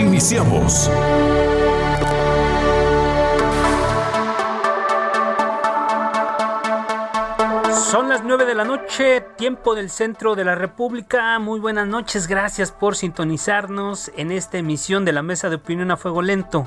Iniciamos. 0.00 0.90
Son 7.90 8.08
las 8.08 8.24
9 8.24 8.46
de 8.46 8.54
la 8.54 8.64
noche, 8.64 9.20
tiempo 9.36 9.74
del 9.74 9.90
centro 9.90 10.34
de 10.36 10.44
la 10.44 10.54
República. 10.54 11.38
Muy 11.38 11.60
buenas 11.60 11.86
noches, 11.86 12.28
gracias 12.28 12.72
por 12.72 12.96
sintonizarnos 12.96 14.10
en 14.16 14.32
esta 14.32 14.56
emisión 14.56 15.04
de 15.04 15.12
la 15.12 15.22
Mesa 15.22 15.50
de 15.50 15.56
Opinión 15.56 15.90
a 15.90 15.98
Fuego 15.98 16.22
Lento. 16.22 16.66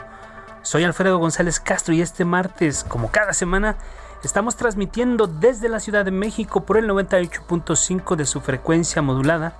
Soy 0.61 0.83
Alfredo 0.83 1.17
González 1.17 1.59
Castro 1.59 1.95
y 1.95 2.01
este 2.01 2.25
martes, 2.25 2.83
como 2.83 3.09
cada 3.09 3.33
semana, 3.33 3.77
estamos 4.23 4.57
transmitiendo 4.57 5.25
desde 5.25 5.69
la 5.69 5.79
Ciudad 5.79 6.05
de 6.05 6.11
México 6.11 6.65
por 6.65 6.77
el 6.77 6.87
98.5 6.87 8.15
de 8.15 8.27
su 8.27 8.41
frecuencia 8.41 9.01
modulada 9.01 9.57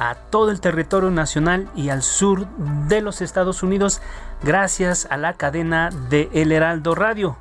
a 0.00 0.14
todo 0.14 0.50
el 0.50 0.60
territorio 0.60 1.10
nacional 1.10 1.68
y 1.76 1.90
al 1.90 2.02
sur 2.02 2.48
de 2.88 3.02
los 3.02 3.20
Estados 3.20 3.62
Unidos 3.62 4.00
gracias 4.42 5.06
a 5.10 5.18
la 5.18 5.34
cadena 5.34 5.90
de 6.08 6.30
El 6.32 6.52
Heraldo 6.52 6.94
Radio. 6.94 7.36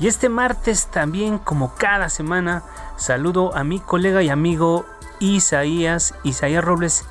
Y 0.00 0.08
este 0.08 0.28
martes 0.28 0.88
también, 0.88 1.38
como 1.38 1.74
cada 1.76 2.08
semana, 2.08 2.64
saludo 2.96 3.54
a 3.56 3.62
mi 3.62 3.78
colega 3.78 4.22
y 4.22 4.28
amigo 4.28 4.86
Isaías, 5.20 6.14
Isaías 6.24 6.64
Robles, 6.64 7.04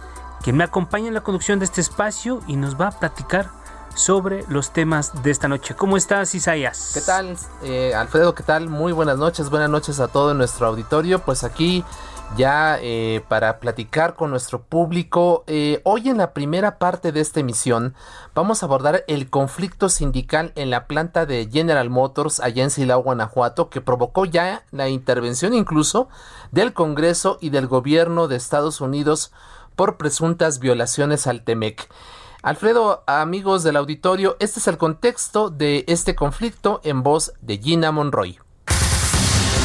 que 0.44 0.52
me 0.52 0.66
acompaña 0.66 1.08
en 1.08 1.14
la 1.14 1.22
conducción 1.22 1.60
de 1.60 1.66
este 1.66 1.80
espacio 1.80 2.42
y 2.46 2.58
nos 2.58 2.80
va 2.80 2.88
a 2.88 3.00
platicar 3.00 3.52
sobre 3.96 4.44
los 4.50 4.72
temas 4.72 5.24
de 5.24 5.32
esta 5.32 5.48
noche. 5.48 5.76
¿Cómo 5.76 5.96
estás, 5.96 6.36
Isaías? 6.36 6.92
¿Qué 6.94 7.02
tal, 7.02 7.38
eh, 7.64 7.94
Alfredo? 7.96 8.36
¿Qué 8.36 8.44
tal? 8.44 8.68
Muy 8.68 8.92
buenas 8.92 9.18
noches, 9.18 9.50
buenas 9.50 9.70
noches 9.70 10.00
a 10.00 10.10
todo 10.10 10.34
nuestro 10.34 10.68
auditorio. 10.68 11.20
Pues 11.20 11.44
aquí 11.44 11.86
ya 12.38 12.78
eh, 12.82 13.24
para 13.28 13.60
platicar 13.60 14.16
con 14.16 14.30
nuestro 14.30 14.62
público. 14.62 15.44
Eh, 15.48 15.82
hoy 15.84 16.10
en 16.10 16.18
la 16.18 16.34
primera 16.34 16.78
parte 16.78 17.12
de 17.12 17.22
esta 17.22 17.40
emisión 17.40 17.96
vamos 18.34 18.62
a 18.62 18.66
abordar 18.66 19.04
el 19.08 19.30
conflicto 19.30 19.90
sindical 19.90 20.52
en 20.56 20.70
la 20.70 20.88
planta 20.88 21.26
de 21.26 21.50
General 21.52 21.90
Motors 21.90 22.40
allá 22.40 22.64
en 22.64 22.70
Silao, 22.70 23.04
Guanajuato, 23.04 23.70
que 23.70 23.82
provocó 23.82 24.26
ya 24.26 24.64
la 24.72 24.90
intervención 24.90 25.54
incluso 25.54 26.10
del 26.52 26.74
Congreso 26.74 27.38
y 27.42 27.50
del 27.50 27.68
gobierno 27.68 28.28
de 28.28 28.36
Estados 28.36 28.82
Unidos 28.82 29.32
por 29.76 29.98
presuntas 29.98 30.60
violaciones 30.60 31.28
al 31.28 31.44
TEMEC. 31.44 31.90
Alfredo, 32.42 33.04
amigos 33.06 33.64
del 33.64 33.76
auditorio, 33.76 34.38
este 34.40 34.60
es 34.60 34.68
el 34.68 34.78
contexto 34.78 35.50
de 35.50 35.84
este 35.88 36.16
conflicto 36.16 36.80
en 36.84 37.04
voz 37.04 37.34
de 37.42 37.58
Gina 37.58 37.92
Monroy. 37.92 38.40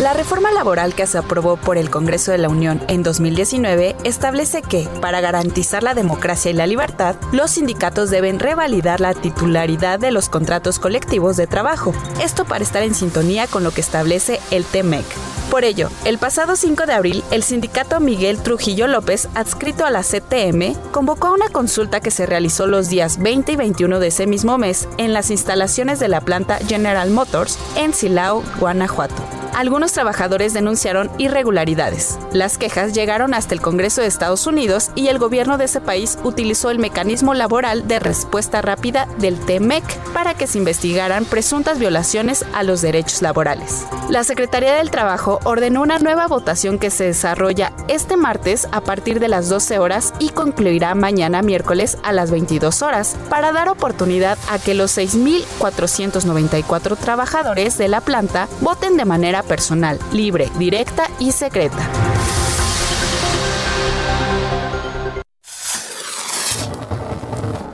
La 0.00 0.12
reforma 0.12 0.50
laboral 0.50 0.92
que 0.92 1.06
se 1.06 1.18
aprobó 1.18 1.56
por 1.56 1.78
el 1.78 1.88
Congreso 1.88 2.32
de 2.32 2.38
la 2.38 2.48
Unión 2.48 2.82
en 2.88 3.04
2019 3.04 3.94
establece 4.02 4.60
que, 4.60 4.88
para 5.00 5.20
garantizar 5.20 5.84
la 5.84 5.94
democracia 5.94 6.50
y 6.50 6.54
la 6.54 6.66
libertad, 6.66 7.14
los 7.30 7.52
sindicatos 7.52 8.10
deben 8.10 8.40
revalidar 8.40 9.00
la 9.00 9.14
titularidad 9.14 10.00
de 10.00 10.10
los 10.10 10.28
contratos 10.28 10.80
colectivos 10.80 11.36
de 11.36 11.46
trabajo. 11.46 11.94
Esto 12.20 12.44
para 12.44 12.64
estar 12.64 12.82
en 12.82 12.96
sintonía 12.96 13.46
con 13.46 13.62
lo 13.62 13.70
que 13.70 13.82
establece 13.82 14.40
el 14.50 14.64
TEMEC. 14.64 15.04
Por 15.48 15.62
ello, 15.62 15.88
el 16.04 16.18
pasado 16.18 16.56
5 16.56 16.86
de 16.86 16.92
abril, 16.92 17.22
el 17.30 17.44
sindicato 17.44 18.00
Miguel 18.00 18.38
Trujillo 18.38 18.88
López, 18.88 19.28
adscrito 19.36 19.86
a 19.86 19.90
la 19.90 20.02
CTM, 20.02 20.74
convocó 20.90 21.28
a 21.28 21.34
una 21.34 21.50
consulta 21.50 22.00
que 22.00 22.10
se 22.10 22.26
realizó 22.26 22.66
los 22.66 22.88
días 22.88 23.18
20 23.22 23.52
y 23.52 23.56
21 23.56 24.00
de 24.00 24.08
ese 24.08 24.26
mismo 24.26 24.58
mes 24.58 24.88
en 24.98 25.12
las 25.12 25.30
instalaciones 25.30 26.00
de 26.00 26.08
la 26.08 26.20
planta 26.20 26.58
General 26.66 27.10
Motors 27.10 27.60
en 27.76 27.94
Silao, 27.94 28.42
Guanajuato 28.58 29.22
algunos 29.54 29.83
trabajadores 29.92 30.54
denunciaron 30.54 31.10
irregularidades. 31.18 32.18
Las 32.32 32.58
quejas 32.58 32.92
llegaron 32.92 33.34
hasta 33.34 33.54
el 33.54 33.60
Congreso 33.60 34.00
de 34.00 34.06
Estados 34.06 34.46
Unidos 34.46 34.90
y 34.94 35.08
el 35.08 35.18
gobierno 35.18 35.58
de 35.58 35.66
ese 35.66 35.80
país 35.80 36.18
utilizó 36.24 36.70
el 36.70 36.78
mecanismo 36.78 37.34
laboral 37.34 37.86
de 37.86 37.98
respuesta 37.98 38.62
rápida 38.62 39.06
del 39.18 39.38
TEMEC 39.38 39.84
para 40.12 40.34
que 40.34 40.46
se 40.46 40.58
investigaran 40.58 41.24
presuntas 41.24 41.78
violaciones 41.78 42.44
a 42.54 42.62
los 42.62 42.80
derechos 42.80 43.22
laborales. 43.22 43.86
La 44.08 44.24
Secretaría 44.24 44.74
del 44.74 44.90
Trabajo 44.90 45.40
ordenó 45.44 45.82
una 45.82 45.98
nueva 45.98 46.26
votación 46.26 46.78
que 46.78 46.90
se 46.90 47.04
desarrolla 47.04 47.72
este 47.88 48.16
martes 48.16 48.68
a 48.72 48.80
partir 48.80 49.20
de 49.20 49.28
las 49.28 49.48
12 49.48 49.78
horas 49.78 50.12
y 50.18 50.30
concluirá 50.30 50.94
mañana 50.94 51.42
miércoles 51.42 51.98
a 52.02 52.12
las 52.12 52.30
22 52.30 52.82
horas 52.82 53.16
para 53.28 53.52
dar 53.52 53.68
oportunidad 53.68 54.38
a 54.50 54.58
que 54.58 54.74
los 54.74 54.96
6.494 54.96 56.96
trabajadores 56.96 57.78
de 57.78 57.88
la 57.88 58.00
planta 58.00 58.48
voten 58.60 58.96
de 58.96 59.04
manera 59.04 59.42
personal, 59.42 59.73
libre, 60.12 60.48
directa 60.56 61.04
y 61.18 61.32
secreta. 61.32 61.88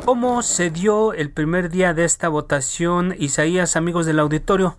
¿Cómo 0.05 0.43
se 0.43 0.71
dio 0.71 1.13
el 1.13 1.31
primer 1.31 1.69
día 1.69 1.93
de 1.95 2.05
esta 2.05 2.29
votación, 2.29 3.15
Isaías, 3.19 3.77
amigos 3.77 4.07
del 4.07 4.19
auditorio? 4.19 4.77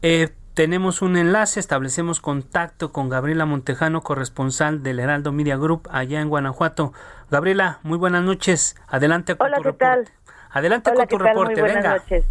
Eh, 0.00 0.30
tenemos 0.54 1.02
un 1.02 1.16
enlace, 1.16 1.60
establecemos 1.60 2.20
contacto 2.20 2.90
con 2.90 3.08
Gabriela 3.08 3.44
Montejano, 3.46 4.00
corresponsal 4.00 4.82
del 4.82 4.98
Heraldo 4.98 5.30
Media 5.30 5.56
Group 5.56 5.88
allá 5.92 6.20
en 6.20 6.28
Guanajuato. 6.28 6.92
Gabriela, 7.30 7.78
muy 7.82 7.98
buenas 7.98 8.24
noches. 8.24 8.76
Adelante 8.88 9.36
con 9.36 9.46
Hola, 9.46 9.58
tu 9.58 9.62
¿qué 9.62 9.68
reporte. 9.68 10.04
Tal? 10.04 10.34
Adelante 10.50 10.90
Hola, 10.90 11.00
con 11.00 11.08
tu 11.08 11.16
¿qué 11.18 11.24
tal? 11.24 11.28
reporte, 11.28 11.52
Muy 11.52 11.60
buenas 11.60 11.82
venga. 11.84 11.96
Noches. 11.98 12.24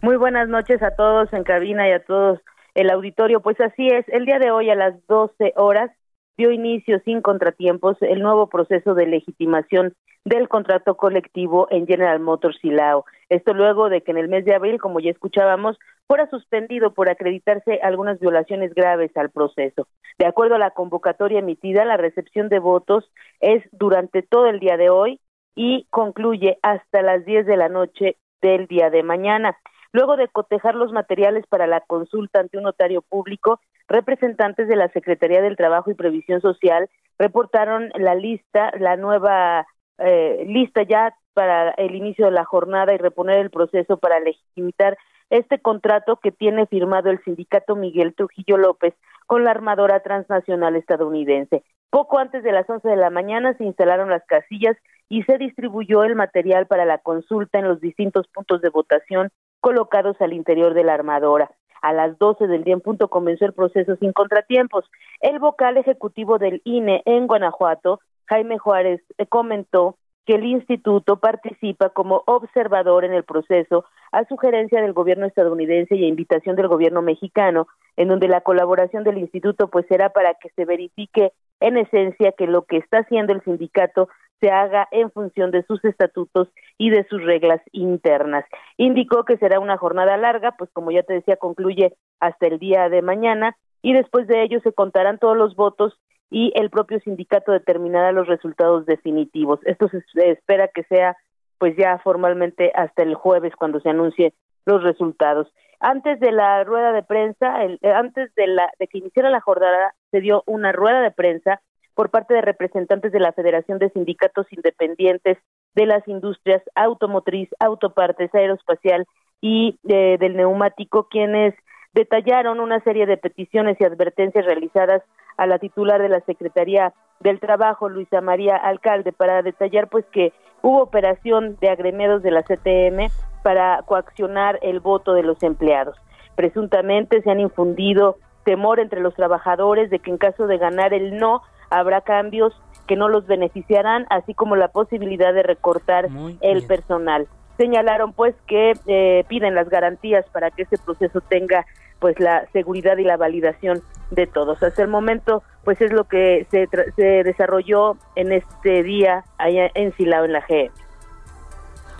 Muy 0.00 0.16
buenas 0.16 0.48
noches 0.48 0.82
a 0.82 0.90
todos 0.96 1.32
en 1.32 1.44
cabina 1.44 1.88
y 1.88 1.92
a 1.92 2.04
todos 2.04 2.40
el 2.74 2.90
auditorio. 2.90 3.40
Pues 3.40 3.60
así 3.60 3.88
es, 3.88 4.08
el 4.08 4.26
día 4.26 4.38
de 4.38 4.50
hoy 4.50 4.70
a 4.70 4.74
las 4.74 4.94
12 5.06 5.54
horas 5.56 5.90
dio 6.36 6.50
inicio 6.50 7.00
sin 7.04 7.20
contratiempos 7.20 7.96
el 8.00 8.20
nuevo 8.20 8.48
proceso 8.48 8.94
de 8.94 9.06
legitimación 9.06 9.94
del 10.24 10.48
contrato 10.48 10.96
colectivo 10.96 11.66
en 11.70 11.86
General 11.86 12.20
Motors 12.20 12.58
Silao. 12.60 13.04
Esto 13.28 13.54
luego 13.54 13.88
de 13.88 14.02
que 14.02 14.12
en 14.12 14.18
el 14.18 14.28
mes 14.28 14.44
de 14.44 14.54
abril, 14.54 14.80
como 14.80 15.00
ya 15.00 15.10
escuchábamos, 15.10 15.78
fuera 16.06 16.28
suspendido 16.30 16.92
por 16.94 17.08
acreditarse 17.08 17.80
algunas 17.82 18.20
violaciones 18.20 18.74
graves 18.74 19.10
al 19.16 19.30
proceso. 19.30 19.88
De 20.18 20.26
acuerdo 20.26 20.54
a 20.54 20.58
la 20.58 20.70
convocatoria 20.70 21.40
emitida, 21.40 21.84
la 21.84 21.96
recepción 21.96 22.48
de 22.48 22.58
votos 22.58 23.10
es 23.40 23.62
durante 23.72 24.22
todo 24.22 24.46
el 24.46 24.60
día 24.60 24.76
de 24.76 24.90
hoy 24.90 25.20
y 25.54 25.86
concluye 25.90 26.58
hasta 26.62 27.02
las 27.02 27.24
10 27.24 27.46
de 27.46 27.56
la 27.56 27.68
noche 27.68 28.16
del 28.40 28.66
día 28.66 28.90
de 28.90 29.02
mañana. 29.02 29.56
Luego 29.92 30.16
de 30.16 30.28
cotejar 30.28 30.74
los 30.74 30.92
materiales 30.92 31.46
para 31.46 31.66
la 31.66 31.80
consulta 31.80 32.40
ante 32.40 32.56
un 32.56 32.64
notario 32.64 33.02
público, 33.02 33.60
representantes 33.88 34.68
de 34.68 34.76
la 34.76 34.88
Secretaría 34.88 35.42
del 35.42 35.56
Trabajo 35.56 35.90
y 35.90 35.94
Previsión 35.94 36.40
Social 36.40 36.88
reportaron 37.18 37.90
la 37.94 38.14
lista, 38.14 38.72
la 38.78 38.96
nueva 38.96 39.66
eh, 39.98 40.44
lista 40.46 40.82
ya 40.82 41.14
para 41.34 41.70
el 41.70 41.94
inicio 41.94 42.26
de 42.26 42.32
la 42.32 42.44
jornada 42.44 42.94
y 42.94 42.98
reponer 42.98 43.38
el 43.38 43.50
proceso 43.50 43.98
para 43.98 44.20
legitimar 44.20 44.96
este 45.30 45.60
contrato 45.60 46.16
que 46.16 46.32
tiene 46.32 46.66
firmado 46.66 47.10
el 47.10 47.22
sindicato 47.24 47.74
Miguel 47.74 48.14
Trujillo 48.14 48.58
López 48.58 48.94
con 49.26 49.44
la 49.44 49.50
armadora 49.50 50.00
transnacional 50.00 50.76
estadounidense. 50.76 51.64
Poco 51.90 52.18
antes 52.18 52.42
de 52.42 52.52
las 52.52 52.68
11 52.68 52.88
de 52.88 52.96
la 52.96 53.10
mañana 53.10 53.54
se 53.56 53.64
instalaron 53.64 54.10
las 54.10 54.24
casillas 54.26 54.76
y 55.08 55.22
se 55.24 55.38
distribuyó 55.38 56.04
el 56.04 56.16
material 56.16 56.66
para 56.66 56.84
la 56.84 56.98
consulta 56.98 57.58
en 57.58 57.68
los 57.68 57.80
distintos 57.80 58.26
puntos 58.28 58.60
de 58.62 58.70
votación 58.70 59.30
colocados 59.62 60.20
al 60.20 60.34
interior 60.34 60.74
de 60.74 60.84
la 60.84 60.92
armadora. 60.92 61.50
A 61.80 61.92
las 61.92 62.18
12 62.18 62.46
del 62.48 62.64
día 62.64 62.74
en 62.74 62.80
punto 62.80 63.08
comenzó 63.08 63.46
el 63.46 63.54
proceso 63.54 63.96
sin 63.96 64.12
contratiempos. 64.12 64.84
El 65.20 65.38
vocal 65.38 65.76
ejecutivo 65.78 66.38
del 66.38 66.60
INE 66.64 67.02
en 67.06 67.26
Guanajuato, 67.26 68.00
Jaime 68.26 68.58
Juárez, 68.58 69.00
eh, 69.18 69.26
comentó 69.26 69.96
que 70.26 70.34
el 70.34 70.44
instituto 70.44 71.16
participa 71.16 71.90
como 71.90 72.22
observador 72.26 73.04
en 73.04 73.12
el 73.12 73.24
proceso 73.24 73.84
a 74.12 74.24
sugerencia 74.26 74.80
del 74.82 74.92
gobierno 74.92 75.26
estadounidense 75.26 75.96
y 75.96 76.04
a 76.04 76.08
invitación 76.08 76.54
del 76.56 76.68
gobierno 76.68 77.02
mexicano, 77.02 77.66
en 77.96 78.08
donde 78.08 78.28
la 78.28 78.42
colaboración 78.42 79.04
del 79.04 79.18
instituto 79.18 79.68
pues 79.68 79.86
será 79.88 80.10
para 80.10 80.34
que 80.34 80.50
se 80.50 80.64
verifique 80.64 81.32
en 81.60 81.76
esencia 81.76 82.32
que 82.32 82.46
lo 82.46 82.62
que 82.62 82.76
está 82.76 82.98
haciendo 82.98 83.32
el 83.32 83.42
sindicato 83.42 84.08
se 84.42 84.50
haga 84.50 84.88
en 84.90 85.12
función 85.12 85.52
de 85.52 85.62
sus 85.62 85.84
estatutos 85.84 86.48
y 86.76 86.90
de 86.90 87.04
sus 87.04 87.22
reglas 87.22 87.60
internas. 87.70 88.44
Indicó 88.76 89.24
que 89.24 89.36
será 89.36 89.60
una 89.60 89.78
jornada 89.78 90.16
larga, 90.16 90.56
pues 90.58 90.68
como 90.72 90.90
ya 90.90 91.04
te 91.04 91.14
decía, 91.14 91.36
concluye 91.36 91.94
hasta 92.18 92.48
el 92.48 92.58
día 92.58 92.88
de 92.88 93.02
mañana 93.02 93.56
y 93.82 93.92
después 93.92 94.26
de 94.26 94.42
ello 94.42 94.58
se 94.64 94.72
contarán 94.72 95.18
todos 95.18 95.36
los 95.36 95.54
votos 95.54 95.96
y 96.28 96.52
el 96.56 96.70
propio 96.70 96.98
sindicato 97.00 97.52
determinará 97.52 98.10
los 98.10 98.26
resultados 98.26 98.84
definitivos. 98.84 99.60
Esto 99.64 99.88
se 99.88 100.30
espera 100.30 100.66
que 100.66 100.82
sea 100.84 101.16
pues 101.58 101.76
ya 101.76 101.98
formalmente 101.98 102.72
hasta 102.74 103.04
el 103.04 103.14
jueves 103.14 103.54
cuando 103.54 103.78
se 103.78 103.90
anuncie 103.90 104.34
los 104.66 104.82
resultados. 104.82 105.46
Antes 105.78 106.18
de 106.18 106.32
la 106.32 106.64
rueda 106.64 106.90
de 106.90 107.04
prensa, 107.04 107.62
el, 107.62 107.78
eh, 107.82 107.92
antes 107.92 108.34
de, 108.34 108.48
la, 108.48 108.68
de 108.80 108.88
que 108.88 108.98
iniciara 108.98 109.30
la 109.30 109.40
jornada, 109.40 109.94
se 110.10 110.20
dio 110.20 110.42
una 110.46 110.72
rueda 110.72 111.00
de 111.00 111.12
prensa 111.12 111.60
por 111.94 112.10
parte 112.10 112.34
de 112.34 112.42
representantes 112.42 113.12
de 113.12 113.20
la 113.20 113.32
Federación 113.32 113.78
de 113.78 113.90
Sindicatos 113.90 114.46
Independientes 114.50 115.38
de 115.74 115.86
las 115.86 116.06
Industrias 116.08 116.62
Automotriz, 116.74 117.48
Autopartes, 117.60 118.34
Aeroespacial 118.34 119.06
y 119.40 119.78
eh, 119.88 120.16
del 120.18 120.36
Neumático, 120.36 121.08
quienes 121.10 121.54
detallaron 121.92 122.60
una 122.60 122.80
serie 122.80 123.06
de 123.06 123.16
peticiones 123.16 123.76
y 123.80 123.84
advertencias 123.84 124.44
realizadas 124.44 125.02
a 125.36 125.46
la 125.46 125.58
titular 125.58 126.00
de 126.00 126.08
la 126.08 126.20
Secretaría 126.20 126.94
del 127.20 127.40
Trabajo, 127.40 127.88
Luisa 127.88 128.20
María 128.20 128.56
Alcalde, 128.56 129.12
para 129.12 129.42
detallar 129.42 129.88
pues 129.88 130.04
que 130.12 130.32
hubo 130.62 130.82
operación 130.82 131.56
de 131.60 131.68
agremiados 131.68 132.22
de 132.22 132.30
la 132.30 132.42
CTM 132.42 133.10
para 133.42 133.82
coaccionar 133.82 134.58
el 134.62 134.80
voto 134.80 135.14
de 135.14 135.22
los 135.22 135.42
empleados. 135.42 135.96
Presuntamente 136.34 137.22
se 137.22 137.30
han 137.30 137.40
infundido 137.40 138.16
temor 138.44 138.80
entre 138.80 139.00
los 139.00 139.14
trabajadores 139.14 139.90
de 139.90 139.98
que 139.98 140.10
en 140.10 140.18
caso 140.18 140.46
de 140.46 140.58
ganar 140.58 140.94
el 140.94 141.16
no 141.16 141.42
habrá 141.72 142.02
cambios 142.02 142.54
que 142.86 142.96
no 142.96 143.08
los 143.08 143.26
beneficiarán, 143.26 144.06
así 144.10 144.34
como 144.34 144.56
la 144.56 144.68
posibilidad 144.68 145.32
de 145.32 145.42
recortar 145.42 146.08
el 146.40 146.66
personal. 146.66 147.26
Señalaron 147.56 148.12
pues 148.12 148.34
que 148.46 148.72
eh, 148.86 149.24
piden 149.28 149.54
las 149.54 149.68
garantías 149.68 150.26
para 150.32 150.50
que 150.50 150.62
este 150.62 150.78
proceso 150.78 151.20
tenga 151.20 151.64
pues 152.00 152.18
la 152.18 152.46
seguridad 152.52 152.98
y 152.98 153.04
la 153.04 153.16
validación 153.16 153.82
de 154.10 154.26
todos. 154.26 154.62
Hasta 154.62 154.82
el 154.82 154.88
momento, 154.88 155.42
pues 155.64 155.80
es 155.80 155.92
lo 155.92 156.04
que 156.04 156.46
se, 156.50 156.68
se 156.96 157.22
desarrolló 157.22 157.96
en 158.16 158.32
este 158.32 158.82
día 158.82 159.24
allá 159.38 159.70
en 159.74 159.92
Silao, 159.92 160.24
en 160.24 160.32
la 160.32 160.42
GE. 160.42 160.70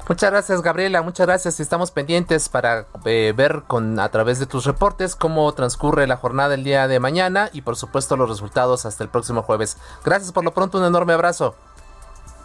Muchas 0.08 0.30
gracias 0.32 0.62
Gabriela, 0.62 1.00
muchas 1.02 1.26
gracias. 1.26 1.60
Estamos 1.60 1.92
pendientes 1.92 2.48
para 2.48 2.86
eh, 3.04 3.32
ver 3.36 3.62
con 3.66 4.00
a 4.00 4.08
través 4.08 4.40
de 4.40 4.46
tus 4.46 4.64
reportes 4.64 5.14
cómo 5.14 5.50
transcurre 5.52 6.06
la 6.06 6.16
jornada 6.16 6.54
el 6.54 6.64
día 6.64 6.88
de 6.88 6.98
mañana 6.98 7.50
y 7.52 7.62
por 7.62 7.76
supuesto 7.76 8.16
los 8.16 8.28
resultados 8.28 8.84
hasta 8.84 9.04
el 9.04 9.10
próximo 9.10 9.42
jueves. 9.42 9.78
Gracias 10.04 10.32
por 10.32 10.44
lo 10.44 10.52
pronto, 10.52 10.78
un 10.78 10.84
enorme 10.84 11.12
abrazo. 11.12 11.54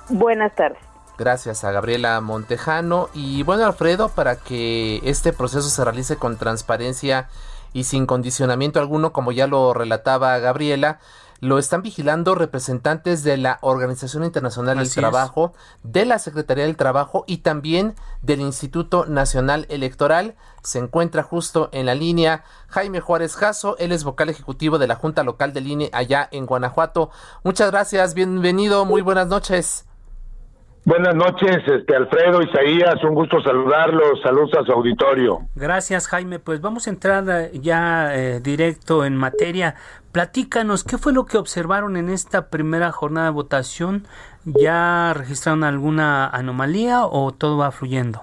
Buenas 0.10 0.56
tardes. 0.56 0.80
Gracias 1.18 1.64
a 1.64 1.72
Gabriela 1.72 2.22
Montejano 2.22 3.10
y 3.16 3.42
bueno 3.42 3.66
Alfredo 3.66 4.10
para 4.10 4.36
que 4.36 5.02
este 5.04 5.34
proceso 5.34 5.68
se 5.68 5.84
realice 5.84 6.18
con 6.18 6.38
transparencia 6.38 7.28
y 7.74 7.86
sin 7.86 8.06
condicionamiento 8.06 8.80
alguno 8.80 9.12
como 9.12 9.32
ya 9.32 9.48
lo 9.48 9.74
relataba 9.74 10.38
Gabriela 10.38 11.00
lo 11.40 11.60
están 11.60 11.82
vigilando 11.82 12.36
representantes 12.36 13.24
de 13.24 13.38
la 13.38 13.60
Organización 13.62 14.24
Internacional 14.24 14.78
del 14.78 14.94
Trabajo, 14.94 15.54
de 15.84 16.06
la 16.06 16.20
Secretaría 16.20 16.66
del 16.66 16.78
Trabajo 16.78 17.24
y 17.28 17.38
también 17.38 17.96
del 18.22 18.42
Instituto 18.42 19.06
Nacional 19.06 19.66
Electoral. 19.70 20.36
Se 20.64 20.80
encuentra 20.80 21.24
justo 21.24 21.70
en 21.72 21.86
la 21.86 21.96
línea 21.96 22.44
Jaime 22.68 23.00
Juárez 23.00 23.36
Jasso, 23.36 23.78
él 23.78 23.92
es 23.92 24.04
vocal 24.04 24.30
ejecutivo 24.30 24.78
de 24.78 24.88
la 24.88 24.96
Junta 24.96 25.24
Local 25.24 25.54
del 25.54 25.68
INE 25.68 25.90
allá 25.94 26.28
en 26.32 26.46
Guanajuato. 26.46 27.10
Muchas 27.44 27.72
gracias, 27.72 28.14
bienvenido, 28.14 28.86
muy 28.86 29.02
buenas 29.02 29.28
noches. 29.28 29.87
Buenas 30.88 31.16
noches, 31.16 31.58
este 31.68 31.98
Alfredo, 31.98 32.42
Isaías, 32.42 33.04
un 33.04 33.14
gusto 33.14 33.42
saludarlos, 33.42 34.22
saludos 34.24 34.52
a 34.58 34.64
su 34.64 34.72
auditorio. 34.72 35.42
Gracias, 35.54 36.08
Jaime. 36.08 36.40
Pues 36.40 36.62
vamos 36.62 36.88
a 36.88 36.92
entrar 36.92 37.26
eh, 37.30 37.52
ya 37.60 38.16
eh, 38.16 38.40
directo 38.40 39.04
en 39.04 39.18
materia. 39.18 39.76
Platícanos, 40.14 40.86
¿qué 40.86 40.98
fue 40.98 41.12
lo 41.12 41.26
que 41.26 41.38
observaron 41.38 41.98
en 41.98 42.08
esta 42.08 42.48
primera 42.48 42.94
jornada 42.94 43.28
de 43.28 43.34
votación? 43.34 44.08
¿Ya 44.46 45.14
registraron 45.14 45.66
alguna 45.66 46.26
anomalía 46.26 47.04
o 47.04 47.34
todo 47.34 47.58
va 47.58 47.72
fluyendo? 47.72 48.22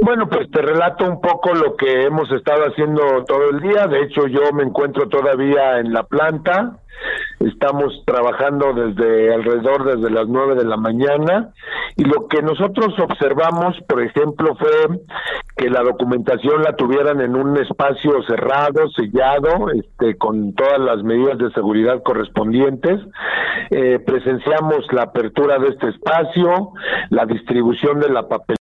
Bueno, 0.00 0.28
pues 0.28 0.50
te 0.50 0.62
relato 0.62 1.04
un 1.04 1.20
poco 1.20 1.54
lo 1.54 1.76
que 1.76 2.04
hemos 2.04 2.30
estado 2.32 2.64
haciendo 2.64 3.24
todo 3.24 3.50
el 3.50 3.60
día. 3.60 3.86
De 3.86 4.02
hecho, 4.02 4.26
yo 4.26 4.52
me 4.52 4.62
encuentro 4.62 5.08
todavía 5.08 5.78
en 5.78 5.92
la 5.92 6.02
planta. 6.04 6.78
Estamos 7.40 8.02
trabajando 8.06 8.72
desde 8.72 9.34
alrededor 9.34 9.84
desde 9.84 10.10
las 10.10 10.28
nueve 10.28 10.54
de 10.54 10.64
la 10.64 10.76
mañana 10.76 11.52
y 11.96 12.04
lo 12.04 12.28
que 12.28 12.42
nosotros 12.42 12.94
observamos, 13.00 13.76
por 13.88 14.02
ejemplo, 14.02 14.54
fue 14.56 15.00
que 15.56 15.68
la 15.68 15.82
documentación 15.82 16.62
la 16.62 16.76
tuvieran 16.76 17.20
en 17.20 17.34
un 17.34 17.56
espacio 17.56 18.22
cerrado, 18.22 18.88
sellado, 18.90 19.70
este, 19.70 20.16
con 20.16 20.54
todas 20.54 20.78
las 20.78 21.02
medidas 21.02 21.38
de 21.38 21.50
seguridad 21.52 22.02
correspondientes. 22.02 23.00
Eh, 23.70 23.98
presenciamos 24.04 24.86
la 24.92 25.02
apertura 25.02 25.58
de 25.58 25.68
este 25.68 25.88
espacio, 25.88 26.70
la 27.10 27.26
distribución 27.26 27.98
de 27.98 28.10
la 28.10 28.28
papel 28.28 28.56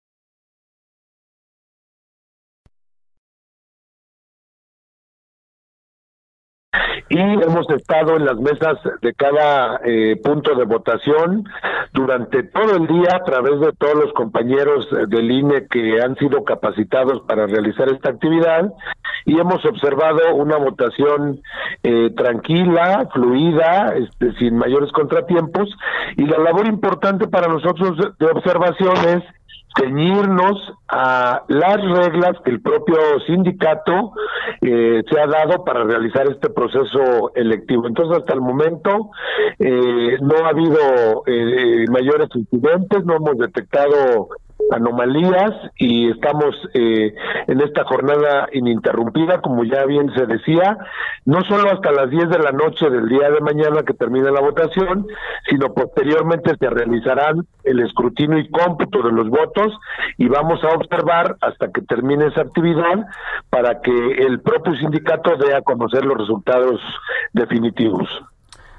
y 7.09 7.19
hemos 7.19 7.69
estado 7.71 8.17
en 8.17 8.25
las 8.25 8.37
mesas 8.37 8.79
de 9.01 9.15
cada 9.15 9.81
eh, 9.85 10.17
punto 10.23 10.55
de 10.57 10.65
votación 10.65 11.45
durante 11.93 12.43
todo 12.43 12.77
el 12.77 12.87
día 12.89 13.17
a 13.17 13.25
través 13.25 13.61
de 13.61 13.73
todos 13.73 13.95
los 13.95 14.13
compañeros 14.13 14.89
del 15.09 15.31
INE 15.31 15.67
que 15.69 16.03
han 16.03 16.17
sido 16.17 16.43
capacitados 16.43 17.23
para 17.29 17.47
realizar 17.47 17.89
esta 17.89 18.11
actividad. 18.11 18.73
Y 19.25 19.39
hemos 19.39 19.65
observado 19.65 20.35
una 20.35 20.57
votación 20.57 21.41
eh, 21.83 22.11
tranquila, 22.17 23.09
fluida, 23.13 23.95
este, 23.97 24.33
sin 24.39 24.57
mayores 24.57 24.91
contratiempos. 24.93 25.69
Y 26.17 26.27
la 26.27 26.39
labor 26.39 26.67
importante 26.67 27.29
para 27.29 27.47
nosotros 27.47 27.97
de 28.19 28.27
observación 28.27 28.97
es 29.09 29.23
ceñirnos 29.77 30.73
a 30.89 31.43
las 31.49 31.77
reglas 31.77 32.33
que 32.45 32.51
el 32.51 32.61
propio 32.61 32.97
sindicato 33.27 34.13
eh, 34.61 35.03
se 35.11 35.21
ha 35.21 35.27
dado 35.27 35.65
para 35.65 35.85
realizar 35.85 36.27
este 36.29 36.51
proceso 36.51 37.33
electivo. 37.35 37.87
Entonces, 37.87 38.19
hasta 38.19 38.35
el 38.35 38.41
momento 38.41 39.11
eh, 39.59 40.17
no 40.21 40.45
ha 40.45 40.49
habido 40.51 41.25
eh, 41.27 41.85
mayores 41.91 42.29
incidentes, 42.35 43.05
no 43.05 43.17
hemos 43.17 43.39
detectado 43.39 44.29
anomalías 44.71 45.53
y 45.77 46.11
estamos 46.11 46.55
eh, 46.75 47.15
en 47.47 47.61
esta 47.61 47.85
jornada 47.85 48.49
ininterrumpida, 48.53 49.41
como 49.41 49.65
ya 49.65 49.85
bien 49.85 50.13
se 50.15 50.27
decía, 50.27 50.79
no 51.25 51.43
solo 51.45 51.71
hasta 51.71 51.93
las 51.93 52.11
10 52.11 52.31
de 52.31 52.39
la 52.39 52.53
noche 52.53 52.91
del 52.91 53.09
día 53.09 53.31
de 53.31 53.41
mañana 53.41 53.83
que 53.83 53.95
termine 53.95 54.31
la 54.31 54.41
votación, 54.41 55.07
sino 55.49 55.73
posteriormente 55.73 56.57
se 56.59 56.71
realizarán 56.71 57.47
el 57.65 57.81
escrutinio 57.81 58.39
y 58.39 58.51
cómputo 58.51 59.03
de 59.03 59.13
los 59.13 59.29
votos 59.29 59.73
y 60.19 60.29
vamos 60.29 60.63
a 60.65 60.75
observar 60.75 61.37
hasta 61.41 61.71
que 61.71 61.83
termine 61.83 62.27
esa 62.27 62.43
actividad 62.43 63.07
para 63.51 63.81
que 63.81 63.93
el 63.93 64.41
propio 64.41 64.75
sindicato 64.77 65.37
dé 65.37 65.55
a 65.55 65.63
conocer 65.63 66.05
los 66.05 66.19
resultados 66.19 66.81
definitivos. 67.33 68.09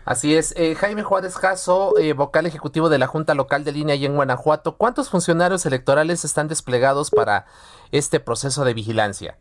Así 0.08 0.36
es. 0.36 0.56
Eh, 0.58 0.74
Jaime 0.76 1.04
Juárez 1.04 1.36
Jasso, 1.36 1.98
eh, 2.00 2.14
vocal 2.14 2.46
ejecutivo 2.46 2.88
de 2.88 2.98
la 2.98 3.08
Junta 3.08 3.36
Local 3.36 3.66
de 3.66 3.74
Línea 3.74 3.96
y 3.96 4.06
en 4.06 4.16
Guanajuato, 4.16 4.78
¿cuántos 4.78 5.10
funcionarios 5.10 5.66
electorales 5.66 6.24
están 6.24 6.48
desplegados 6.48 7.12
para 7.12 7.44
este 7.92 8.22
proceso 8.22 8.64
de 8.64 8.74
vigilancia? 8.74 9.36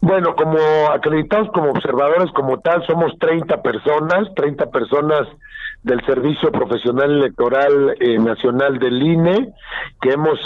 Bueno, 0.00 0.34
como 0.36 0.56
acreditados 0.90 1.50
como 1.52 1.70
observadores 1.70 2.32
como 2.32 2.60
tal, 2.60 2.86
somos 2.86 3.12
30 3.18 3.60
personas, 3.60 4.26
30 4.34 4.70
personas 4.70 5.28
del 5.82 6.02
Servicio 6.06 6.50
Profesional 6.50 7.10
Electoral 7.10 7.94
eh, 8.00 8.18
Nacional 8.18 8.78
del 8.78 9.02
INE, 9.02 9.52
que 10.00 10.12
hemos 10.12 10.38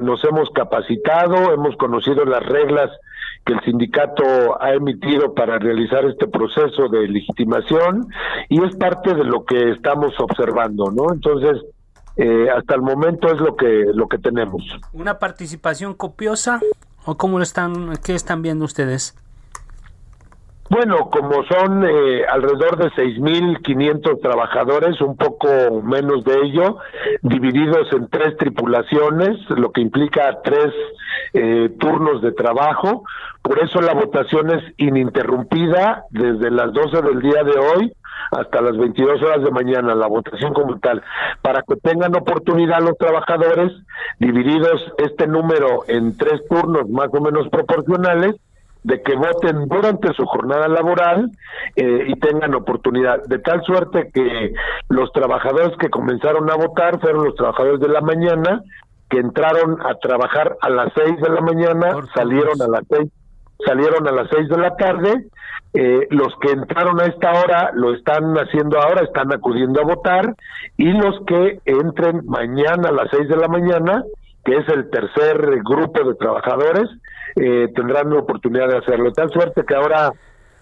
nos 0.00 0.24
hemos 0.24 0.48
capacitado, 0.54 1.52
hemos 1.52 1.76
conocido 1.76 2.24
las 2.24 2.42
reglas 2.42 2.90
que 3.44 3.52
el 3.52 3.60
sindicato 3.60 4.24
ha 4.60 4.72
emitido 4.72 5.34
para 5.34 5.58
realizar 5.58 6.04
este 6.06 6.26
proceso 6.26 6.88
de 6.88 7.08
legitimación 7.08 8.08
y 8.48 8.62
es 8.64 8.74
parte 8.76 9.14
de 9.14 9.24
lo 9.24 9.44
que 9.44 9.70
estamos 9.70 10.14
observando, 10.18 10.90
¿no? 10.90 11.12
Entonces, 11.12 11.62
eh, 12.16 12.48
hasta 12.56 12.74
el 12.74 12.82
momento 12.82 13.28
es 13.28 13.40
lo 13.40 13.56
que 13.56 13.86
lo 13.92 14.08
que 14.08 14.18
tenemos. 14.18 14.62
Una 14.92 15.18
participación 15.18 15.94
copiosa 15.94 16.60
o 17.04 17.16
cómo 17.16 17.38
lo 17.38 17.44
están 17.44 17.92
qué 18.04 18.14
están 18.14 18.42
viendo 18.42 18.64
ustedes? 18.64 19.14
Bueno, 20.70 21.10
como 21.10 21.44
son 21.44 21.84
eh, 21.84 22.24
alrededor 22.26 22.78
de 22.78 22.90
6.500 22.92 24.20
trabajadores, 24.22 25.00
un 25.02 25.16
poco 25.16 25.48
menos 25.82 26.24
de 26.24 26.40
ello, 26.42 26.78
divididos 27.22 27.92
en 27.92 28.08
tres 28.08 28.36
tripulaciones, 28.38 29.38
lo 29.50 29.70
que 29.72 29.82
implica 29.82 30.40
tres 30.42 30.72
eh, 31.34 31.68
turnos 31.78 32.22
de 32.22 32.32
trabajo. 32.32 33.04
Por 33.42 33.58
eso 33.58 33.82
la 33.82 33.92
votación 33.92 34.50
es 34.50 34.62
ininterrumpida 34.78 36.04
desde 36.10 36.50
las 36.50 36.72
12 36.72 37.02
del 37.02 37.20
día 37.20 37.44
de 37.44 37.58
hoy 37.58 37.92
hasta 38.30 38.62
las 38.62 38.76
22 38.76 39.22
horas 39.22 39.44
de 39.44 39.50
mañana, 39.50 39.94
la 39.94 40.06
votación 40.06 40.54
como 40.54 40.78
tal, 40.78 41.02
para 41.42 41.62
que 41.62 41.76
tengan 41.76 42.16
oportunidad 42.16 42.80
los 42.80 42.96
trabajadores, 42.96 43.72
divididos 44.18 44.80
este 44.98 45.26
número 45.26 45.84
en 45.88 46.16
tres 46.16 46.40
turnos 46.48 46.88
más 46.88 47.08
o 47.12 47.20
menos 47.20 47.48
proporcionales, 47.48 48.36
de 48.84 49.02
que 49.02 49.16
voten 49.16 49.66
durante 49.66 50.12
su 50.12 50.24
jornada 50.26 50.68
laboral 50.68 51.30
eh, 51.74 52.04
y 52.06 52.14
tengan 52.20 52.54
oportunidad, 52.54 53.24
de 53.24 53.38
tal 53.38 53.62
suerte 53.64 54.10
que 54.12 54.52
los 54.88 55.10
trabajadores 55.12 55.76
que 55.78 55.88
comenzaron 55.88 56.50
a 56.50 56.54
votar 56.54 57.00
fueron 57.00 57.24
los 57.24 57.34
trabajadores 57.34 57.80
de 57.80 57.88
la 57.88 58.02
mañana, 58.02 58.62
que 59.08 59.18
entraron 59.18 59.78
a 59.84 59.94
trabajar 59.94 60.56
a 60.60 60.68
las 60.68 60.92
seis 60.94 61.18
de 61.20 61.30
la 61.30 61.40
mañana, 61.40 61.96
salieron 62.14 62.60
a 62.60 62.68
las 62.68 62.82
seis, 62.88 63.10
salieron 63.66 64.06
a 64.06 64.12
las 64.12 64.28
seis 64.28 64.48
de 64.48 64.58
la 64.58 64.76
tarde, 64.76 65.28
eh, 65.72 66.06
los 66.10 66.34
que 66.40 66.50
entraron 66.50 67.00
a 67.00 67.06
esta 67.06 67.32
hora 67.32 67.70
lo 67.74 67.94
están 67.94 68.34
haciendo 68.34 68.78
ahora, 68.78 69.02
están 69.02 69.32
acudiendo 69.32 69.80
a 69.80 69.84
votar, 69.84 70.34
y 70.76 70.92
los 70.92 71.24
que 71.26 71.58
entren 71.64 72.20
mañana 72.26 72.90
a 72.90 72.92
las 72.92 73.08
seis 73.10 73.28
de 73.28 73.36
la 73.36 73.48
mañana, 73.48 74.04
que 74.44 74.56
es 74.56 74.68
el 74.68 74.90
tercer 74.90 75.62
grupo 75.62 76.04
de 76.04 76.14
trabajadores, 76.14 76.88
eh, 77.36 77.68
tendrán 77.74 78.10
la 78.10 78.20
oportunidad 78.20 78.68
de 78.68 78.78
hacerlo. 78.78 79.12
Tal 79.12 79.30
suerte 79.30 79.64
que 79.66 79.74
ahora 79.74 80.12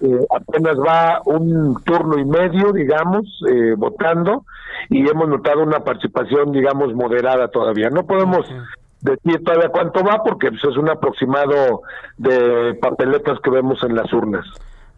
eh, 0.01 0.27
apenas 0.31 0.77
va 0.79 1.21
un 1.27 1.83
turno 1.85 2.19
y 2.19 2.25
medio, 2.25 2.73
digamos, 2.73 3.25
eh, 3.49 3.75
votando 3.77 4.45
y 4.89 5.09
hemos 5.09 5.29
notado 5.29 5.63
una 5.63 5.81
participación, 5.81 6.53
digamos, 6.53 6.95
moderada 6.95 7.49
todavía. 7.49 7.91
No 7.91 8.05
podemos 8.05 8.47
decir 9.01 9.43
todavía 9.45 9.69
cuánto 9.69 10.03
va 10.05 10.23
porque 10.25 10.49
pues, 10.49 10.65
es 10.65 10.77
un 10.77 10.89
aproximado 10.89 11.83
de 12.17 12.75
papeletas 12.81 13.39
que 13.41 13.51
vemos 13.51 13.83
en 13.83 13.95
las 13.97 14.13
urnas. 14.13 14.47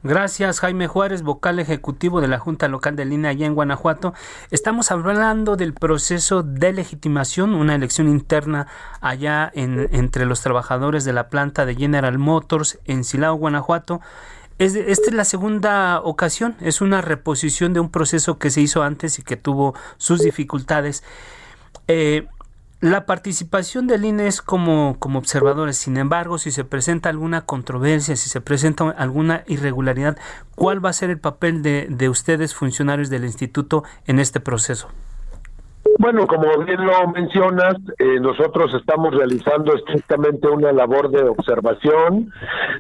Gracias, 0.07 0.61
Jaime 0.61 0.87
Juárez, 0.87 1.23
vocal 1.23 1.59
ejecutivo 1.59 2.21
de 2.21 2.29
la 2.29 2.39
Junta 2.39 2.69
Local 2.69 2.95
de 2.95 3.07
Línea 3.07 3.31
allá 3.31 3.47
en 3.47 3.55
Guanajuato. 3.55 4.13
Estamos 4.51 4.91
hablando 4.91 5.57
del 5.57 5.73
proceso 5.73 6.43
de 6.43 6.75
legitimación, 6.75 7.55
una 7.55 7.75
elección 7.75 8.09
interna 8.09 8.67
allá 9.01 9.51
en, 9.55 9.89
entre 9.93 10.27
los 10.27 10.43
trabajadores 10.43 11.07
de 11.07 11.15
la 11.15 11.31
planta 11.31 11.65
de 11.65 11.75
General 11.75 12.19
Motors 12.19 12.79
en 12.85 13.03
Silao, 13.03 13.37
Guanajuato. 13.37 14.03
Es, 14.59 14.75
esta 14.75 15.09
es 15.09 15.15
la 15.15 15.25
segunda 15.25 16.03
ocasión, 16.03 16.55
es 16.61 16.83
una 16.83 17.01
reposición 17.01 17.73
de 17.73 17.81
un 17.81 17.91
proceso 17.91 18.39
que 18.39 18.51
se 18.51 18.61
hizo 18.61 18.83
antes 18.83 19.19
y 19.19 19.23
que 19.23 19.39
tuvo 19.39 19.75
sus 19.97 20.21
dificultades. 20.21 21.03
Eh, 21.89 22.29
la 22.81 23.07
participación 23.07 23.87
del 23.87 24.05
INE 24.05 24.27
es 24.27 24.43
como, 24.43 24.97
como 24.99 25.19
observadores, 25.19 25.77
sin 25.77 25.97
embargo, 25.97 26.39
si 26.39 26.51
se 26.51 26.65
presenta 26.65 27.09
alguna 27.09 27.43
controversia, 27.43 28.17
si 28.17 28.29
se 28.29 28.41
presenta 28.41 28.91
alguna 28.91 29.43
irregularidad, 29.47 30.19
¿cuál 30.55 30.85
va 30.85 30.91
a 30.91 30.93
ser 30.93 31.11
el 31.11 31.19
papel 31.19 31.63
de, 31.63 31.87
de 31.89 32.09
ustedes, 32.09 32.55
funcionarios 32.55 33.09
del 33.11 33.25
instituto, 33.25 33.85
en 34.07 34.19
este 34.19 34.41
proceso? 34.41 34.89
Bueno, 35.99 36.27
como 36.27 36.59
bien 36.65 36.85
lo 36.85 37.09
mencionas, 37.09 37.77
eh, 37.99 38.19
nosotros 38.21 38.75
estamos 38.75 39.15
realizando 39.15 39.75
estrictamente 39.75 40.49
una 40.49 40.73
labor 40.73 41.11
de 41.11 41.23
observación, 41.23 42.33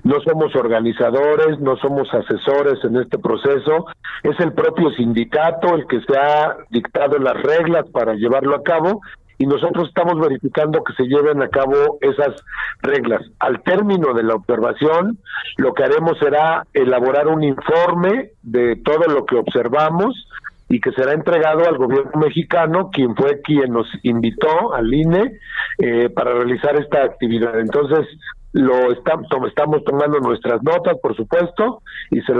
no 0.03 0.21
somos 0.21 0.55
organizadores, 0.57 1.61
no 1.61 1.77
somos 1.77 2.13
asesores 2.13 2.83
en 2.83 2.97
este 2.97 3.19
proceso, 3.19 3.87
es 4.23 4.39
el 4.41 4.53
propio 4.53 4.91
sindicato 4.91 5.75
el 5.75 5.87
que 5.87 6.01
se 6.01 6.19
ha 6.19 6.57
dictado 6.71 7.19
las 7.19 7.41
reglas 7.43 7.89
para 7.91 8.15
llevarlo 8.15 8.57
a 8.57 8.63
cabo 8.63 9.01
y 9.38 9.47
nosotros 9.47 9.88
estamos 9.88 10.19
verificando 10.21 10.85
que 10.85 10.95
se 10.95 11.05
lleven 11.05 11.43
a 11.43 11.49
cabo 11.49 11.99
esas 12.00 12.35
reglas. 12.83 13.23
Al 13.38 13.62
término 13.62 14.14
de 14.14 14.23
la 14.23 14.35
observación, 14.35 15.19
lo 15.57 15.75
que 15.75 15.85
haremos 15.85 16.19
será 16.19 16.67
elaborar 16.73 17.29
un 17.29 17.43
informe 17.43 18.31
de 18.43 18.76
todo 18.76 19.12
lo 19.12 19.26
que 19.26 19.37
observamos 19.37 20.29
y 20.69 20.81
que 20.81 20.93
será 20.93 21.12
entregado 21.12 21.69
al 21.69 21.76
gobierno 21.76 22.21
mexicano, 22.21 22.91
quien 22.91 23.14
fue 23.14 23.41
quien 23.43 23.73
nos 23.73 23.87
invitó 24.03 24.75
al 24.75 24.93
INE 24.93 25.38
eh, 25.79 26.09
para 26.09 26.33
realizar 26.33 26.76
esta 26.76 27.03
actividad. 27.05 27.59
Entonces, 27.61 28.07
lo 28.54 28.92
estamos, 28.92 29.26
estamos 29.49 29.82
tomando 29.84 30.20
nuestras 30.20 30.62
notas, 30.62 30.96
por 31.02 31.14
supuesto, 31.16 31.82
y 32.11 32.20
se, 32.20 32.32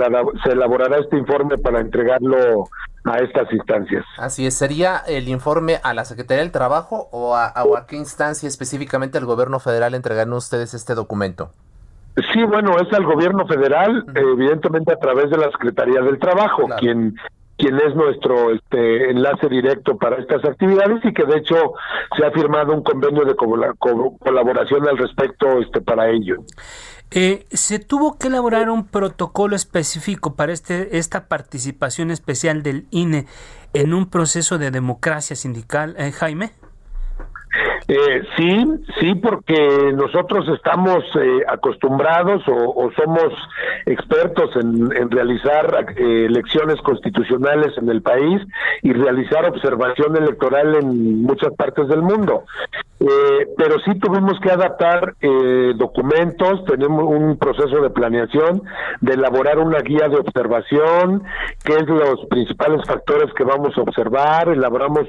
se 0.43 0.51
elaborará 0.51 0.97
este 0.99 1.17
informe 1.17 1.57
para 1.57 1.81
entregarlo 1.81 2.69
a 3.03 3.17
estas 3.17 3.51
instancias. 3.51 4.05
Así 4.17 4.45
es, 4.45 4.55
¿sería 4.55 5.01
el 5.07 5.27
informe 5.27 5.79
a 5.83 5.93
la 5.93 6.05
Secretaría 6.05 6.41
del 6.41 6.53
Trabajo 6.53 7.09
o 7.11 7.35
a, 7.35 7.53
qué 7.87 7.97
instancia 7.97 8.47
específicamente 8.47 9.17
el 9.17 9.25
gobierno 9.25 9.59
federal 9.59 9.93
entregarán 9.93 10.31
ustedes 10.31 10.73
este 10.73 10.95
documento? 10.95 11.51
Sí, 12.31 12.43
bueno, 12.45 12.77
es 12.79 12.91
al 12.93 13.03
gobierno 13.03 13.45
federal, 13.45 14.05
evidentemente 14.15 14.93
a 14.93 14.97
través 14.97 15.29
de 15.29 15.37
la 15.37 15.51
Secretaría 15.51 15.99
del 15.99 16.17
Trabajo, 16.17 16.69
quien 16.79 17.13
quien 17.57 17.75
es 17.79 17.95
nuestro 17.95 18.51
este, 18.51 19.09
enlace 19.09 19.47
directo 19.47 19.97
para 19.97 20.17
estas 20.17 20.43
actividades 20.43 21.03
y 21.05 21.13
que 21.13 21.25
de 21.25 21.37
hecho 21.37 21.73
se 22.17 22.25
ha 22.25 22.31
firmado 22.31 22.73
un 22.73 22.83
convenio 22.83 23.23
de 23.25 23.35
colaboración 23.35 24.87
al 24.87 24.97
respecto 24.97 25.59
este, 25.59 25.81
para 25.81 26.09
ello. 26.09 26.37
Eh, 27.11 27.45
se 27.51 27.79
tuvo 27.79 28.17
que 28.17 28.27
elaborar 28.27 28.69
un 28.69 28.87
protocolo 28.87 29.55
específico 29.55 30.35
para 30.35 30.51
este, 30.51 30.97
esta 30.97 31.27
participación 31.27 32.11
especial 32.11 32.63
del 32.63 32.87
INE 32.89 33.25
en 33.73 33.93
un 33.93 34.09
proceso 34.09 34.57
de 34.57 34.71
democracia 34.71 35.35
sindical, 35.35 35.95
eh, 35.97 36.11
Jaime. 36.11 36.51
Eh, 37.87 38.23
sí, 38.35 38.65
sí, 38.99 39.13
porque 39.13 39.93
nosotros 39.93 40.47
estamos 40.49 41.03
eh, 41.21 41.43
acostumbrados 41.47 42.41
o, 42.47 42.89
somos 42.95 43.31
expertos 43.85 44.55
en, 44.55 45.11
realizar 45.11 45.93
eh, 45.95 46.25
elecciones 46.25 46.81
constitucionales 46.81 47.77
en 47.77 47.89
el 47.89 48.01
país 48.01 48.41
y 48.81 48.91
realizar 48.91 49.47
observación 49.47 50.17
electoral 50.17 50.75
en 50.75 51.21
muchas 51.21 51.53
partes 51.53 51.87
del 51.87 52.01
mundo. 52.01 52.45
Eh, 52.97 53.47
pero 53.57 53.75
sí 53.81 53.93
tuvimos 53.99 54.39
que 54.39 54.49
adaptar 54.49 55.15
eh, 55.19 55.73
documentos, 55.75 56.63
tenemos 56.65 57.03
un 57.03 57.37
proceso 57.37 57.81
de 57.81 57.89
planeación, 57.89 58.63
de 59.01 59.13
elaborar 59.13 59.59
una 59.59 59.79
guía 59.79 60.07
de 60.07 60.15
observación, 60.15 61.21
qué 61.65 61.73
es 61.73 61.87
los 61.87 62.25
principales 62.29 62.81
factores 62.87 63.33
que 63.33 63.43
vamos 63.43 63.77
a 63.77 63.81
observar, 63.81 64.47
elaboramos 64.47 65.03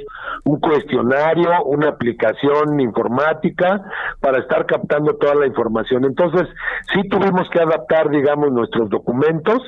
un 0.44 0.58
cuestionario, 0.58 1.62
una 1.64 1.90
aplicación 1.90 2.65
informática 2.80 3.82
para 4.20 4.38
estar 4.38 4.66
captando 4.66 5.16
toda 5.16 5.34
la 5.34 5.46
información. 5.46 6.04
Entonces, 6.04 6.48
sí 6.92 7.08
tuvimos 7.08 7.48
que 7.50 7.60
adaptar, 7.60 8.10
digamos, 8.10 8.52
nuestros 8.52 8.90
documentos 8.90 9.62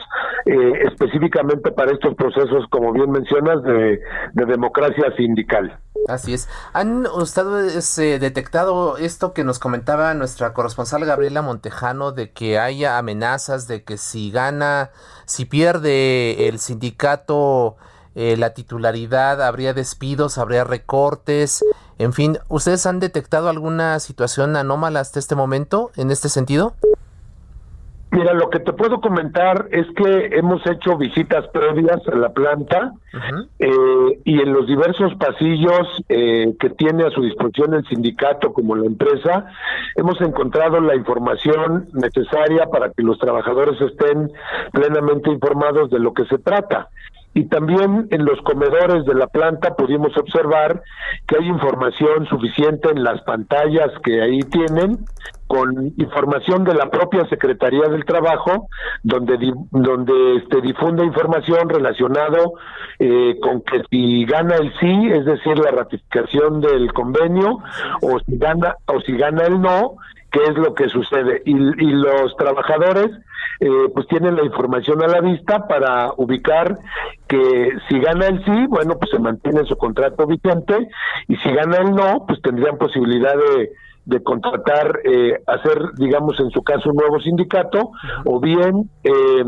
eh, 0.46 0.72
específicamente 0.86 1.70
para 1.72 1.92
estos 1.92 2.14
procesos, 2.14 2.64
como 2.70 2.92
bien 2.92 3.10
mencionas, 3.10 3.62
de, 3.62 4.00
de 4.32 4.44
democracia 4.46 5.12
sindical. 5.16 5.78
Así 6.06 6.32
es. 6.32 6.48
¿Han 6.72 7.06
ustedes 7.06 7.98
eh, 7.98 8.18
detectado 8.18 8.96
esto 8.96 9.32
que 9.32 9.44
nos 9.44 9.58
comentaba 9.58 10.14
nuestra 10.14 10.52
corresponsal 10.54 11.04
Gabriela 11.04 11.42
Montejano 11.42 12.12
de 12.12 12.30
que 12.30 12.58
haya 12.58 12.98
amenazas 12.98 13.66
de 13.68 13.82
que 13.82 13.98
si 13.98 14.30
gana, 14.30 14.90
si 15.26 15.44
pierde 15.44 16.48
el 16.48 16.60
sindicato 16.60 17.76
eh, 18.14 18.36
la 18.36 18.54
titularidad, 18.54 19.42
habría 19.42 19.74
despidos, 19.74 20.38
habría 20.38 20.64
recortes? 20.64 21.64
En 21.98 22.12
fin, 22.12 22.38
¿ustedes 22.48 22.86
han 22.86 23.00
detectado 23.00 23.48
alguna 23.48 23.98
situación 23.98 24.56
anómala 24.56 25.00
hasta 25.00 25.18
este 25.18 25.34
momento 25.34 25.90
en 25.96 26.10
este 26.10 26.28
sentido? 26.28 26.74
Mira, 28.10 28.32
lo 28.32 28.48
que 28.48 28.60
te 28.60 28.72
puedo 28.72 29.00
comentar 29.00 29.68
es 29.70 29.86
que 29.94 30.36
hemos 30.38 30.64
hecho 30.66 30.96
visitas 30.96 31.46
previas 31.48 32.00
a 32.08 32.16
la 32.16 32.30
planta 32.30 32.92
eh, 33.58 34.20
y 34.24 34.40
en 34.40 34.52
los 34.52 34.66
diversos 34.66 35.14
pasillos 35.16 35.86
eh, 36.08 36.54
que 36.58 36.70
tiene 36.70 37.04
a 37.04 37.10
su 37.10 37.20
disposición 37.20 37.74
el 37.74 37.86
sindicato 37.86 38.52
como 38.54 38.76
la 38.76 38.86
empresa, 38.86 39.46
hemos 39.94 40.20
encontrado 40.22 40.80
la 40.80 40.96
información 40.96 41.88
necesaria 41.92 42.66
para 42.66 42.90
que 42.92 43.02
los 43.02 43.18
trabajadores 43.18 43.78
estén 43.80 44.32
plenamente 44.72 45.30
informados 45.30 45.90
de 45.90 45.98
lo 45.98 46.14
que 46.14 46.24
se 46.26 46.38
trata 46.38 46.88
y 47.34 47.44
también 47.44 48.08
en 48.10 48.24
los 48.24 48.40
comedores 48.42 49.04
de 49.04 49.14
la 49.14 49.26
planta 49.26 49.74
pudimos 49.74 50.16
observar 50.16 50.82
que 51.26 51.36
hay 51.38 51.46
información 51.46 52.26
suficiente 52.26 52.90
en 52.90 53.04
las 53.04 53.20
pantallas 53.22 53.90
que 54.02 54.20
ahí 54.22 54.40
tienen 54.40 54.98
con 55.46 55.94
información 55.96 56.64
de 56.64 56.74
la 56.74 56.90
propia 56.90 57.26
Secretaría 57.28 57.88
del 57.88 58.04
Trabajo, 58.04 58.68
donde 59.02 59.38
donde 59.70 60.36
este, 60.36 60.60
difunde 60.60 61.04
información 61.04 61.68
relacionado 61.68 62.54
eh, 62.98 63.38
con 63.40 63.62
que 63.62 63.82
si 63.90 64.26
gana 64.26 64.56
el 64.56 64.72
sí, 64.78 65.08
es 65.10 65.24
decir, 65.24 65.58
la 65.58 65.70
ratificación 65.70 66.60
del 66.60 66.92
convenio, 66.92 67.60
o 68.02 68.20
si 68.26 68.36
gana 68.36 68.76
o 68.86 69.00
si 69.00 69.16
gana 69.16 69.44
el 69.44 69.60
no, 69.60 69.96
qué 70.30 70.40
es 70.44 70.56
lo 70.56 70.74
que 70.74 70.88
sucede. 70.88 71.42
Y, 71.44 71.54
los 71.54 72.36
trabajadores 72.36 73.10
eh, 73.60 73.88
pues 73.94 74.06
tienen 74.08 74.36
la 74.36 74.44
información 74.44 75.02
a 75.02 75.08
la 75.08 75.20
vista 75.20 75.66
para 75.66 76.12
ubicar 76.16 76.78
que 77.26 77.72
si 77.88 77.98
gana 78.00 78.26
el 78.26 78.44
sí, 78.44 78.66
bueno, 78.68 78.96
pues 78.98 79.10
se 79.10 79.18
mantiene 79.18 79.64
su 79.64 79.76
contrato 79.76 80.26
vigente 80.26 80.88
y 81.26 81.36
si 81.36 81.50
gana 81.52 81.78
el 81.78 81.94
no, 81.94 82.24
pues 82.26 82.40
tendrían 82.42 82.78
posibilidad 82.78 83.34
de 83.34 83.72
de 84.08 84.22
contratar, 84.22 85.00
eh, 85.04 85.34
hacer, 85.46 85.92
digamos, 85.98 86.40
en 86.40 86.48
su 86.50 86.62
caso, 86.62 86.88
un 86.88 86.96
nuevo 86.96 87.20
sindicato, 87.20 87.90
o 88.24 88.40
bien 88.40 88.88
eh, 89.04 89.44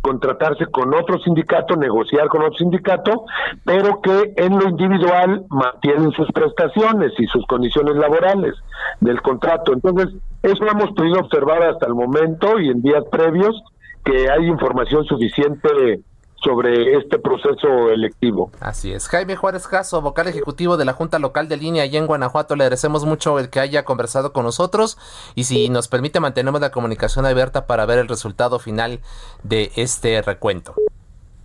contratarse 0.00 0.66
con 0.66 0.94
otro 0.94 1.18
sindicato, 1.18 1.74
negociar 1.74 2.28
con 2.28 2.42
otro 2.42 2.56
sindicato, 2.56 3.24
pero 3.64 4.00
que 4.00 4.32
en 4.36 4.60
lo 4.60 4.68
individual 4.68 5.44
mantienen 5.50 6.12
sus 6.12 6.30
prestaciones 6.30 7.14
y 7.18 7.26
sus 7.26 7.44
condiciones 7.46 7.96
laborales 7.96 8.54
del 9.00 9.20
contrato. 9.22 9.72
Entonces, 9.72 10.14
eso 10.40 10.64
hemos 10.66 10.92
podido 10.92 11.18
observar 11.18 11.64
hasta 11.64 11.86
el 11.86 11.94
momento 11.94 12.60
y 12.60 12.70
en 12.70 12.82
días 12.82 13.02
previos, 13.10 13.60
que 14.04 14.30
hay 14.30 14.46
información 14.46 15.04
suficiente 15.04 16.00
sobre 16.42 16.96
este 16.96 17.18
proceso 17.18 17.90
electivo. 17.90 18.50
Así 18.60 18.92
es. 18.92 19.08
Jaime 19.08 19.36
Juárez 19.36 19.66
Caso, 19.66 20.00
vocal 20.00 20.28
ejecutivo 20.28 20.76
de 20.76 20.84
la 20.84 20.92
Junta 20.92 21.18
Local 21.18 21.48
de 21.48 21.56
Línea 21.56 21.82
allá 21.82 21.98
en 21.98 22.06
Guanajuato, 22.06 22.56
le 22.56 22.64
agradecemos 22.64 23.04
mucho 23.04 23.38
el 23.38 23.50
que 23.50 23.60
haya 23.60 23.84
conversado 23.84 24.32
con 24.32 24.44
nosotros 24.44 24.98
y 25.34 25.44
si 25.44 25.68
nos 25.68 25.88
permite 25.88 26.20
mantenemos 26.20 26.60
la 26.60 26.70
comunicación 26.70 27.26
abierta 27.26 27.66
para 27.66 27.86
ver 27.86 27.98
el 27.98 28.08
resultado 28.08 28.58
final 28.58 29.00
de 29.42 29.72
este 29.76 30.22
recuento. 30.22 30.74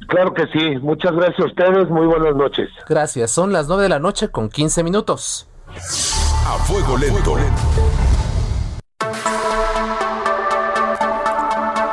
Claro 0.07 0.33
que 0.33 0.45
sí. 0.47 0.77
Muchas 0.81 1.13
gracias 1.13 1.39
a 1.39 1.45
ustedes. 1.45 1.89
Muy 1.89 2.05
buenas 2.05 2.35
noches. 2.35 2.69
Gracias. 2.87 3.31
Son 3.31 3.53
las 3.53 3.67
9 3.67 3.83
de 3.83 3.89
la 3.89 3.99
noche 3.99 4.29
con 4.29 4.49
15 4.49 4.83
minutos. 4.83 5.47
A 5.71 6.57
fuego 6.65 6.97
lento. 6.97 7.37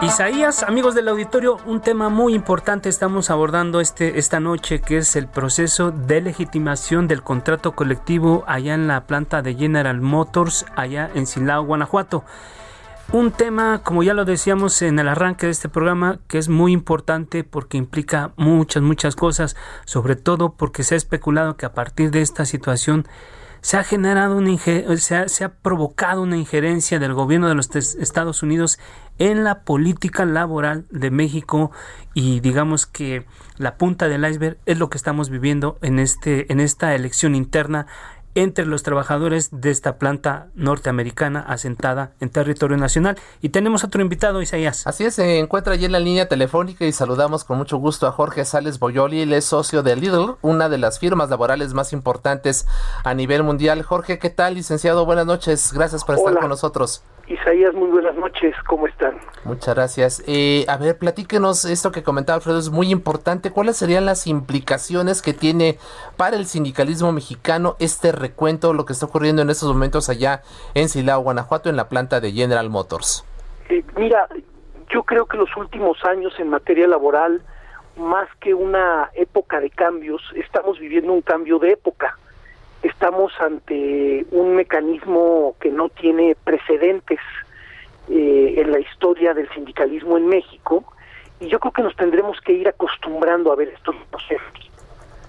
Isaías, 0.09 0.63
amigos 0.63 0.95
del 0.95 1.07
auditorio, 1.09 1.59
un 1.67 1.83
tema 1.83 2.09
muy 2.09 2.35
importante 2.35 2.89
estamos 2.89 3.29
abordando 3.29 3.79
este, 3.79 4.19
esta 4.19 4.41
noche, 4.41 4.81
que 4.81 4.97
es 4.97 5.17
el 5.17 5.29
proceso 5.29 5.91
de 5.91 6.23
legitimación 6.23 7.07
del 7.09 7.23
contrato 7.23 7.73
colectivo 7.73 8.43
allá 8.47 8.73
en 8.73 8.89
la 8.89 9.07
planta 9.07 9.43
de 9.43 9.55
General 9.55 10.01
Motors, 10.01 10.65
allá 10.77 11.11
en 11.15 11.27
Silao, 11.27 11.63
Guanajuato. 11.63 12.25
Un 13.13 13.33
tema, 13.33 13.83
como 13.85 14.03
ya 14.03 14.15
lo 14.15 14.25
decíamos 14.25 14.81
en 14.81 14.99
el 14.99 15.09
arranque 15.09 15.45
de 15.45 15.53
este 15.53 15.69
programa, 15.69 16.21
que 16.27 16.39
es 16.39 16.49
muy 16.49 16.73
importante 16.73 17.45
porque 17.45 17.77
implica 17.77 18.33
muchas, 18.37 18.83
muchas 18.83 19.15
cosas, 19.15 19.57
sobre 19.85 20.17
todo 20.17 20.55
porque 20.55 20.85
se 20.85 20.95
ha 20.95 20.97
especulado 20.97 21.59
que 21.59 21.67
a 21.67 21.75
partir 21.75 22.11
de 22.11 22.23
esta 22.23 22.47
situación 22.47 23.07
se 23.61 23.77
ha 23.77 23.85
generado 23.85 24.37
una 24.37 24.57
se 24.59 25.29
se 25.29 25.45
ha 25.45 25.49
provocado 25.49 26.23
una 26.23 26.37
injerencia 26.37 26.99
del 26.99 27.15
gobierno 27.15 27.49
de 27.49 27.55
los 27.55 27.75
Estados 27.75 28.43
Unidos 28.43 28.79
en 29.19 29.45
la 29.45 29.63
política 29.63 30.25
laboral 30.25 30.87
de 30.91 31.11
México 31.11 31.71
y 32.15 32.41
digamos 32.41 32.87
que 32.87 33.27
la 33.57 33.77
punta 33.77 34.09
del 34.09 34.25
iceberg 34.25 34.59
es 34.67 34.79
lo 34.79 34.91
que 34.91 34.97
estamos 34.97 35.31
viviendo 35.31 35.79
en 35.83 35.99
este 35.99 36.51
en 36.53 36.61
esta 36.61 36.95
elección 36.95 37.35
interna 37.35 37.87
entre 38.43 38.67
los 38.67 38.85
trabajadores 38.85 39.49
de 39.51 39.71
esta 39.71 39.99
planta 39.99 40.47
norteamericana 40.55 41.41
asentada 41.41 42.13
en 42.21 42.31
territorio 42.31 42.77
nacional. 42.77 43.19
Y 43.43 43.49
tenemos 43.49 43.83
otro 43.83 44.01
invitado, 44.01 44.41
Isaías. 44.41 44.87
Así 44.87 45.05
es, 45.05 45.17
se 45.17 45.41
encuentra 45.41 45.75
allí 45.75 45.87
en 45.87 45.93
la 45.93 45.99
línea 45.99 46.29
telefónica 46.29 46.85
y 46.85 46.93
saludamos 46.93 47.43
con 47.43 47.59
mucho 47.59 47.79
gusto 47.79 48.07
a 48.07 48.13
Jorge 48.13 48.45
Sales 48.45 48.79
Boyoli, 48.79 49.23
él 49.23 49.33
es 49.33 49.45
socio 49.45 49.83
de 49.83 49.97
Lidl, 49.97 50.37
una 50.41 50.69
de 50.69 50.79
las 50.79 51.01
firmas 51.01 51.31
laborales 51.31 51.75
más 51.75 51.93
importantes 51.93 52.67
a 53.03 53.13
nivel 53.13 53.43
mundial. 53.43 53.83
Jorge, 53.83 54.21
¿qué 54.21 54.31
tal, 54.31 54.55
licenciado? 54.55 55.05
Buenas 55.05 55.27
noches, 55.27 55.73
gracias 55.73 56.05
por 56.05 56.15
estar 56.15 56.39
con 56.39 56.49
nosotros. 56.49 57.03
Isaías, 57.29 57.75
muy 57.75 57.89
buenas 57.91 58.17
noches, 58.17 58.55
¿cómo 58.67 58.87
están? 58.87 59.19
Muchas 59.45 59.75
gracias. 59.75 60.25
Eh, 60.27 60.65
a 60.67 60.79
ver, 60.79 60.97
platíquenos 60.97 61.67
esto 61.67 61.93
que 61.93 62.03
comentaba 62.03 62.37
Alfredo, 62.37 62.59
es 62.59 62.71
muy 62.71 62.91
importante. 62.91 63.51
¿Cuáles 63.51 63.77
serían 63.77 64.07
las 64.07 64.27
implicaciones 64.27 65.21
que 65.21 65.35
tiene 65.35 65.79
para 66.17 66.37
el 66.37 66.47
sindicalismo 66.47 67.13
mexicano 67.13 67.77
este 67.81 68.13
recuento, 68.13 68.73
lo 68.73 68.87
que 68.87 68.95
está 68.95 69.07
ocurriendo 69.07 69.43
en 69.43 69.51
estos 69.51 69.71
momentos 69.71 70.09
allá 70.09 70.43
en 70.73 70.89
Silao, 70.89 71.21
Guanajuato, 71.21 71.69
en 71.69 71.77
la 71.77 71.91
planta 71.91 72.21
de 72.21 72.33
General 72.33 72.71
Motors? 72.71 73.27
Eh, 73.69 73.85
mira, 73.97 74.27
yo 74.89 75.03
creo 75.03 75.27
que 75.27 75.37
los 75.37 75.55
últimos 75.57 76.03
años 76.05 76.33
en 76.39 76.49
materia 76.49 76.89
laboral, 76.89 77.43
más 77.97 78.29
que 78.41 78.55
una 78.55 79.11
época 79.13 79.61
de 79.61 79.69
cambios, 79.69 80.23
estamos 80.35 80.79
viviendo 80.79 81.13
un 81.13 81.21
cambio 81.21 81.59
de 81.59 81.73
época 81.73 82.17
estamos 82.83 83.33
ante 83.41 84.27
un 84.31 84.55
mecanismo 84.55 85.57
que 85.61 85.71
no 85.71 85.89
tiene 85.89 86.37
precedentes 86.45 87.21
eh, 88.09 88.55
en 88.57 88.71
la 88.71 88.79
historia 88.81 89.35
del 89.35 89.49
sindicalismo 89.51 90.17
en 90.17 90.29
México 90.29 90.85
y 91.41 91.49
yo 91.49 91.59
creo 91.61 91.73
que 91.73 91.83
nos 91.83 91.97
tendremos 91.97 92.41
que 92.41 92.53
ir 92.53 92.69
acostumbrando 92.69 93.53
a 93.53 93.57
ver 93.57 93.69
estos 93.69 93.97
procesos 94.11 94.71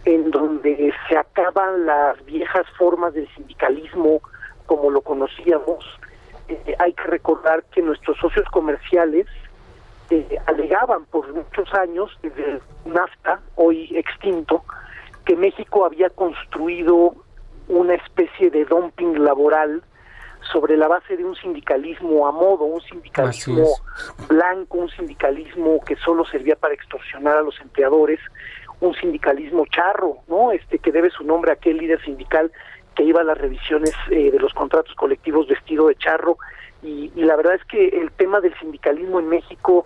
en 0.06 0.32
donde 0.32 0.94
se 1.08 1.18
acaban 1.18 1.86
las 1.86 2.24
viejas 2.26 2.66
formas 2.78 3.14
del 3.14 3.28
sindicalismo 3.36 4.22
como 4.66 4.90
lo 4.90 5.02
conocíamos. 5.02 5.86
Eh, 6.48 6.76
hay 6.80 6.94
que 6.94 7.04
recordar 7.04 7.64
que 7.72 7.82
nuestros 7.82 8.18
socios 8.18 8.48
comerciales 8.50 9.28
eh, 10.10 10.38
alegaban 10.48 11.06
por 11.06 11.32
muchos 11.34 11.72
años, 11.74 12.18
desde 12.22 12.62
NAFTA, 12.86 13.42
hoy 13.56 13.90
extinto, 13.96 14.64
que 15.26 15.36
México 15.36 15.86
había 15.86 16.10
construido 16.10 17.16
una 17.70 17.94
especie 17.94 18.50
de 18.50 18.66
dumping 18.66 19.24
laboral 19.24 19.84
sobre 20.52 20.76
la 20.78 20.88
base 20.88 21.16
de 21.16 21.24
un 21.24 21.36
sindicalismo 21.36 22.28
a 22.28 22.32
modo, 22.32 22.66
un 22.66 22.82
sindicalismo 22.82 23.68
blanco, 24.28 24.80
un 24.80 24.90
sindicalismo 24.90 25.80
que 25.86 25.96
solo 25.98 26.26
servía 26.26 26.56
para 26.56 26.74
extorsionar 26.74 27.38
a 27.38 27.42
los 27.42 27.60
empleadores, 27.62 28.20
un 28.80 28.96
sindicalismo 28.96 29.66
charro, 29.68 30.20
¿no? 30.28 30.52
Este 30.52 30.80
que 30.80 30.92
debe 30.92 31.10
su 31.10 31.24
nombre 31.24 31.52
a 31.52 31.56
aquel 31.56 31.78
líder 31.78 32.02
sindical 32.04 32.52
que 32.96 33.04
iba 33.04 33.22
a 33.22 33.26
las 33.26 33.38
revisiones 33.38 33.94
eh, 34.10 34.32
de 34.32 34.40
los 34.40 34.54
contratos 34.54 34.96
colectivos 34.96 35.48
vestido 35.48 35.88
de 35.88 35.96
charro 35.96 36.38
y, 36.82 37.12
y, 37.16 37.24
la 37.24 37.36
verdad 37.36 37.56
es 37.56 37.64
que 37.66 37.90
el 37.90 38.12
tema 38.12 38.40
del 38.40 38.58
sindicalismo 38.58 39.20
en 39.20 39.28
México 39.28 39.86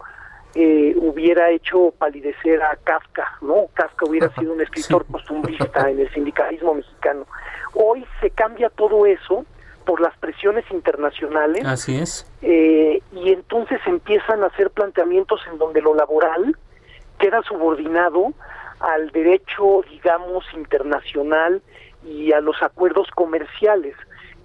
eh, 0.56 0.94
hubiera 0.98 1.50
hecho 1.50 1.92
palidecer 1.98 2.62
a 2.62 2.76
Kafka, 2.84 3.38
¿no? 3.42 3.68
Kafka 3.74 4.06
hubiera 4.06 4.30
sido 4.36 4.54
un 4.54 4.62
escritor 4.62 5.06
costumbrista 5.08 5.90
en 5.90 6.00
el 6.00 6.14
sindicalismo 6.14 6.76
mexicano. 6.76 7.26
Hoy 7.74 8.06
se 8.22 8.30
cambia 8.30 8.70
todo 8.70 9.06
eso 9.06 9.46
por 9.86 10.02
las 10.02 10.18
presiones 10.18 10.64
internacionales. 10.72 11.66
Así 11.66 11.98
es. 11.98 12.26
Eh, 12.42 13.02
y 13.12 13.32
entonces 13.32 13.80
empiezan 13.86 14.44
a 14.44 14.48
hacer 14.48 14.70
planteamientos 14.72 15.42
en 15.52 15.58
donde 15.58 15.82
lo 15.82 15.94
laboral 15.94 16.56
queda 17.20 17.42
subordinado 17.44 18.34
al 18.80 19.12
derecho, 19.12 19.84
digamos, 19.90 20.46
internacional 20.54 21.62
y 22.06 22.34
a 22.34 22.42
los 22.42 22.62
acuerdos 22.62 23.08
comerciales. 23.12 23.96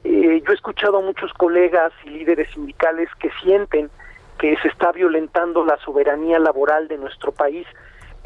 Eh, 0.05 0.43
yo 0.45 0.53
he 0.53 0.55
escuchado 0.55 0.99
a 0.99 1.03
muchos 1.03 1.33
colegas 1.35 1.93
y 2.05 2.11
líderes 2.11 2.49
sindicales 2.53 3.09
que 3.19 3.31
sienten 3.43 3.91
que 4.39 4.57
se 4.63 4.69
está 4.69 4.93
violentando 4.93 5.65
la 5.65 5.77
soberanía 5.79 6.39
laboral 6.39 6.87
de 6.89 6.97
nuestro 6.97 7.33
país. 7.33 7.67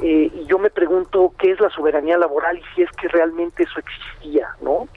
Eh, 0.02 0.30
y 0.34 0.46
yo 0.46 0.58
me 0.58 0.70
pregunto 0.70 1.32
qué 1.38 1.52
es 1.52 1.60
la 1.60 1.70
soberanía 1.70 2.18
laboral 2.18 2.58
y 2.58 2.62
si 2.74 2.82
es 2.82 2.90
que 2.92 3.08
realmente 3.08 3.62
eso 3.62 3.78
existía, 3.78 4.48
¿no? 4.60 4.88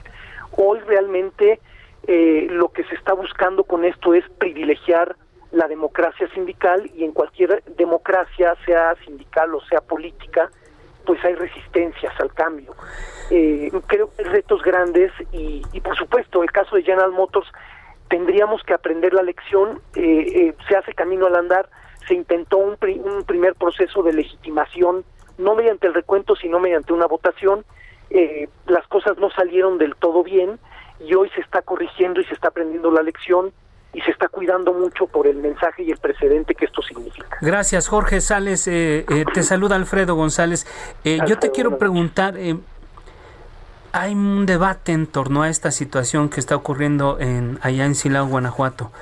Hoy 0.56 0.80
realmente 0.80 1.60
eh, 2.06 2.46
lo 2.50 2.68
que 2.70 2.84
se 2.84 2.94
está 2.94 3.12
buscando 3.12 3.64
con 3.64 3.84
esto 3.84 4.14
es 4.14 4.24
privilegiar 4.38 5.16
la 5.52 5.68
democracia 5.68 6.28
sindical 6.34 6.90
y 6.94 7.04
en 7.04 7.12
cualquier 7.12 7.62
democracia, 7.76 8.54
sea 8.64 8.94
sindical 9.04 9.54
o 9.54 9.60
sea 9.62 9.80
política, 9.80 10.50
pues 11.06 11.24
hay 11.24 11.34
resistencias 11.34 12.12
al 12.20 12.32
cambio. 12.34 12.74
Eh, 13.30 13.70
creo 13.86 14.10
que 14.14 14.22
hay 14.22 14.28
retos 14.28 14.62
grandes 14.62 15.12
y, 15.32 15.62
por 15.80 15.96
supuesto 15.96 16.42
el 16.42 16.50
caso 16.50 16.76
de 16.76 16.82
General 16.82 17.12
Motors 17.12 17.50
tendríamos 18.08 18.62
que 18.62 18.74
aprender 18.74 19.12
la 19.14 19.22
lección, 19.22 19.80
eh, 19.94 20.02
eh, 20.02 20.54
se 20.68 20.76
hace 20.76 20.92
camino 20.92 21.26
al 21.26 21.36
andar, 21.36 21.68
se 22.06 22.14
intentó 22.14 22.58
un, 22.58 22.76
un, 22.80 23.24
primer 23.24 23.54
proceso 23.54 24.02
de 24.02 24.12
legitimación, 24.12 25.04
no 25.38 25.54
mediante 25.54 25.86
el 25.86 25.94
recuento, 25.94 26.36
sino 26.36 26.60
mediante 26.60 26.92
una 26.92 27.06
votación, 27.06 27.64
eh, 28.10 28.48
las 28.66 28.86
cosas 28.86 29.18
no 29.18 29.30
salieron 29.30 29.78
del 29.78 29.96
todo 29.96 30.22
bien 30.22 30.58
y 31.00 31.14
hoy 31.14 31.28
se 31.34 31.40
está 31.40 31.62
corrigiendo 31.62 32.20
y 32.20 32.24
se 32.24 32.34
está 32.34 32.48
aprendiendo 32.48 32.90
la 32.90 33.02
lección 33.02 33.52
y 33.92 34.00
se 34.02 34.10
está 34.10 34.28
cuidando 34.28 34.72
mucho 34.72 35.06
por 35.06 35.26
el 35.26 35.36
mensaje 35.36 35.82
y 35.82 35.90
el 35.90 35.98
precedente 35.98 36.54
que 36.54 36.66
esto 36.66 36.82
significa. 36.82 37.38
Gracias, 37.40 37.88
Jorge 37.88 38.20
Sales. 38.20 38.64
te 38.64 39.42
saluda 39.42 39.76
Alfredo 39.76 40.14
González. 40.14 40.66
yo 41.26 41.38
te 41.38 41.50
quiero 41.50 41.78
preguntar, 41.78 42.34
hay 43.96 44.12
un 44.12 44.44
debate 44.44 44.92
en 44.92 45.06
torno 45.06 45.42
a 45.42 45.48
esta 45.48 45.70
situación 45.70 46.28
que 46.28 46.40
está 46.40 46.54
ocurriendo 46.54 47.18
en 47.18 47.58
allá 47.62 47.86
en 47.86 47.94
Silao, 47.94 48.26
Guanajuato. 48.26 48.92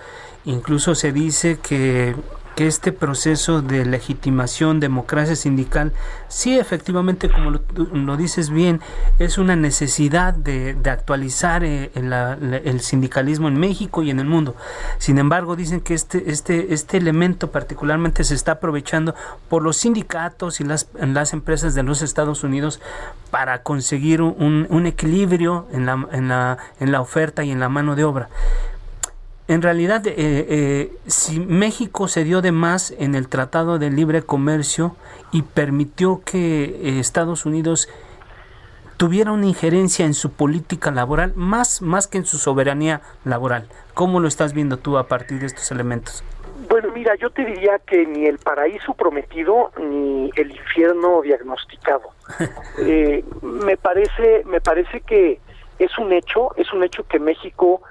Incluso 0.44 0.94
se 0.94 1.10
dice 1.10 1.58
que 1.58 2.14
que 2.54 2.66
este 2.66 2.92
proceso 2.92 3.62
de 3.62 3.84
legitimación, 3.84 4.80
democracia 4.80 5.36
sindical, 5.36 5.92
sí 6.28 6.58
efectivamente, 6.58 7.28
como 7.28 7.50
lo, 7.50 8.16
dices 8.16 8.50
bien, 8.50 8.80
es 9.18 9.38
una 9.38 9.56
necesidad 9.56 10.34
de, 10.34 10.76
actualizar 10.84 11.64
eh, 11.64 11.90
el, 11.94 12.80
sindicalismo 12.80 13.48
en 13.48 13.58
México 13.58 14.02
y 14.02 14.10
en 14.10 14.20
el 14.20 14.26
mundo. 14.26 14.54
Sin 14.98 15.18
embargo, 15.18 15.56
dicen 15.56 15.80
que 15.80 15.94
este, 15.94 16.30
este, 16.30 16.72
este 16.72 16.96
elemento 16.96 17.50
particularmente 17.50 18.22
se 18.24 18.34
está 18.34 18.52
aprovechando 18.52 19.14
por 19.48 19.62
los 19.62 19.78
sindicatos 19.78 20.60
y 20.60 20.64
las, 20.64 20.88
las 20.94 21.32
empresas 21.32 21.74
de 21.74 21.82
los 21.82 22.02
Estados 22.02 22.44
Unidos 22.44 22.80
para 23.30 23.62
conseguir 23.62 24.22
un, 24.22 24.66
un 24.70 24.86
equilibrio 24.86 25.66
en 25.72 25.86
la, 25.86 26.06
en, 26.12 26.28
la, 26.28 26.58
en 26.78 26.92
la 26.92 27.00
oferta 27.00 27.42
y 27.42 27.50
en 27.50 27.60
la 27.60 27.68
mano 27.68 27.96
de 27.96 28.04
obra 28.04 28.28
en 29.46 29.60
realidad, 29.60 30.06
eh, 30.06 30.14
eh, 30.16 30.92
si 31.06 31.38
México 31.38 32.08
se 32.08 32.24
dio 32.24 32.40
de 32.40 32.50
más 32.50 32.92
en 32.98 33.14
el 33.14 33.28
Tratado 33.28 33.78
de 33.78 33.90
Libre 33.90 34.22
Comercio 34.22 34.96
y 35.32 35.42
permitió 35.42 36.22
que 36.24 36.64
eh, 36.64 36.98
Estados 36.98 37.44
Unidos 37.44 37.90
tuviera 38.96 39.32
una 39.32 39.44
injerencia 39.44 40.06
en 40.06 40.14
su 40.14 40.32
política 40.32 40.90
laboral, 40.90 41.34
más, 41.36 41.82
más 41.82 42.06
que 42.06 42.16
en 42.16 42.24
su 42.24 42.38
soberanía 42.38 43.02
laboral. 43.24 43.68
¿Cómo 43.92 44.18
lo 44.18 44.28
estás 44.28 44.54
viendo 44.54 44.78
tú 44.78 44.96
a 44.96 45.08
partir 45.08 45.40
de 45.40 45.46
estos 45.46 45.70
elementos? 45.70 46.24
Bueno, 46.70 46.90
mira, 46.94 47.14
yo 47.16 47.28
te 47.28 47.44
diría 47.44 47.78
que 47.80 48.06
ni 48.06 48.24
el 48.24 48.38
paraíso 48.38 48.94
prometido 48.94 49.72
ni 49.78 50.30
el 50.36 50.52
infierno 50.52 51.20
diagnosticado. 51.20 52.08
me 53.42 53.76
parece, 53.76 54.42
me 54.46 54.62
parece 54.62 55.02
que 55.02 55.38
es 55.78 55.98
un 55.98 56.14
hecho, 56.14 56.56
es 56.56 56.72
un 56.72 56.82
hecho 56.82 57.06
que 57.06 57.18
México 57.18 57.82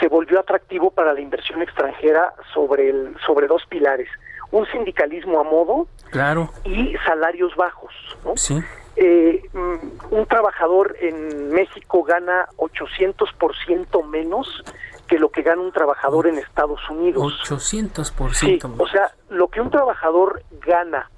se 0.00 0.08
volvió 0.08 0.40
atractivo 0.40 0.90
para 0.90 1.12
la 1.12 1.20
inversión 1.20 1.62
extranjera 1.62 2.32
sobre 2.52 2.90
el 2.90 3.16
sobre 3.26 3.46
dos 3.46 3.62
pilares 3.68 4.08
un 4.50 4.66
sindicalismo 4.66 5.40
a 5.40 5.44
modo 5.44 5.88
claro. 6.10 6.50
y 6.64 6.94
salarios 7.04 7.54
bajos 7.56 7.92
sí. 8.36 8.58
Eh, 8.96 9.42
mm, 9.52 10.14
un 10.14 10.26
trabajador 10.26 10.96
en 11.00 11.50
México 11.50 12.04
gana 12.04 12.46
800% 12.58 14.06
menos 14.06 14.62
que 15.08 15.18
lo 15.18 15.30
que 15.30 15.42
gana 15.42 15.60
un 15.60 15.72
trabajador 15.72 16.28
en 16.28 16.38
Estados 16.38 16.80
Unidos 16.88 17.40
800% 17.44 18.32
sí, 18.32 18.58
o 18.78 18.86
sea 18.86 19.12
lo 19.30 19.48
que 19.48 19.60
un 19.60 19.70
trabajador 19.70 20.42
gana 20.64 21.10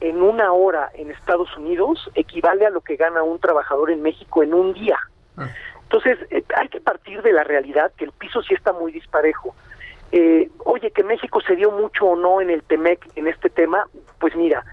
en 0.00 0.22
una 0.22 0.52
hora 0.52 0.90
en 0.94 1.10
Estados 1.10 1.56
Unidos 1.56 2.10
equivale 2.14 2.66
a 2.66 2.70
lo 2.70 2.80
que 2.80 2.96
gana 2.96 3.22
un 3.22 3.38
trabajador 3.38 3.90
en 3.90 4.02
México 4.02 4.42
en 4.42 4.54
un 4.54 4.72
día 4.72 4.98
ah. 5.36 5.48
Entonces, 5.92 6.18
eh, 6.30 6.44
hay 6.56 6.68
que 6.68 6.80
partir 6.80 7.20
de 7.20 7.32
la 7.32 7.42
realidad 7.42 7.90
que 7.96 8.04
el 8.04 8.12
piso 8.12 8.40
sí 8.42 8.54
está 8.54 8.72
muy 8.72 8.92
disparejo. 8.92 9.56
Eh, 10.12 10.48
oye, 10.64 10.92
que 10.92 11.02
México 11.02 11.40
se 11.40 11.56
dio 11.56 11.72
mucho 11.72 12.06
o 12.06 12.16
no 12.16 12.40
en 12.40 12.48
el 12.48 12.62
TEMEC 12.62 13.08
en 13.16 13.26
este 13.26 13.50
tema, 13.50 13.88
pues 14.20 14.36
mira, 14.36 14.64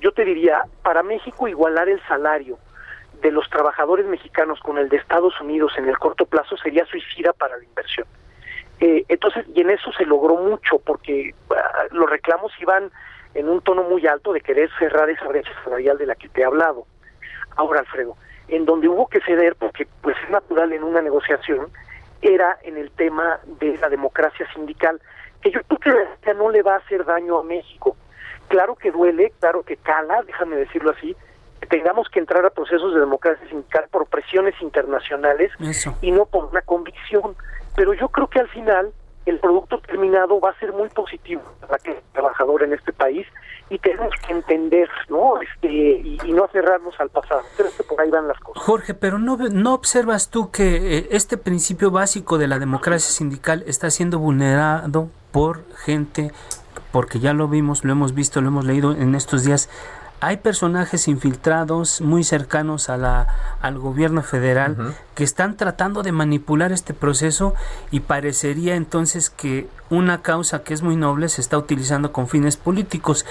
yo 0.00 0.12
te 0.12 0.26
diría, 0.26 0.64
para 0.82 1.02
México 1.02 1.48
igualar 1.48 1.88
el 1.88 1.98
salario 2.06 2.58
de 3.22 3.30
los 3.30 3.48
trabajadores 3.48 4.04
mexicanos 4.04 4.60
con 4.60 4.76
el 4.76 4.90
de 4.90 4.98
Estados 4.98 5.40
Unidos 5.40 5.72
en 5.78 5.88
el 5.88 5.98
corto 5.98 6.26
plazo 6.26 6.58
sería 6.58 6.84
suicida 6.84 7.32
para 7.32 7.56
la 7.56 7.64
inversión. 7.64 8.06
Eh, 8.80 9.06
entonces, 9.08 9.46
y 9.54 9.62
en 9.62 9.70
eso 9.70 9.90
se 9.92 10.04
logró 10.04 10.36
mucho, 10.36 10.78
porque 10.78 11.34
ah, 11.56 11.84
los 11.90 12.10
reclamos 12.10 12.52
iban 12.60 12.90
en 13.32 13.48
un 13.48 13.62
tono 13.62 13.82
muy 13.82 14.06
alto 14.06 14.34
de 14.34 14.42
querer 14.42 14.68
cerrar 14.78 15.08
esa 15.08 15.26
brecha 15.26 15.52
salarial 15.64 15.96
de 15.96 16.04
la 16.04 16.16
que 16.16 16.28
te 16.28 16.42
he 16.42 16.44
hablado. 16.44 16.86
Ahora, 17.56 17.80
Alfredo, 17.80 18.18
en 18.48 18.64
donde 18.64 18.88
hubo 18.88 19.08
que 19.08 19.20
ceder, 19.20 19.56
porque 19.56 19.86
pues 20.00 20.16
es 20.24 20.30
natural 20.30 20.72
en 20.72 20.84
una 20.84 21.02
negociación, 21.02 21.68
era 22.22 22.58
en 22.62 22.76
el 22.76 22.90
tema 22.90 23.40
de 23.60 23.76
la 23.78 23.88
democracia 23.88 24.46
sindical, 24.54 25.00
que 25.40 25.50
yo 25.50 25.60
creo 25.80 26.06
que 26.22 26.34
no 26.34 26.50
le 26.50 26.62
va 26.62 26.74
a 26.74 26.78
hacer 26.78 27.04
daño 27.04 27.38
a 27.38 27.42
México. 27.42 27.96
Claro 28.48 28.76
que 28.76 28.90
duele, 28.90 29.32
claro 29.40 29.62
que 29.62 29.76
cala, 29.76 30.22
déjame 30.22 30.56
decirlo 30.56 30.90
así, 30.90 31.16
que 31.60 31.66
tengamos 31.66 32.08
que 32.08 32.20
entrar 32.20 32.44
a 32.44 32.50
procesos 32.50 32.94
de 32.94 33.00
democracia 33.00 33.46
sindical 33.48 33.86
por 33.90 34.06
presiones 34.06 34.54
internacionales 34.60 35.50
y 36.00 36.10
no 36.12 36.26
por 36.26 36.44
una 36.46 36.62
convicción. 36.62 37.34
Pero 37.74 37.92
yo 37.94 38.08
creo 38.08 38.28
que 38.28 38.40
al 38.40 38.48
final 38.48 38.92
el 39.26 39.40
producto 39.40 39.80
terminado 39.80 40.40
va 40.40 40.50
a 40.50 40.58
ser 40.58 40.72
muy 40.72 40.88
positivo 40.88 41.42
para 41.60 41.78
el 41.84 42.00
trabajador 42.12 42.62
en 42.62 42.72
este 42.72 42.92
país 42.92 43.26
y 43.68 43.78
tenemos 43.78 44.14
que 44.26 44.32
entender, 44.32 44.88
¿no? 45.08 45.40
Este, 45.40 45.68
y, 45.68 46.32
no 46.32 46.46
cerrarnos 46.48 46.94
al 47.00 47.10
pasado. 47.10 47.42
Que 47.56 47.82
por 47.82 48.00
ahí 48.00 48.10
van 48.10 48.28
las 48.28 48.38
cosas. 48.38 48.62
Jorge, 48.62 48.94
pero 48.94 49.18
no, 49.18 49.36
no 49.36 49.74
observas 49.74 50.30
tú 50.30 50.50
que 50.50 50.98
eh, 50.98 51.08
este 51.10 51.36
principio 51.36 51.90
básico 51.90 52.38
de 52.38 52.46
la 52.46 52.58
democracia 52.58 53.10
sindical 53.10 53.64
está 53.66 53.90
siendo 53.90 54.18
vulnerado 54.18 55.08
por 55.32 55.64
gente, 55.76 56.30
porque 56.92 57.18
ya 57.18 57.32
lo 57.32 57.48
vimos, 57.48 57.84
lo 57.84 57.92
hemos 57.92 58.14
visto, 58.14 58.40
lo 58.40 58.48
hemos 58.48 58.64
leído 58.64 58.92
en 58.92 59.14
estos 59.14 59.44
días, 59.44 59.68
hay 60.20 60.38
personajes 60.38 61.08
infiltrados 61.08 62.00
muy 62.00 62.24
cercanos 62.24 62.88
a 62.88 62.96
la, 62.96 63.26
al 63.60 63.78
gobierno 63.78 64.22
federal 64.22 64.94
que 65.14 65.24
están 65.24 65.56
tratando 65.56 66.02
de 66.02 66.12
manipular 66.12 66.72
este 66.72 66.94
proceso 66.94 67.54
y 67.90 68.00
parecería 68.00 68.76
entonces 68.76 69.30
que 69.30 69.68
una 69.90 70.22
causa 70.22 70.62
que 70.62 70.74
es 70.74 70.82
muy 70.82 70.96
noble 70.96 71.28
se 71.28 71.40
está 71.40 71.58
utilizando 71.58 72.12
con 72.12 72.28
fines 72.28 72.56
políticos. 72.56 73.26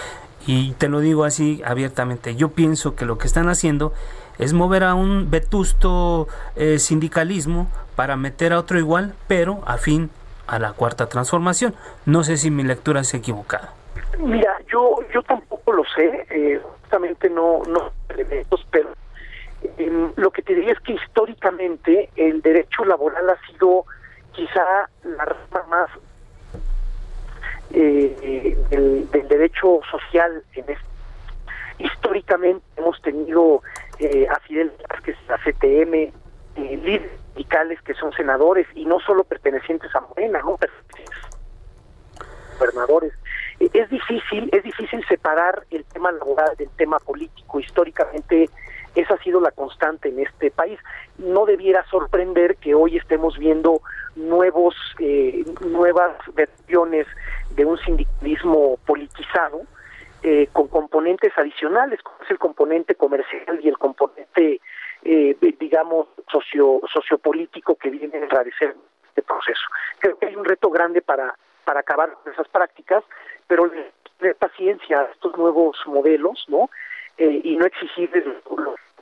Y 0.48 0.74
te 0.74 0.90
lo 0.90 1.00
digo 1.00 1.24
así 1.24 1.62
abiertamente, 1.66 2.36
yo 2.36 2.50
pienso 2.50 2.96
que 2.96 3.06
lo 3.06 3.18
que 3.18 3.26
están 3.26 3.50
haciendo 3.50 3.94
es 4.38 4.54
mover 4.54 4.84
a 4.84 4.94
un 4.94 5.32
vetusto 5.32 6.28
eh, 6.56 6.78
sindicalismo 6.78 7.68
para 7.96 8.16
meter 8.16 8.54
a 8.54 8.60
otro 8.60 8.78
igual, 8.78 9.16
pero 9.28 9.64
a 9.66 9.78
fin 9.78 10.12
a 10.46 10.60
la 10.60 10.74
cuarta 10.74 11.08
transformación. 11.08 11.74
No 12.06 12.24
sé 12.24 12.38
si 12.38 12.52
mi 12.52 12.64
lectura 12.64 13.02
es 13.02 13.14
equivocada. 13.16 13.74
Mira, 14.20 14.58
yo 14.72 15.00
yo 15.14 15.22
tampoco 15.24 15.74
lo 15.74 15.84
sé, 15.96 16.26
eh, 16.30 16.62
justamente 16.82 17.30
no 17.30 17.62
no 17.68 17.92
elementos, 18.10 18.66
pero 18.72 18.90
em, 19.78 20.12
lo 20.16 20.32
que 20.32 20.42
te 20.42 20.56
diría 20.56 20.74
es 20.74 20.80
que 20.80 20.94
históricamente 20.94 22.10
el 22.16 22.42
derecho 22.42 22.86
laboral 22.86 23.30
ha 23.30 23.52
sido 23.52 23.86
quizá 24.32 24.90
la 25.04 25.26
rama 25.26 25.68
más 25.70 25.90
eh, 27.72 28.58
del, 28.70 29.10
derecho 29.28 29.82
social 29.90 30.44
en 30.54 30.70
este. 30.70 30.86
Históricamente 31.78 32.64
hemos 32.78 33.02
tenido 33.02 33.62
eh, 34.00 34.28
a 34.30 34.40
Fidel 34.40 34.72
Vázquez, 34.90 35.18
a 35.30 35.38
CTM, 35.38 35.94
eh, 35.94 36.12
líderes 36.56 37.12
sindicales 37.34 37.82
que 37.82 37.94
son 37.96 38.14
senadores 38.14 38.66
y 38.76 38.86
no 38.86 39.00
solo 39.02 39.26
pertenecientes 39.26 39.94
a 39.94 40.02
Morena, 40.02 40.40
¿no? 40.40 40.58
gobernadores. 42.58 43.12
Es 43.60 43.90
difícil, 43.90 44.50
es 44.52 44.64
difícil 44.64 45.06
separar 45.08 45.64
el 45.72 45.86
tema 45.86 46.12
laboral 46.12 46.56
del 46.58 46.70
tema 46.72 47.00
político. 47.00 47.60
Históricamente 47.60 48.50
esa 48.96 49.16
ha 49.16 49.24
sido 49.24 49.42
la 49.42 49.52
constante 49.52 50.10
en 50.10 50.20
este 50.20 50.52
país. 50.52 50.80
No 51.18 51.46
debiera 51.46 51.86
sorprender 51.88 52.56
que 52.58 52.74
hoy 52.74 52.98
estemos 52.98 53.38
viendo 53.38 53.82
nuevos, 54.16 54.76
eh, 55.00 55.46
nuevas 55.62 56.16
versiones 56.34 57.06
de 57.52 57.66
un 57.66 57.78
sindicalismo 57.80 58.78
politizado 58.86 59.64
eh, 60.24 60.48
con 60.52 60.68
componentes 60.70 61.32
adicionales, 61.38 62.02
como 62.02 62.18
es 62.24 62.32
el 62.32 62.40
componente 62.40 62.96
comercial 62.96 63.60
y 63.62 63.68
el 63.68 63.78
componente, 63.78 64.60
eh, 65.04 65.38
digamos, 65.60 66.08
socio, 66.32 66.82
sociopolítico 66.92 67.76
que 67.76 67.90
viene 67.90 68.18
a 68.18 68.24
enrarecer 68.24 68.76
este 69.10 69.22
proceso. 69.22 69.62
Creo 70.00 70.18
que 70.18 70.28
hay 70.28 70.36
un 70.36 70.46
reto 70.46 70.70
grande 70.70 71.02
para, 71.02 71.36
para 71.64 71.82
acabar 71.82 72.14
con 72.14 72.34
esas 72.34 72.48
prácticas, 72.48 73.04
pero 73.48 73.70
de 74.20 74.36
paciencia 74.36 75.02
a 75.02 75.04
estos 75.06 75.38
nuevos 75.38 75.78
modelos, 75.86 76.46
¿no? 76.48 76.70
Eh, 77.18 77.42
y 77.44 77.56
no 77.56 77.66
exigirles, 77.66 78.24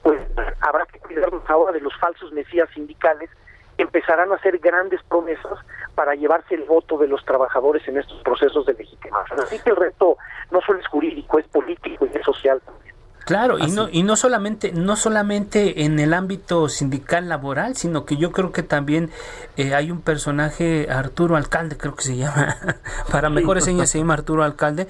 pues 0.02 0.22
habrá 0.62 0.86
que 0.86 1.00
cuidarnos 1.00 1.44
ahora 1.48 1.72
de 1.72 1.82
los 1.82 1.96
falsos 1.98 2.32
mesías 2.32 2.70
sindicales 2.74 3.30
empezarán 3.78 4.32
a 4.32 4.36
hacer 4.36 4.60
grandes 4.60 5.02
promesas 5.04 5.60
para 5.96 6.14
llevarse 6.16 6.56
el 6.56 6.64
voto 6.64 6.98
de 6.98 7.08
los 7.08 7.24
trabajadores 7.26 7.88
en 7.88 7.98
estos 7.98 8.22
procesos 8.22 8.66
de 8.66 8.74
legitimación. 8.74 9.40
Así 9.40 9.60
que 9.60 9.72
el 9.72 9.76
reto 9.76 10.18
no 10.52 10.62
solo 10.62 10.80
es 10.80 10.88
jurídico, 10.88 11.40
es 11.40 11.48
político 11.48 12.06
y 12.06 12.18
es 12.18 12.24
social 12.24 12.62
también. 12.62 12.93
Claro, 13.26 13.58
y 13.58 13.72
no, 13.72 13.88
y 13.90 14.04
no 14.04 14.16
solamente, 14.16 14.72
no 14.74 14.96
solamente 14.96 15.86
en 15.86 16.00
el 16.00 16.14
ámbito 16.14 16.68
sindical 16.68 17.30
laboral, 17.30 17.78
sino 17.78 18.06
que 18.06 18.18
yo 18.18 18.32
creo 18.32 18.52
que 18.52 18.64
también 18.64 19.12
eh, 19.56 19.74
hay 19.74 19.92
un 19.92 20.02
personaje, 20.02 20.88
Arturo 20.90 21.38
Alcalde, 21.38 21.78
creo 21.78 21.96
que 21.96 22.04
se 22.04 22.18
llama, 22.18 22.58
para 23.12 23.30
mejores 23.30 23.64
señas 23.64 23.90
se 23.90 24.00
llama 24.00 24.16
Arturo 24.16 24.44
Alcalde, 24.44 24.88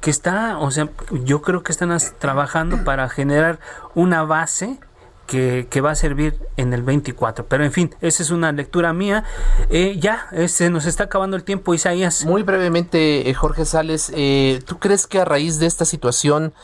que 0.00 0.10
está, 0.10 0.58
o 0.58 0.70
sea, 0.70 0.88
yo 1.24 1.42
creo 1.42 1.62
que 1.62 1.72
están 1.72 1.96
trabajando 2.18 2.84
para 2.84 3.08
generar 3.08 3.60
una 3.94 4.24
base 4.24 4.78
que, 5.26 5.80
va 5.80 5.90
a 5.90 5.94
servir 5.94 6.38
en 6.56 6.72
el 6.72 6.82
24. 6.82 7.46
Pero 7.46 7.64
en 7.64 7.72
fin, 7.72 7.94
esa 8.00 8.22
es 8.22 8.30
una 8.30 8.52
lectura 8.52 8.92
mía. 8.92 9.24
Eh, 9.70 9.98
ya, 10.00 10.28
se 10.48 10.70
nos 10.70 10.86
está 10.86 11.04
acabando 11.04 11.36
el 11.36 11.44
tiempo, 11.44 11.74
Isaías. 11.74 12.24
Muy 12.24 12.42
brevemente, 12.42 13.28
eh, 13.28 13.34
Jorge 13.34 13.64
Sales, 13.64 14.12
eh, 14.14 14.60
¿tú 14.66 14.78
crees 14.78 15.06
que 15.06 15.20
a 15.20 15.24
raíz 15.24 15.58
de 15.58 15.66
esta 15.66 15.84
situación 15.84 16.54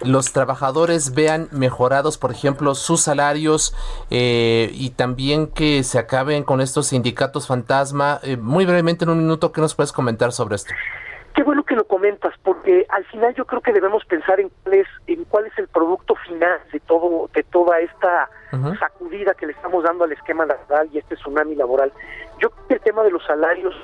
los 0.00 0.32
trabajadores 0.32 1.14
vean 1.14 1.48
mejorados, 1.52 2.18
por 2.18 2.32
ejemplo, 2.32 2.74
sus 2.74 3.02
salarios 3.02 3.74
y 4.10 4.90
también 4.96 5.46
que 5.46 5.84
se 5.84 5.98
acaben 5.98 6.42
con 6.42 6.60
estos 6.60 6.88
sindicatos 6.88 7.46
fantasma? 7.46 8.20
muy 8.40 8.64
brevemente, 8.64 9.04
en 9.04 9.10
un 9.10 9.18
minuto, 9.18 9.52
¿qué 9.52 9.60
nos 9.60 9.74
puedes 9.74 9.92
comentar 9.92 10.32
sobre 10.32 10.56
esto? 10.56 10.72
Qué 11.34 11.42
bueno 11.42 11.64
que 11.64 11.74
lo 11.74 11.84
comentas, 11.86 12.34
porque 12.42 12.86
al 12.90 13.04
final 13.06 13.34
yo 13.34 13.46
creo 13.46 13.62
que 13.62 13.72
debemos 13.72 14.04
pensar 14.04 14.38
en 14.38 14.50
cuál 14.62 14.74
es, 14.74 14.86
en 15.06 15.24
cuál 15.24 15.46
es 15.46 15.58
el 15.58 15.66
producto 15.68 16.14
final 16.16 16.60
de 16.70 16.80
todo, 16.80 17.30
de 17.32 17.42
toda 17.44 17.80
esta 17.80 18.28
sacudida 18.78 19.32
que 19.34 19.46
le 19.46 19.52
estamos 19.52 19.82
dando 19.82 20.04
al 20.04 20.12
esquema 20.12 20.44
laboral 20.44 20.90
y 20.92 20.98
este 20.98 21.16
tsunami 21.16 21.54
laboral. 21.54 21.90
Yo 22.38 22.50
creo 22.50 22.66
que 22.68 22.74
el 22.74 22.80
tema 22.80 23.02
de 23.02 23.10
los 23.12 23.24
salarios 23.24 23.74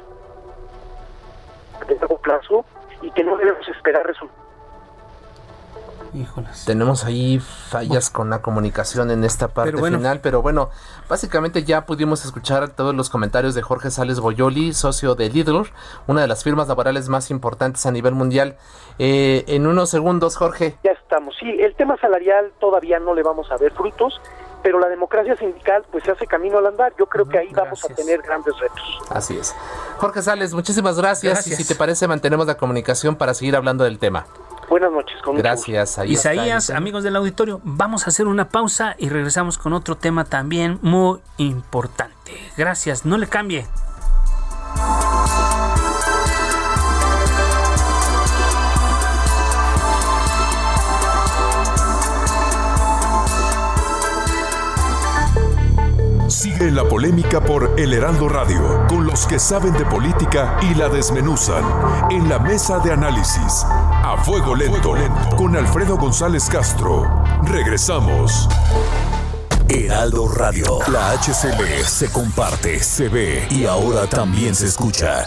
de 1.87 1.95
largo 1.95 2.19
plazo 2.19 2.67
y 3.01 3.11
que 3.13 3.25
no 3.25 3.37
debemos 3.37 3.67
esperar 3.69 4.07
resultados 4.07 4.48
tenemos 6.66 7.05
ahí 7.05 7.38
fallas 7.38 8.11
con 8.11 8.31
la 8.31 8.42
comunicación 8.42 9.11
en 9.11 9.25
esta 9.25 9.49
parte 9.49 9.77
final, 9.77 10.21
pero 10.21 10.42
bueno, 10.42 10.71
básicamente 11.09 11.64
ya 11.64 11.87
pudimos 11.87 12.25
escuchar 12.25 12.71
todos 12.71 12.94
los 12.94 13.11
comentarios 13.11 13.55
de 13.55 13.62
Jorge 13.62 13.90
Sales 13.90 14.21
Boyoli, 14.21 14.73
socio 14.73 15.14
de 15.14 15.29
Lidl, 15.31 15.71
una 16.07 16.21
de 16.21 16.29
las 16.29 16.44
firmas 16.44 16.68
laborales 16.68 17.09
más 17.09 17.31
importantes 17.31 17.87
a 17.87 17.90
nivel 17.90 18.14
mundial. 18.14 18.57
Eh, 18.99 19.44
en 19.49 19.66
unos 19.66 19.90
segundos, 19.90 20.37
Jorge. 20.37 20.77
Ya 20.83 20.92
estamos. 20.92 21.37
Sí, 21.38 21.49
el 21.61 21.75
tema 21.75 21.97
salarial 22.01 22.53
todavía 22.59 22.99
no 22.99 23.14
le 23.14 23.23
vamos 23.23 23.51
a 23.51 23.57
ver 23.57 23.73
frutos 23.73 24.21
pero 24.62 24.81
la 24.81 24.88
democracia 24.88 25.37
sindical 25.37 25.85
pues 25.90 26.05
se 26.05 26.11
hace 26.11 26.27
camino 26.27 26.59
al 26.59 26.66
andar. 26.66 26.92
Yo 26.99 27.07
creo 27.07 27.29
que 27.29 27.38
ahí 27.38 27.49
vamos 27.55 27.85
a 27.85 27.94
tener 27.94 28.21
grandes 28.23 28.59
retos. 28.59 28.99
Así 29.11 29.37
es. 29.37 29.55
Jorge 29.99 30.23
Sales, 30.23 30.53
muchísimas 30.53 30.99
gracias. 30.99 31.47
Y 31.47 31.55
si 31.55 31.66
te 31.66 31.75
parece, 31.75 32.09
mantenemos 32.09 32.47
la 32.47 32.57
comunicación 32.57 33.16
para 33.16 33.35
seguir 33.35 33.57
hablando 33.57 33.85
del 33.85 33.99
tema. 33.99 34.27
Buenas 34.69 34.93
noches. 34.93 35.21
Con 35.23 35.37
Gracias. 35.37 35.99
Isaías, 36.07 36.71
amigos 36.71 37.05
del 37.05 37.17
auditorio, 37.17 37.61
vamos 37.65 38.07
a 38.07 38.11
hacer 38.11 38.27
una 38.27 38.49
pausa 38.49 38.95
y 38.99 39.09
regresamos 39.09 39.59
con 39.59 39.73
otro 39.73 39.97
tema 39.97 40.25
también 40.25 40.79
muy 40.83 41.19
importante. 41.39 42.33
Gracias, 42.57 43.05
no 43.05 43.19
le 43.19 43.27
cambie. 43.27 43.67
Sigue 56.59 56.73
la 56.73 56.88
polémica 56.88 57.40
por 57.40 57.79
El 57.79 57.92
Heraldo 57.92 58.29
Radio, 58.29 58.85
con 58.88 59.07
los 59.07 59.29
que 59.29 59.38
saben 59.38 59.73
de 59.75 59.85
política 59.85 60.59
y 60.62 60.75
la 60.75 60.88
desmenuzan. 60.88 61.62
En 62.11 62.29
la 62.29 62.40
mesa 62.40 62.81
de 62.81 62.90
análisis, 62.90 63.64
a 63.64 64.16
fuego 64.25 64.57
lento, 64.57 64.94
con 65.37 65.57
Alfredo 65.57 65.97
González 65.97 66.49
Castro. 66.51 67.23
Regresamos. 67.44 68.49
Heraldo 69.68 70.27
Radio, 70.27 70.81
la 70.88 71.12
HCL 71.12 71.85
se 71.87 72.11
comparte, 72.11 72.81
se 72.81 73.09
ve 73.09 73.47
y 73.51 73.64
ahora 73.64 74.09
también 74.09 74.57
se 74.57 74.66
escucha. 74.66 75.27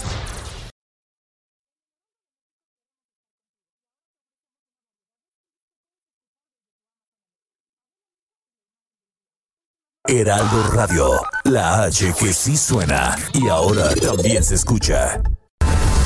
Heraldo 10.11 10.63
Radio, 10.73 11.21
la 11.45 11.83
H 11.83 12.13
que 12.19 12.33
sí 12.33 12.57
suena 12.57 13.15
y 13.31 13.47
ahora 13.47 13.95
también 13.95 14.43
se 14.43 14.55
escucha. 14.55 15.21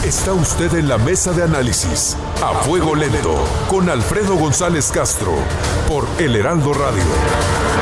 Está 0.06 0.32
usted 0.32 0.72
en 0.76 0.88
la 0.88 1.00
mesa 1.00 1.34
de 1.34 1.42
análisis, 1.42 2.16
a 2.44 2.54
fuego 2.66 2.94
lento, 2.94 3.36
con 3.68 3.90
Alfredo 3.90 4.36
González 4.36 4.92
Castro, 4.92 5.34
por 5.88 6.08
El 6.20 6.36
Heraldo 6.36 6.72
Radio. 6.76 7.75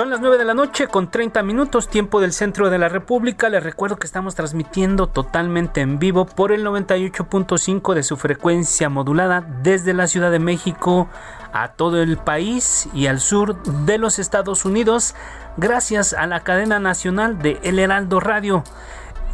Son 0.00 0.08
las 0.08 0.22
9 0.22 0.38
de 0.38 0.46
la 0.46 0.54
noche 0.54 0.86
con 0.86 1.10
30 1.10 1.42
minutos, 1.42 1.90
tiempo 1.90 2.22
del 2.22 2.32
centro 2.32 2.70
de 2.70 2.78
la 2.78 2.88
República. 2.88 3.50
Les 3.50 3.62
recuerdo 3.62 3.98
que 3.98 4.06
estamos 4.06 4.34
transmitiendo 4.34 5.08
totalmente 5.08 5.82
en 5.82 5.98
vivo 5.98 6.24
por 6.24 6.52
el 6.52 6.64
98.5 6.64 7.92
de 7.92 8.02
su 8.02 8.16
frecuencia 8.16 8.88
modulada 8.88 9.44
desde 9.62 9.92
la 9.92 10.06
Ciudad 10.06 10.30
de 10.30 10.38
México 10.38 11.10
a 11.52 11.72
todo 11.72 12.00
el 12.00 12.16
país 12.16 12.88
y 12.94 13.08
al 13.08 13.20
sur 13.20 13.62
de 13.62 13.98
los 13.98 14.18
Estados 14.18 14.64
Unidos, 14.64 15.14
gracias 15.58 16.14
a 16.14 16.26
la 16.26 16.40
cadena 16.40 16.80
nacional 16.80 17.42
de 17.42 17.58
El 17.62 17.78
Heraldo 17.78 18.20
Radio. 18.20 18.64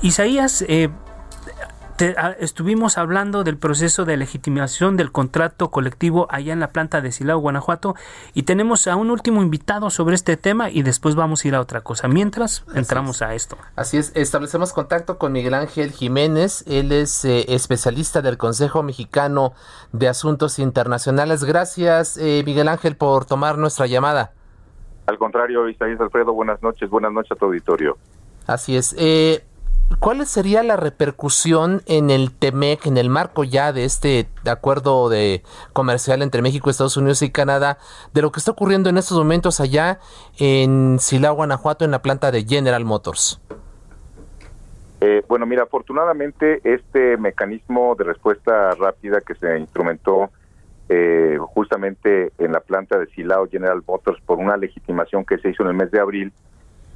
Isaías, 0.03 0.65
eh, 0.67 0.91
Ah, 2.19 2.37
estuvimos 2.39 2.99
hablando 2.99 3.43
del 3.43 3.57
proceso 3.57 4.05
de 4.05 4.19
legitimación 4.19 4.99
del 4.99 5.13
contrato 5.13 5.71
colectivo 5.71 6.27
allá 6.29 6.53
en 6.53 6.61
la 6.61 6.69
planta 6.69 7.01
de 7.01 7.11
Silao, 7.11 7.39
Guanajuato, 7.39 7.95
y 8.35 8.43
tenemos 8.43 8.87
a 8.87 8.97
un 8.97 9.11
último 9.11 9.41
invitado 9.41 9.89
sobre 9.89 10.15
este 10.15 10.37
tema 10.37 10.69
y 10.69 10.83
después 10.83 11.15
vamos 11.15 11.43
a 11.43 11.49
ir 11.49 11.55
a 11.55 11.61
otra 11.61 11.81
cosa. 11.81 12.07
Mientras 12.07 12.67
entramos 12.75 13.23
a 13.23 13.35
esto. 13.35 13.57
Así 13.77 13.97
es, 13.97 14.13
establecemos 14.15 14.75
contacto 14.75 15.17
con 15.17 15.33
Miguel 15.33 15.55
Ángel 15.55 15.91
Jiménez, 15.91 16.65
él 16.67 16.93
es 16.93 17.25
eh, 17.25 17.47
especialista 17.49 18.21
del 18.21 18.37
Consejo 18.37 18.83
Mexicano 18.83 19.55
de 19.93 20.09
Asuntos 20.09 20.59
Internacionales. 20.59 21.45
Gracias, 21.45 22.19
eh, 22.19 22.43
Miguel 22.45 22.69
Ángel, 22.69 22.97
por 22.97 23.25
tomar 23.25 23.57
nuestra 23.57 23.87
llamada. 23.87 24.33
Al 25.07 25.17
contrario, 25.17 25.67
Isaías 25.67 25.99
Alfredo, 26.01 26.35
buenas 26.35 26.63
noches, 26.63 26.91
buenas 26.91 27.13
noches 27.13 27.33
a 27.33 27.37
tu 27.37 27.47
auditorio. 27.47 27.97
Así 28.47 28.77
es. 28.77 28.95
Eh, 28.99 29.43
¿Cuál 30.01 30.27
sería 30.27 30.63
la 30.65 30.77
repercusión 30.77 31.83
en 31.87 32.11
el 32.11 32.33
TEMEC, 32.33 32.87
en 32.87 32.97
el 32.97 33.09
marco 33.09 33.45
ya 33.45 33.73
de 33.73 33.85
este 33.85 34.29
acuerdo 34.45 35.09
de 35.09 35.43
comercial 35.73 36.23
entre 36.23 36.43
México, 36.43 36.71
Estados 36.71 36.97
Unidos 36.97 37.23
y 37.23 37.31
Canadá, 37.31 37.79
de 38.13 38.23
lo 38.23 38.33
que 38.33 38.41
está 38.41 38.51
ocurriendo 38.51 38.91
en 38.91 38.99
estos 38.99 39.17
momentos 39.17 39.61
allá 39.61 40.01
en 40.39 40.99
Silao, 40.99 41.37
Guanajuato, 41.37 41.85
en 41.85 41.93
la 41.93 42.03
planta 42.03 42.33
de 42.33 42.45
General 42.45 42.85
Motors? 42.85 43.41
Eh, 45.01 45.23
bueno, 45.29 45.47
mira, 45.47 45.63
afortunadamente 45.63 46.61
este 46.65 47.17
mecanismo 47.17 47.95
de 47.97 48.05
respuesta 48.05 48.75
rápida 48.75 49.21
que 49.21 49.35
se 49.37 49.59
instrumentó 49.59 50.31
eh, 50.89 51.39
justamente 51.41 52.33
en 52.39 52.53
la 52.53 52.61
planta 52.61 52.99
de 52.99 53.07
Silao 53.07 53.49
General 53.49 53.83
Motors 53.87 54.21
por 54.23 54.39
una 54.39 54.57
legitimación 54.57 55.25
que 55.25 55.39
se 55.39 55.51
hizo 55.51 55.63
en 55.63 55.69
el 55.71 55.75
mes 55.75 55.91
de 55.93 56.01
abril, 56.01 56.33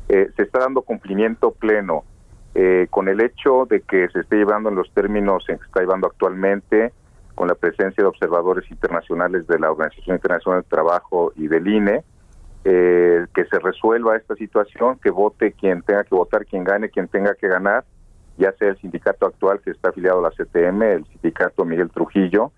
eh, 0.08 0.28
se 0.34 0.42
está 0.42 0.58
dando 0.58 0.82
cumplimiento 0.82 1.52
pleno 1.52 2.04
eh, 2.54 2.88
con 2.90 3.08
el 3.08 3.20
hecho 3.20 3.66
de 3.68 3.82
que 3.82 4.08
se 4.08 4.20
esté 4.20 4.36
llevando 4.36 4.70
en 4.70 4.76
los 4.76 4.92
términos 4.92 5.44
en 5.48 5.58
que 5.58 5.64
está 5.64 5.80
llevando 5.80 6.06
actualmente, 6.06 6.92
con 7.34 7.48
la 7.48 7.54
presencia 7.54 8.02
de 8.02 8.08
observadores 8.08 8.70
internacionales 8.70 9.46
de 9.46 9.58
la 9.58 9.70
Organización 9.70 10.16
Internacional 10.16 10.60
del 10.62 10.68
Trabajo 10.68 11.32
y 11.36 11.48
del 11.48 11.66
INE, 11.68 12.04
eh, 12.64 13.26
que 13.34 13.44
se 13.46 13.58
resuelva 13.58 14.16
esta 14.16 14.34
situación, 14.34 14.98
que 15.02 15.10
vote 15.10 15.52
quien 15.52 15.80
tenga 15.82 16.04
que 16.04 16.14
votar, 16.14 16.44
quien 16.44 16.64
gane, 16.64 16.90
quien 16.90 17.08
tenga 17.08 17.34
que 17.34 17.48
ganar, 17.48 17.84
ya 18.36 18.52
sea 18.58 18.68
el 18.68 18.78
sindicato 18.78 19.26
actual 19.26 19.60
que 19.60 19.70
está 19.70 19.90
afiliado 19.90 20.18
a 20.18 20.28
la 20.28 20.30
CTM, 20.30 20.82
el 20.82 21.04
sindicato 21.06 21.64
Miguel 21.64 21.90
Trujillo, 21.90 22.52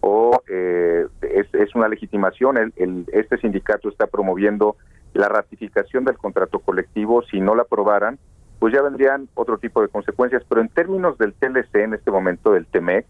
o 0.00 0.42
eh, 0.48 1.06
es, 1.20 1.74
una 1.74 1.88
legitimación, 1.88 2.56
el, 2.56 3.06
este 3.12 3.38
sindicato 3.38 3.88
está 3.88 4.06
promoviendo 4.06 4.76
la 5.14 5.28
ratificación 5.28 6.04
del 6.04 6.16
contrato 6.16 6.58
colectivo, 6.60 7.22
si 7.22 7.40
no 7.40 7.54
la 7.54 7.62
aprobaran, 7.62 8.18
pues 8.62 8.72
ya 8.72 8.80
vendrían 8.80 9.28
otro 9.34 9.58
tipo 9.58 9.82
de 9.82 9.88
consecuencias. 9.88 10.44
Pero 10.48 10.60
en 10.60 10.68
términos 10.68 11.18
del 11.18 11.34
TLC, 11.34 11.82
en 11.82 11.94
este 11.94 12.12
momento 12.12 12.52
del 12.52 12.64
TEMEC, 12.66 13.04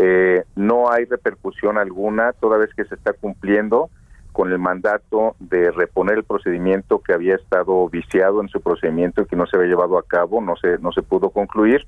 eh, 0.00 0.42
no 0.56 0.90
hay 0.90 1.04
repercusión 1.04 1.78
alguna, 1.78 2.32
toda 2.32 2.58
vez 2.58 2.74
que 2.74 2.84
se 2.86 2.96
está 2.96 3.12
cumpliendo 3.12 3.90
con 4.32 4.50
el 4.50 4.58
mandato 4.58 5.36
de 5.38 5.70
reponer 5.70 6.16
el 6.16 6.24
procedimiento 6.24 6.98
que 7.00 7.12
había 7.12 7.36
estado 7.36 7.88
viciado 7.90 8.40
en 8.40 8.48
su 8.48 8.60
procedimiento 8.60 9.22
y 9.22 9.26
que 9.26 9.36
no 9.36 9.46
se 9.46 9.56
había 9.56 9.68
llevado 9.68 9.98
a 9.98 10.02
cabo, 10.02 10.40
no 10.40 10.56
se, 10.56 10.78
no 10.78 10.90
se 10.90 11.02
pudo 11.02 11.30
concluir. 11.30 11.86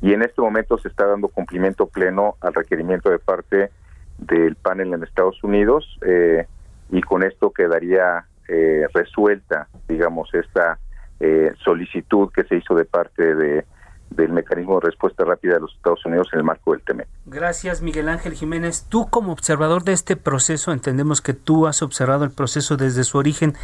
Y 0.00 0.12
en 0.12 0.22
este 0.22 0.40
momento 0.40 0.78
se 0.78 0.86
está 0.86 1.08
dando 1.08 1.26
cumplimiento 1.26 1.88
pleno 1.88 2.36
al 2.40 2.54
requerimiento 2.54 3.10
de 3.10 3.18
parte 3.18 3.72
del 4.18 4.54
panel 4.54 4.94
en 4.94 5.02
Estados 5.02 5.42
Unidos 5.42 5.98
eh, 6.06 6.46
y 6.88 7.00
con 7.00 7.24
esto 7.24 7.50
quedaría 7.50 8.26
eh, 8.46 8.86
resuelta, 8.94 9.66
digamos, 9.88 10.32
esta 10.34 10.78
eh, 11.20 11.52
solicitud 11.64 12.30
que 12.34 12.44
se 12.44 12.56
hizo 12.56 12.74
de 12.74 12.84
parte 12.84 13.34
de 13.34 13.64
del 14.10 14.32
mecanismo 14.32 14.80
de 14.80 14.86
respuesta 14.86 15.24
rápida 15.24 15.54
de 15.54 15.60
los 15.60 15.74
Estados 15.74 16.04
Unidos 16.06 16.28
en 16.32 16.38
el 16.38 16.44
marco 16.44 16.72
del 16.72 16.82
TEME. 16.82 17.06
Gracias, 17.26 17.82
Miguel 17.82 18.08
Ángel 18.08 18.34
Jiménez. 18.34 18.86
Tú 18.88 19.08
como 19.08 19.32
observador 19.32 19.84
de 19.84 19.92
este 19.92 20.16
proceso, 20.16 20.72
entendemos 20.72 21.20
que 21.20 21.34
tú 21.34 21.66
has 21.66 21.82
observado 21.82 22.24
el 22.24 22.30
proceso 22.30 22.76
desde 22.76 23.04
su 23.04 23.18
origen. 23.18 23.54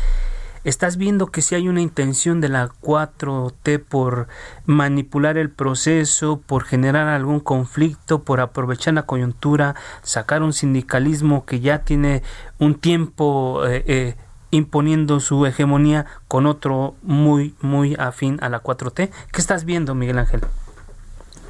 ¿Estás 0.65 0.97
viendo 0.97 1.27
que 1.27 1.43
si 1.43 1.55
hay 1.55 1.69
una 1.69 1.83
intención 1.83 2.41
de 2.41 2.49
la 2.49 2.69
4T 2.69 3.85
por 3.87 4.29
manipular 4.65 5.37
el 5.37 5.51
proceso, 5.51 6.41
por 6.41 6.65
generar 6.65 7.09
algún 7.09 7.41
conflicto, 7.41 8.23
por 8.23 8.41
aprovechar 8.41 8.95
la 8.95 9.03
coyuntura, 9.03 9.75
sacar 10.03 10.43
un 10.43 10.55
sindicalismo 10.55 11.45
que 11.45 11.61
ya 11.61 11.81
tiene 11.81 12.23
un 12.59 12.77
tiempo 12.77 13.67
eh, 13.67 13.85
eh, 13.87 14.15
imponiendo 14.55 15.19
su 15.21 15.47
hegemonía 15.47 16.07
con 16.29 16.47
otro 16.47 16.95
muy, 17.03 17.55
muy 17.61 17.97
afín 17.99 18.39
a 18.41 18.49
la 18.49 18.63
4T. 18.63 19.11
¿Qué 19.33 19.41
estás 19.41 19.65
viendo, 19.65 19.95
Miguel 19.95 20.19
Ángel? 20.19 20.41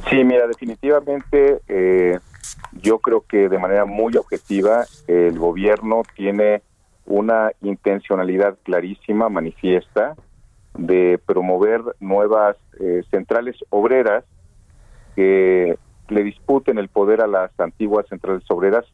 Sí, 0.08 0.24
mira, 0.24 0.46
definitivamente 0.46 1.60
eh, 1.68 2.18
yo 2.72 2.98
creo 2.98 3.24
que 3.26 3.48
de 3.48 3.58
manera 3.58 3.84
muy 3.84 4.16
objetiva 4.16 4.84
el 5.06 5.38
gobierno 5.38 6.02
tiene 6.16 6.62
una 7.06 7.52
intencionalidad 7.60 8.56
clarísima, 8.62 9.28
manifiesta, 9.28 10.16
de 10.74 11.20
promover 11.24 11.82
nuevas 12.00 12.56
eh, 12.80 13.02
centrales 13.10 13.56
obreras 13.70 14.24
que 15.14 15.78
le 16.08 16.22
disputen 16.22 16.78
el 16.78 16.88
poder 16.88 17.20
a 17.20 17.26
las 17.26 17.50
antiguas 17.60 18.06
centrales 18.08 18.42
obreras 18.48 18.84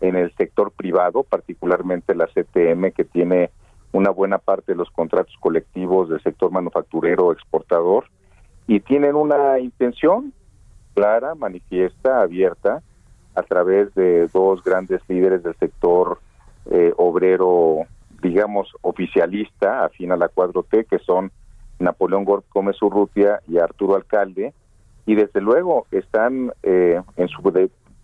en 0.00 0.16
el 0.16 0.34
sector 0.36 0.72
privado, 0.72 1.22
particularmente 1.22 2.14
la 2.14 2.26
CTM, 2.26 2.92
que 2.92 3.04
tiene 3.04 3.50
una 3.92 4.10
buena 4.10 4.38
parte 4.38 4.72
de 4.72 4.78
los 4.78 4.90
contratos 4.90 5.34
colectivos 5.40 6.08
del 6.08 6.22
sector 6.22 6.50
manufacturero 6.50 7.32
exportador, 7.32 8.04
y 8.66 8.80
tienen 8.80 9.14
una 9.14 9.58
intención 9.58 10.32
clara, 10.94 11.34
manifiesta, 11.34 12.20
abierta, 12.22 12.82
a 13.34 13.42
través 13.42 13.94
de 13.94 14.28
dos 14.28 14.64
grandes 14.64 15.02
líderes 15.08 15.42
del 15.42 15.54
sector 15.56 16.18
eh, 16.70 16.92
obrero, 16.96 17.82
digamos, 18.22 18.72
oficialista, 18.80 19.84
afín 19.84 20.10
a 20.10 20.16
la 20.16 20.28
4T, 20.30 20.86
que 20.86 20.98
son 20.98 21.30
Napoleón 21.78 22.24
Gómez 22.24 22.80
Urrutia 22.82 23.40
y 23.46 23.58
Arturo 23.58 23.94
Alcalde, 23.94 24.54
y 25.04 25.14
desde 25.14 25.40
luego 25.40 25.86
están 25.90 26.52
eh, 26.62 27.00
en 27.16 27.28
su 27.28 27.42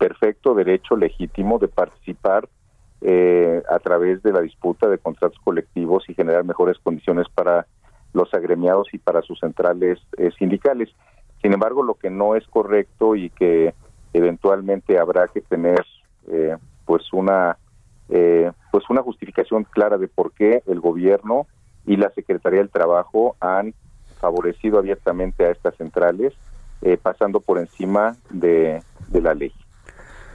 perfecto 0.02 0.52
derecho 0.56 0.96
legítimo 0.96 1.60
de 1.60 1.68
participar 1.68 2.48
eh, 3.02 3.62
a 3.70 3.78
través 3.78 4.20
de 4.24 4.32
la 4.32 4.40
disputa 4.40 4.88
de 4.88 4.98
contratos 4.98 5.38
colectivos 5.44 6.02
y 6.08 6.14
generar 6.14 6.42
mejores 6.42 6.76
condiciones 6.82 7.28
para 7.32 7.68
los 8.12 8.34
agremiados 8.34 8.88
y 8.92 8.98
para 8.98 9.22
sus 9.22 9.38
centrales 9.38 10.00
eh, 10.18 10.32
sindicales. 10.36 10.88
Sin 11.40 11.52
embargo, 11.52 11.84
lo 11.84 11.94
que 11.94 12.10
no 12.10 12.34
es 12.34 12.44
correcto 12.48 13.14
y 13.14 13.30
que 13.30 13.74
eventualmente 14.12 14.98
habrá 14.98 15.28
que 15.28 15.40
tener 15.40 15.86
eh, 16.26 16.56
pues 16.84 17.12
una 17.12 17.56
pues 18.70 18.90
una 18.90 19.00
justificación 19.00 19.64
clara 19.64 19.96
de 19.96 20.06
por 20.06 20.32
qué 20.32 20.62
el 20.66 20.80
gobierno 20.80 21.46
y 21.86 21.96
la 21.96 22.10
Secretaría 22.10 22.58
del 22.58 22.68
Trabajo 22.68 23.36
han 23.40 23.72
favorecido 24.20 24.78
abiertamente 24.78 25.46
a 25.46 25.50
estas 25.50 25.76
centrales, 25.76 26.34
pasando 27.00 27.40
por 27.40 27.56
encima 27.56 28.16
de 28.28 28.82
la 29.12 29.32
ley. 29.32 29.52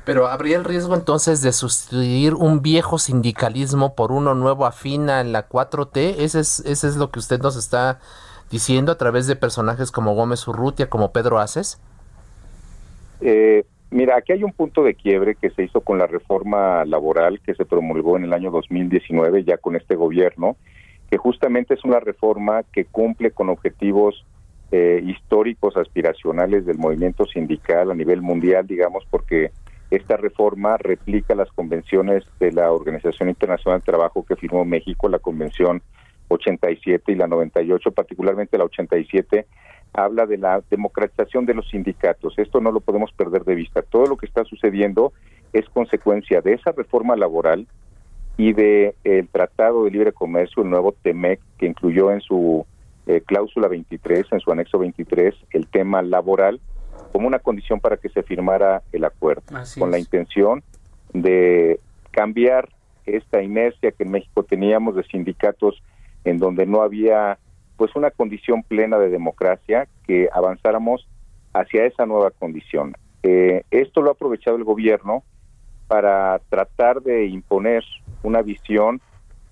Pero 0.07 0.27
habría 0.27 0.55
el 0.55 0.63
riesgo 0.63 0.95
entonces 0.95 1.41
de 1.41 1.51
sustituir 1.51 2.33
un 2.33 2.61
viejo 2.61 2.97
sindicalismo 2.97 3.93
por 3.93 4.13
uno 4.13 4.35
nuevo 4.35 4.65
afina 4.65 5.19
en 5.19 5.33
la 5.33 5.49
4T. 5.49 6.15
Ese 6.19 6.39
es, 6.39 6.61
ese 6.61 6.87
es 6.87 6.95
lo 6.95 7.11
que 7.11 7.19
usted 7.19 7.41
nos 7.41 7.57
está 7.57 7.99
diciendo 8.49 8.93
a 8.93 8.97
través 8.97 9.27
de 9.27 9.35
personajes 9.35 9.91
como 9.91 10.15
Gómez 10.15 10.47
Urrutia, 10.47 10.89
como 10.89 11.11
Pedro 11.11 11.39
Aces. 11.39 11.81
Eh, 13.19 13.65
mira, 13.91 14.15
aquí 14.15 14.31
hay 14.31 14.45
un 14.45 14.53
punto 14.53 14.81
de 14.81 14.95
quiebre 14.95 15.35
que 15.35 15.49
se 15.49 15.63
hizo 15.63 15.81
con 15.81 15.97
la 15.97 16.07
reforma 16.07 16.85
laboral 16.85 17.41
que 17.41 17.53
se 17.53 17.65
promulgó 17.65 18.15
en 18.15 18.23
el 18.23 18.31
año 18.31 18.49
2019 18.49 19.43
ya 19.43 19.57
con 19.57 19.75
este 19.75 19.95
gobierno, 19.95 20.55
que 21.11 21.17
justamente 21.17 21.73
es 21.73 21.83
una 21.83 21.99
reforma 21.99 22.63
que 22.71 22.85
cumple 22.85 23.31
con 23.31 23.49
objetivos 23.49 24.25
eh, 24.71 25.03
históricos 25.05 25.75
aspiracionales 25.75 26.65
del 26.65 26.77
movimiento 26.77 27.25
sindical 27.25 27.91
a 27.91 27.93
nivel 27.93 28.21
mundial, 28.21 28.65
digamos, 28.65 29.05
porque 29.11 29.51
esta 29.89 30.17
reforma 30.17 30.77
replica 30.77 31.33
las 31.35 31.49
convenciones 31.51 32.23
de 32.39 32.51
la 32.51 32.71
Organización 32.71 33.29
Internacional 33.29 33.79
del 33.79 33.85
Trabajo 33.85 34.25
que 34.25 34.35
firmó 34.35 34.65
México, 34.65 35.07
la 35.07 35.19
Convención 35.19 35.81
87 36.27 37.11
y 37.11 37.15
la 37.15 37.27
98, 37.27 37.91
particularmente 37.91 38.57
la 38.57 38.65
87, 38.65 39.45
habla 39.93 40.25
de 40.25 40.37
la 40.37 40.61
democratización 40.69 41.45
de 41.45 41.53
los 41.53 41.69
sindicatos. 41.69 42.37
Esto 42.37 42.59
no 42.59 42.71
lo 42.71 42.81
podemos 42.81 43.11
perder 43.13 43.45
de 43.45 43.55
vista. 43.55 43.81
Todo 43.81 44.07
lo 44.07 44.17
que 44.17 44.25
está 44.25 44.43
sucediendo 44.43 45.13
es 45.53 45.67
consecuencia 45.69 46.41
de 46.41 46.53
esa 46.53 46.73
reforma 46.73 47.15
laboral 47.15 47.67
y 48.35 48.53
de 48.53 48.93
Tratado 49.31 49.85
de 49.85 49.91
Libre 49.91 50.11
Comercio, 50.11 50.63
el 50.63 50.69
nuevo 50.69 50.93
TEMEC, 51.01 51.39
que 51.57 51.65
incluyó 51.65 52.11
en 52.11 52.21
su 52.21 52.65
eh, 53.07 53.21
cláusula 53.25 53.67
23, 53.67 54.25
en 54.31 54.39
su 54.41 54.51
anexo 54.51 54.77
23, 54.77 55.33
el 55.51 55.67
tema 55.67 56.01
laboral 56.01 56.59
como 57.11 57.27
una 57.27 57.39
condición 57.39 57.79
para 57.79 57.97
que 57.97 58.09
se 58.09 58.23
firmara 58.23 58.83
el 58.91 59.05
acuerdo, 59.05 59.43
con 59.77 59.91
la 59.91 59.99
intención 59.99 60.63
de 61.13 61.79
cambiar 62.11 62.69
esta 63.05 63.41
inercia 63.41 63.91
que 63.91 64.03
en 64.03 64.11
México 64.11 64.43
teníamos 64.43 64.95
de 64.95 65.03
sindicatos 65.03 65.81
en 66.25 66.39
donde 66.39 66.65
no 66.65 66.81
había 66.81 67.37
pues 67.77 67.95
una 67.95 68.11
condición 68.11 68.63
plena 68.63 68.97
de 68.97 69.09
democracia, 69.09 69.87
que 70.05 70.29
avanzáramos 70.33 71.07
hacia 71.53 71.85
esa 71.85 72.05
nueva 72.05 72.31
condición. 72.31 72.95
Eh, 73.23 73.63
esto 73.71 74.01
lo 74.01 74.09
ha 74.09 74.13
aprovechado 74.13 74.57
el 74.57 74.63
gobierno 74.63 75.23
para 75.87 76.39
tratar 76.49 77.01
de 77.01 77.27
imponer 77.27 77.83
una 78.23 78.41
visión 78.41 78.99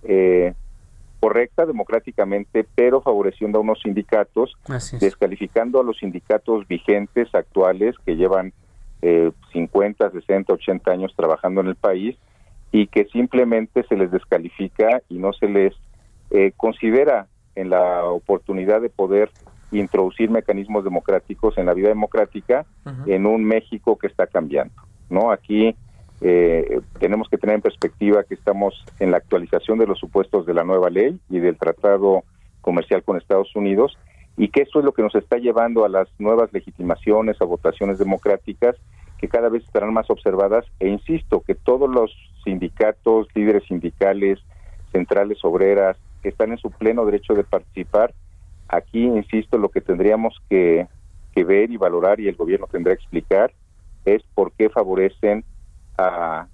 eh, 0.04 0.54
correcta 1.26 1.66
democráticamente, 1.66 2.68
pero 2.76 3.02
favoreciendo 3.02 3.58
a 3.58 3.62
unos 3.62 3.82
sindicatos, 3.82 4.56
descalificando 5.00 5.80
a 5.80 5.84
los 5.84 5.98
sindicatos 5.98 6.68
vigentes 6.68 7.34
actuales 7.34 7.96
que 8.06 8.16
llevan 8.16 8.54
eh, 9.02 9.32
50, 9.52 10.12
60, 10.12 10.54
80 10.54 10.92
años 10.92 11.14
trabajando 11.16 11.62
en 11.62 11.68
el 11.68 11.76
país 11.76 12.16
y 12.72 12.86
que 12.86 13.06
simplemente 13.06 13.84
se 13.90 13.98
les 13.98 14.12
descalifica 14.12 15.02
y 15.10 15.18
no 15.18 15.34
se 15.34 15.50
les 15.50 15.74
eh, 16.30 16.52
considera 16.56 17.26
en 17.56 17.72
la 17.72 18.06
oportunidad 18.06 18.80
de 18.82 18.90
poder 18.90 19.32
introducir 19.72 20.30
mecanismos 20.30 20.84
democráticos 20.84 21.58
en 21.58 21.66
la 21.66 21.74
vida 21.74 21.88
democrática 21.88 22.68
en 23.08 23.26
un 23.26 23.44
México 23.44 23.98
que 23.98 24.06
está 24.06 24.28
cambiando. 24.28 24.76
¿no? 25.10 25.32
Aquí 25.32 25.76
eh, 26.22 26.80
tenemos 27.00 27.28
que 27.30 27.38
tener 27.38 27.56
en 27.56 27.62
perspectiva 27.62 28.24
que 28.24 28.36
estamos 28.36 28.86
en 29.00 29.12
la 29.12 29.18
actualización 29.18 29.78
de 29.78 29.88
los 29.88 30.00
supuestos 30.00 30.46
de 30.46 30.54
la 30.54 30.64
nueva 30.64 30.90
ley 30.90 31.20
y 31.30 31.40
del 31.40 31.58
tratado 31.58 32.24
comercial 32.62 33.04
con 33.04 33.18
Estados 33.18 33.56
Unidos 33.56 33.98
y 34.38 34.50
que 34.50 34.62
eso 34.62 34.80
es 34.80 34.86
lo 34.86 34.94
que 34.94 35.02
nos 35.02 35.16
está 35.16 35.38
llevando 35.38 35.86
a 35.86 35.90
las 35.90 36.08
nuevas 36.20 36.52
legitimaciones, 36.52 37.42
a 37.42 37.46
votaciones 37.46 38.00
democráticas 38.00 38.76
que 39.18 39.30
cada 39.30 39.50
vez 39.50 39.64
estarán 39.64 39.94
más 39.94 40.10
observadas 40.10 40.66
e 40.80 40.88
insisto 40.88 41.42
que 41.42 41.56
todos 41.56 41.90
los 41.90 42.12
sindicatos, 42.44 43.28
líderes 43.34 43.64
sindicales, 43.66 44.40
centrales 44.92 45.44
obreras 45.44 45.98
están 46.24 46.52
en 46.52 46.58
su 46.58 46.72
pleno 46.72 47.06
derecho 47.06 47.34
de 47.34 47.44
participar, 47.44 48.14
aquí 48.68 49.04
insisto 49.04 49.58
lo 49.58 49.70
que 49.70 49.82
tendríamos 49.82 50.42
que, 50.50 50.88
que 51.34 51.44
ver 51.44 51.72
y 51.72 51.78
valorar 51.78 52.20
y 52.20 52.28
el 52.28 52.36
gobierno 52.36 52.68
tendrá 52.68 52.96
que 52.96 53.02
explicar 53.02 53.54
es 54.06 54.24
por 54.34 54.52
qué 54.54 54.70
favorecen 54.70 55.44
a, 55.98 56.48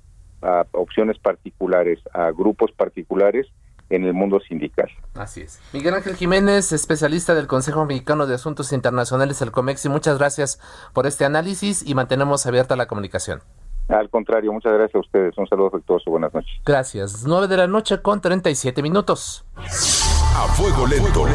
opciones 0.72 1.20
particulares, 1.20 2.00
a 2.14 2.32
grupos 2.32 2.72
particulares 2.72 3.48
en 3.90 4.06
el 4.06 4.14
mundo 4.14 4.40
sindical. 4.40 4.90
Así 5.14 5.42
es. 5.42 5.62
Miguel 5.72 5.94
Ángel 5.94 6.16
Jiménez, 6.16 6.72
especialista 6.72 7.36
del 7.36 7.46
Consejo 7.46 7.86
Mexicano 7.86 8.26
de 8.26 8.36
Asuntos 8.36 8.74
Internacionales, 8.74 9.42
el 9.42 9.52
COMEX, 9.52 9.86
y 9.86 9.90
muchas 9.90 10.18
gracias 10.18 10.60
por 10.94 11.06
este 11.06 11.26
análisis 11.26 11.88
y 11.88 11.94
mantenemos 11.94 12.46
abierta 12.48 12.76
la 12.76 12.88
comunicación. 12.88 13.42
Al 13.90 14.10
contrario, 14.10 14.54
muchas 14.54 14.74
gracias 14.74 14.96
a 14.96 15.00
ustedes. 15.00 15.38
Un 15.38 15.48
saludo 15.48 15.68
afectuoso. 15.68 16.10
Buenas 16.10 16.34
noches. 16.34 16.52
Gracias. 16.66 17.24
9 17.26 17.48
de 17.48 17.58
la 17.58 17.68
noche 17.68 18.02
con 18.02 18.22
37 18.22 18.82
minutos. 18.82 19.46
A 19.58 20.48
fuego 20.56 20.88
lento. 20.88 21.26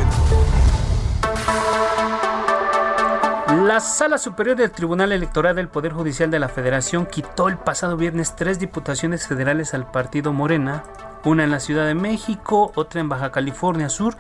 La 3.67 3.81
Sala 3.81 4.17
Superior 4.17 4.57
del 4.57 4.71
Tribunal 4.71 5.11
Electoral 5.11 5.57
del 5.57 5.67
Poder 5.67 5.93
Judicial 5.93 6.31
de 6.31 6.39
la 6.39 6.49
Federación 6.49 7.05
quitó 7.05 7.49
el 7.49 7.59
pasado 7.59 7.97
viernes 7.97 8.37
tres 8.37 8.61
diputaciones 8.61 9.27
federales 9.27 9.75
al 9.75 9.91
partido 9.91 10.33
Morena, 10.33 10.85
una 11.25 11.43
en 11.43 11.51
la 11.51 11.59
Ciudad 11.59 11.85
de 11.85 11.97
México, 11.97 12.71
otra 12.77 13.01
en 13.01 13.09
Baja 13.09 13.33
California 13.33 13.89
Sur 13.89 14.17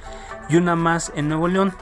y 0.48 0.56
una 0.56 0.74
más 0.74 1.12
en 1.14 1.28
Nuevo 1.28 1.46
León. 1.46 1.72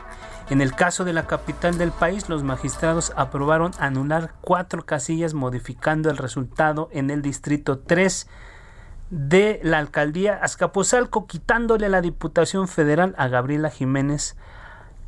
En 0.51 0.61
el 0.61 0.75
caso 0.75 1.07
de 1.07 1.15
la 1.15 1.27
capital 1.27 1.79
del 1.79 1.91
país, 1.91 2.29
los 2.29 2.43
magistrados 2.43 3.15
aprobaron 3.17 3.73
anular 3.79 4.35
cuatro 4.43 4.85
casillas 4.85 5.33
modificando 5.33 6.11
el 6.11 6.19
resultado 6.19 6.91
en 6.93 7.09
el 7.09 7.23
distrito 7.23 7.79
3 7.79 8.29
de 9.09 9.61
la 9.63 9.79
alcaldía 9.79 10.35
Azcapotzalco, 10.35 11.27
quitándole 11.27 11.89
la 11.89 12.03
diputación 12.03 12.69
federal 12.69 13.15
a 13.17 13.29
Gabriela 13.29 13.71
Jiménez 13.71 14.37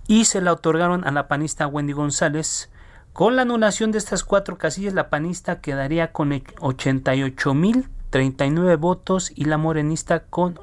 y 0.09 0.25
se 0.27 0.41
la 0.41 0.53
otorgaron 0.53 1.05
a 1.07 1.11
la 1.11 1.27
panista 1.29 1.67
Wendy 1.67 1.93
González. 1.93 2.71
Con 3.13 3.37
la 3.37 3.43
anulación 3.43 3.93
de 3.93 3.99
estas 3.99 4.25
cuatro 4.25 4.57
casillas, 4.59 4.95
la 4.95 5.11
panista 5.11 5.61
quedaría 5.61 6.13
con 6.13 6.31
88.039 6.31 8.79
votos 8.79 9.33
y 9.35 9.45
la 9.47 9.59
morenista 9.59 10.21
con 10.21 10.55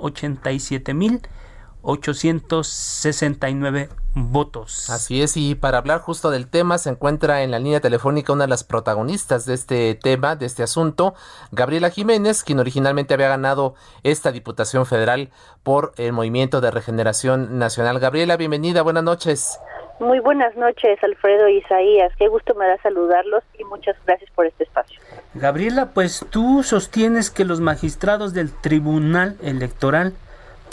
87.869 1.83 3.89
votos. 4.15 4.89
Así 4.89 5.21
es, 5.21 5.37
y 5.37 5.55
para 5.55 5.77
hablar 5.77 5.99
justo 5.99 6.31
del 6.31 6.47
tema 6.47 6.77
se 6.77 6.89
encuentra 6.89 7.43
en 7.43 7.51
la 7.51 7.59
línea 7.59 7.81
telefónica 7.81 8.33
una 8.33 8.45
de 8.45 8.49
las 8.49 8.63
protagonistas 8.63 9.45
de 9.45 9.53
este 9.53 9.95
tema, 9.95 10.35
de 10.35 10.45
este 10.45 10.63
asunto, 10.63 11.13
Gabriela 11.51 11.89
Jiménez, 11.89 12.43
quien 12.43 12.59
originalmente 12.59 13.13
había 13.13 13.29
ganado 13.29 13.75
esta 14.03 14.31
Diputación 14.31 14.85
Federal 14.85 15.29
por 15.63 15.93
el 15.97 16.13
Movimiento 16.13 16.61
de 16.61 16.71
Regeneración 16.71 17.59
Nacional. 17.59 17.99
Gabriela, 17.99 18.37
bienvenida, 18.37 18.81
buenas 18.81 19.03
noches. 19.03 19.59
Muy 19.99 20.19
buenas 20.19 20.55
noches, 20.57 21.01
Alfredo 21.03 21.47
Isaías. 21.47 22.11
Qué 22.17 22.27
gusto 22.27 22.55
me 22.55 22.65
da 22.65 22.77
saludarlos 22.81 23.43
y 23.57 23.63
muchas 23.65 23.95
gracias 24.05 24.29
por 24.31 24.45
este 24.45 24.63
espacio. 24.63 24.99
Gabriela, 25.33 25.91
pues 25.93 26.25
tú 26.29 26.63
sostienes 26.63 27.29
que 27.29 27.45
los 27.45 27.61
magistrados 27.61 28.33
del 28.33 28.51
Tribunal 28.51 29.37
Electoral 29.41 30.13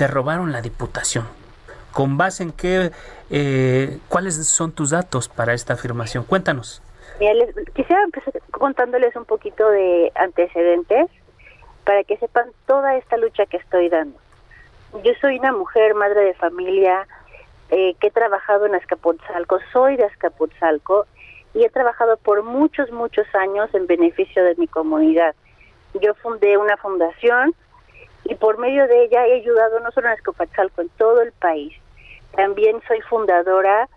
te 0.00 0.06
robaron 0.06 0.50
la 0.50 0.62
diputación. 0.62 1.26
¿Con 1.92 2.16
base 2.16 2.42
en 2.42 2.52
qué, 2.52 2.90
eh, 3.28 3.98
cuáles 4.08 4.34
son 4.48 4.72
tus 4.72 4.88
datos 4.88 5.28
para 5.28 5.52
esta 5.52 5.74
afirmación? 5.74 6.24
Cuéntanos. 6.24 6.82
quisiera 7.74 8.02
empezar 8.04 8.32
contándoles 8.50 9.14
un 9.14 9.26
poquito 9.26 9.68
de 9.68 10.10
antecedentes 10.14 11.10
para 11.84 12.02
que 12.04 12.16
sepan 12.16 12.46
toda 12.66 12.96
esta 12.96 13.18
lucha 13.18 13.44
que 13.44 13.58
estoy 13.58 13.90
dando. 13.90 14.18
Yo 15.04 15.12
soy 15.20 15.38
una 15.38 15.52
mujer, 15.52 15.94
madre 15.94 16.22
de 16.22 16.32
familia, 16.32 17.06
eh, 17.68 17.94
que 18.00 18.06
he 18.06 18.10
trabajado 18.10 18.64
en 18.64 18.76
Azcapotzalco, 18.76 19.58
soy 19.70 19.98
de 19.98 20.04
Azcapotzalco 20.04 21.04
y 21.52 21.64
he 21.64 21.68
trabajado 21.68 22.16
por 22.16 22.42
muchos, 22.42 22.90
muchos 22.90 23.26
años 23.34 23.68
en 23.74 23.86
beneficio 23.86 24.42
de 24.44 24.54
mi 24.56 24.66
comunidad. 24.66 25.34
Yo 26.00 26.14
fundé 26.14 26.56
una 26.56 26.78
fundación 26.78 27.54
y 28.24 28.34
por 28.34 28.58
medio 28.58 28.86
de 28.86 29.04
ella 29.04 29.26
he 29.26 29.34
ayudado 29.34 29.80
no 29.80 29.90
solo 29.90 30.08
en 30.08 30.14
Azcapotzalco, 30.14 30.82
en 30.82 30.88
todo 30.90 31.20
el 31.22 31.32
país. 31.32 31.74
También 32.36 32.80
soy 32.86 33.00
fundadora 33.02 33.88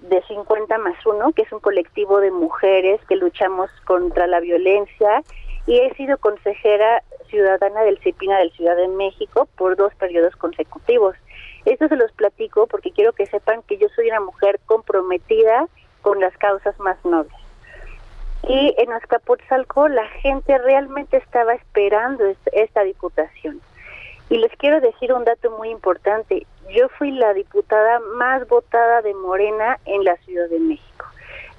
de 0.00 0.22
50 0.22 0.78
más 0.78 1.04
1, 1.04 1.32
que 1.32 1.42
es 1.42 1.52
un 1.52 1.60
colectivo 1.60 2.20
de 2.20 2.30
mujeres 2.30 3.00
que 3.08 3.16
luchamos 3.16 3.70
contra 3.84 4.26
la 4.26 4.40
violencia 4.40 5.22
y 5.66 5.78
he 5.78 5.94
sido 5.94 6.18
consejera 6.18 7.02
ciudadana 7.28 7.82
del 7.82 7.98
CEPINA 7.98 8.38
del 8.38 8.52
Ciudad 8.52 8.76
de 8.76 8.88
México 8.88 9.48
por 9.56 9.76
dos 9.76 9.94
periodos 9.94 10.34
consecutivos. 10.36 11.16
Esto 11.64 11.88
se 11.88 11.96
los 11.96 12.10
platico 12.12 12.66
porque 12.66 12.90
quiero 12.90 13.12
que 13.12 13.26
sepan 13.26 13.62
que 13.62 13.78
yo 13.78 13.88
soy 13.94 14.08
una 14.08 14.20
mujer 14.20 14.58
comprometida 14.66 15.66
con 16.02 16.20
las 16.20 16.36
causas 16.36 16.78
más 16.80 17.02
nobles. 17.04 17.32
Y 18.48 18.74
en 18.76 18.92
Azcapotzalco 18.92 19.86
la 19.88 20.06
gente 20.08 20.58
realmente 20.58 21.16
estaba 21.16 21.54
esperando 21.54 22.24
esta 22.52 22.82
diputación. 22.82 23.60
Y 24.28 24.38
les 24.38 24.52
quiero 24.56 24.80
decir 24.80 25.12
un 25.12 25.24
dato 25.24 25.50
muy 25.50 25.70
importante. 25.70 26.46
Yo 26.70 26.88
fui 26.98 27.10
la 27.10 27.34
diputada 27.34 28.00
más 28.16 28.46
votada 28.48 29.02
de 29.02 29.14
Morena 29.14 29.78
en 29.84 30.04
la 30.04 30.16
Ciudad 30.18 30.48
de 30.48 30.58
México. 30.58 31.06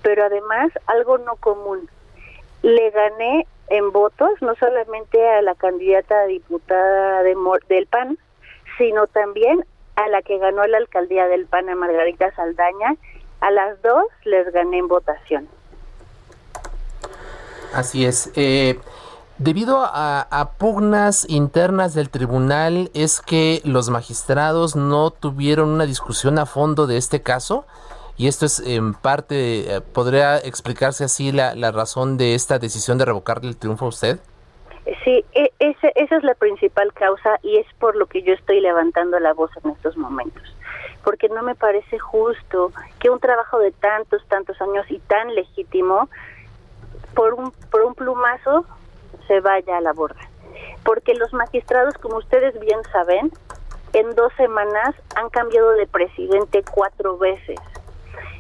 Pero 0.01 0.25
además, 0.25 0.71
algo 0.87 1.17
no 1.19 1.35
común. 1.35 1.89
Le 2.61 2.89
gané 2.91 3.45
en 3.67 3.91
votos 3.91 4.31
no 4.41 4.55
solamente 4.55 5.27
a 5.29 5.41
la 5.41 5.55
candidata 5.55 6.25
diputada 6.25 7.23
de, 7.23 7.35
del 7.69 7.87
PAN, 7.87 8.17
sino 8.77 9.07
también 9.07 9.65
a 9.95 10.07
la 10.07 10.21
que 10.21 10.37
ganó 10.37 10.65
la 10.65 10.77
alcaldía 10.77 11.27
del 11.27 11.45
PAN, 11.45 11.69
a 11.69 11.75
Margarita 11.75 12.33
Saldaña. 12.35 12.95
A 13.39 13.51
las 13.51 13.81
dos 13.81 14.05
les 14.23 14.51
gané 14.51 14.79
en 14.79 14.87
votación. 14.87 15.47
Así 17.73 18.05
es. 18.05 18.31
Eh, 18.35 18.79
debido 19.37 19.81
a, 19.83 20.51
pugnas 20.57 21.25
internas 21.29 21.93
del 21.93 22.09
tribunal, 22.09 22.89
¿es 22.93 23.21
que 23.21 23.61
los 23.65 23.89
magistrados 23.89 24.75
no 24.75 25.11
tuvieron 25.11 25.69
una 25.69 25.85
discusión 25.85 26.39
a 26.39 26.45
fondo 26.45 26.87
de 26.87 26.97
este 26.97 27.21
caso? 27.21 27.65
Y 28.15 28.27
esto 28.27 28.45
es 28.45 28.59
en 28.59 28.93
parte, 28.93 29.75
eh, 29.75 29.81
¿podría 29.81 30.37
explicarse 30.37 31.03
así 31.03 31.31
la, 31.31 31.55
la 31.55 31.71
razón 31.71 32.17
de 32.17 32.35
esta 32.35 32.59
decisión 32.59 32.97
de 32.97 33.05
revocarle 33.05 33.49
el 33.49 33.57
triunfo 33.57 33.85
a 33.85 33.89
usted? 33.89 34.19
Sí, 35.03 35.23
e, 35.33 35.51
esa 35.59 35.87
es 35.95 36.23
la 36.23 36.35
principal 36.35 36.91
causa 36.93 37.39
y 37.41 37.57
es 37.57 37.67
por 37.79 37.95
lo 37.95 38.07
que 38.07 38.21
yo 38.21 38.33
estoy 38.33 38.59
levantando 38.59 39.17
la 39.19 39.33
voz 39.33 39.51
en 39.63 39.71
estos 39.71 39.97
momentos. 39.97 40.43
Porque 41.03 41.29
no 41.29 41.41
me 41.41 41.55
parece 41.55 41.99
justo 41.99 42.71
que 42.99 43.09
un 43.09 43.19
trabajo 43.19 43.59
de 43.59 43.71
tantos, 43.71 44.25
tantos 44.27 44.61
años 44.61 44.85
y 44.89 44.99
tan 44.99 45.33
legítimo, 45.35 46.09
por 47.13 47.33
un, 47.33 47.51
por 47.71 47.81
un 47.83 47.93
plumazo, 47.93 48.65
se 49.27 49.39
vaya 49.39 49.77
a 49.77 49.81
la 49.81 49.93
borda. 49.93 50.21
Porque 50.83 51.13
los 51.13 51.33
magistrados, 51.33 51.95
como 51.95 52.17
ustedes 52.17 52.59
bien 52.59 52.79
saben, 52.91 53.31
en 53.93 54.15
dos 54.15 54.33
semanas 54.37 54.95
han 55.15 55.29
cambiado 55.29 55.71
de 55.71 55.87
presidente 55.87 56.63
cuatro 56.71 57.17
veces 57.17 57.59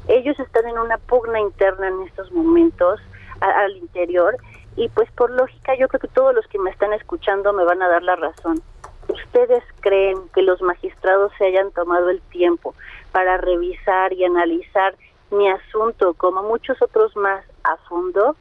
ellos 0.07 0.37
están 0.39 0.67
en 0.67 0.77
una 0.77 0.97
pugna 0.97 1.39
interna 1.39 1.87
en 1.87 2.01
estos 2.01 2.31
momentos 2.31 2.99
al 3.39 3.75
interior 3.77 4.37
y 4.75 4.89
pues 4.89 5.09
por 5.11 5.29
lógica 5.29 5.75
yo 5.75 5.87
creo 5.87 5.99
que 5.99 6.07
todos 6.07 6.33
los 6.33 6.45
que 6.47 6.59
me 6.59 6.69
están 6.69 6.93
escuchando 6.93 7.53
me 7.53 7.63
van 7.63 7.81
a 7.81 7.87
dar 7.87 8.03
la 8.03 8.15
razón. 8.15 8.61
¿Ustedes 9.07 9.63
creen 9.81 10.17
que 10.33 10.41
los 10.41 10.61
magistrados 10.61 11.31
se 11.37 11.45
hayan 11.45 11.71
tomado 11.71 12.09
el 12.09 12.21
tiempo 12.21 12.73
para 13.11 13.37
revisar 13.37 14.13
y 14.13 14.23
analizar 14.23 14.95
mi 15.31 15.49
asunto 15.49 16.13
como 16.13 16.43
muchos 16.43 16.81
otros 16.81 17.15
más 17.15 17.43
a 17.63 17.77
fondo? 17.89 18.35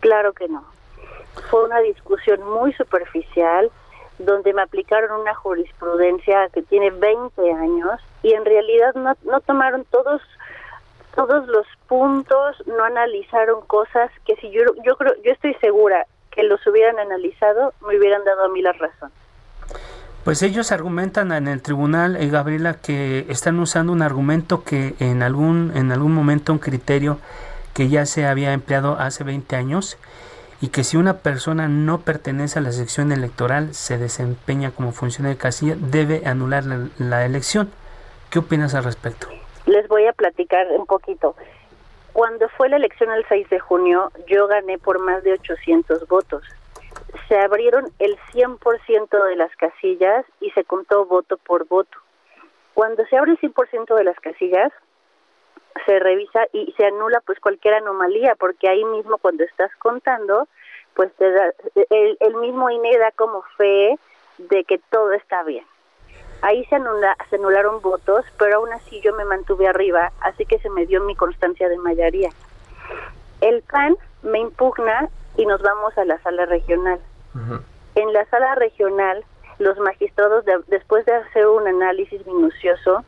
Claro 0.00 0.32
que 0.32 0.48
no. 0.48 0.64
Fue 1.50 1.64
una 1.64 1.80
discusión 1.80 2.42
muy 2.42 2.72
superficial 2.74 3.70
donde 4.18 4.52
me 4.52 4.62
aplicaron 4.62 5.20
una 5.20 5.34
jurisprudencia 5.34 6.48
que 6.52 6.62
tiene 6.62 6.90
20 6.90 7.52
años 7.52 8.00
y 8.22 8.32
en 8.32 8.44
realidad 8.44 8.94
no, 8.94 9.14
no 9.24 9.40
tomaron 9.40 9.84
todos 9.90 10.22
todos 11.14 11.48
los 11.48 11.66
puntos, 11.88 12.56
no 12.66 12.84
analizaron 12.84 13.62
cosas 13.66 14.10
que 14.26 14.36
si 14.36 14.50
yo 14.50 14.62
yo 14.84 14.96
creo 14.96 15.14
yo 15.24 15.32
estoy 15.32 15.54
segura 15.54 16.06
que 16.30 16.42
los 16.42 16.64
hubieran 16.66 16.98
analizado 16.98 17.72
me 17.86 17.98
hubieran 17.98 18.24
dado 18.24 18.44
a 18.44 18.48
mí 18.48 18.62
la 18.62 18.72
razón. 18.72 19.10
Pues 20.24 20.42
ellos 20.42 20.72
argumentan 20.72 21.30
en 21.30 21.46
el 21.46 21.62
tribunal, 21.62 22.16
eh, 22.16 22.28
Gabriela, 22.28 22.74
que 22.74 23.26
están 23.28 23.60
usando 23.60 23.92
un 23.92 24.02
argumento 24.02 24.64
que 24.64 24.94
en 24.98 25.22
algún 25.22 25.72
en 25.74 25.92
algún 25.92 26.12
momento 26.12 26.52
un 26.52 26.58
criterio 26.58 27.18
que 27.74 27.88
ya 27.88 28.06
se 28.06 28.26
había 28.26 28.52
empleado 28.52 28.96
hace 28.98 29.22
20 29.22 29.54
años 29.56 29.98
y 30.60 30.68
que 30.68 30.84
si 30.84 30.96
una 30.96 31.18
persona 31.18 31.68
no 31.68 32.00
pertenece 32.00 32.58
a 32.58 32.62
la 32.62 32.72
sección 32.72 33.12
electoral, 33.12 33.74
se 33.74 33.98
desempeña 33.98 34.70
como 34.70 34.92
funcionario 34.92 35.36
de 35.36 35.42
casilla, 35.42 35.76
debe 35.78 36.22
anular 36.26 36.64
la 36.98 37.24
elección. 37.24 37.70
¿Qué 38.30 38.38
opinas 38.38 38.74
al 38.74 38.84
respecto? 38.84 39.28
Les 39.66 39.86
voy 39.88 40.06
a 40.06 40.12
platicar 40.12 40.66
un 40.70 40.86
poquito. 40.86 41.34
Cuando 42.12 42.48
fue 42.48 42.68
la 42.68 42.76
elección 42.76 43.10
el 43.10 43.24
6 43.28 43.50
de 43.50 43.58
junio, 43.58 44.10
yo 44.26 44.46
gané 44.46 44.78
por 44.78 44.98
más 45.00 45.22
de 45.22 45.34
800 45.34 46.08
votos. 46.08 46.42
Se 47.28 47.38
abrieron 47.38 47.92
el 47.98 48.16
100% 48.32 49.24
de 49.28 49.36
las 49.36 49.54
casillas 49.56 50.24
y 50.40 50.50
se 50.52 50.64
contó 50.64 51.04
voto 51.04 51.36
por 51.36 51.66
voto. 51.66 51.98
Cuando 52.72 53.04
se 53.06 53.16
abre 53.16 53.32
el 53.32 53.38
100% 53.38 53.94
de 53.94 54.04
las 54.04 54.18
casillas, 54.20 54.72
se 55.84 55.98
revisa 55.98 56.46
y 56.52 56.72
se 56.76 56.86
anula 56.86 57.20
pues 57.26 57.38
cualquier 57.40 57.74
anomalía, 57.74 58.34
porque 58.36 58.68
ahí 58.68 58.84
mismo 58.84 59.18
cuando 59.18 59.44
estás 59.44 59.70
contando, 59.76 60.48
pues 60.94 61.12
te 61.14 61.30
da, 61.30 61.52
el, 61.90 62.16
el 62.20 62.34
mismo 62.36 62.70
INE 62.70 62.98
da 62.98 63.10
como 63.12 63.42
fe 63.56 63.98
de 64.38 64.64
que 64.64 64.78
todo 64.90 65.12
está 65.12 65.42
bien. 65.42 65.64
Ahí 66.42 66.64
se, 66.66 66.76
se 67.30 67.36
anularon 67.36 67.80
votos, 67.80 68.24
pero 68.38 68.56
aún 68.56 68.72
así 68.72 69.00
yo 69.00 69.14
me 69.14 69.24
mantuve 69.24 69.68
arriba, 69.68 70.12
así 70.20 70.44
que 70.44 70.58
se 70.58 70.70
me 70.70 70.86
dio 70.86 71.00
mi 71.02 71.14
constancia 71.14 71.68
de 71.68 71.78
mayoría. 71.78 72.30
El 73.40 73.62
PAN 73.62 73.96
me 74.22 74.38
impugna 74.38 75.08
y 75.36 75.46
nos 75.46 75.62
vamos 75.62 75.96
a 75.98 76.04
la 76.04 76.18
sala 76.18 76.46
regional. 76.46 77.00
En 77.94 78.12
la 78.12 78.24
sala 78.26 78.54
regional, 78.54 79.24
los 79.58 79.78
magistrados, 79.78 80.44
después 80.68 81.04
de 81.06 81.14
hacer 81.14 81.46
un 81.46 81.66
análisis 81.66 82.26
minucioso, 82.26 83.04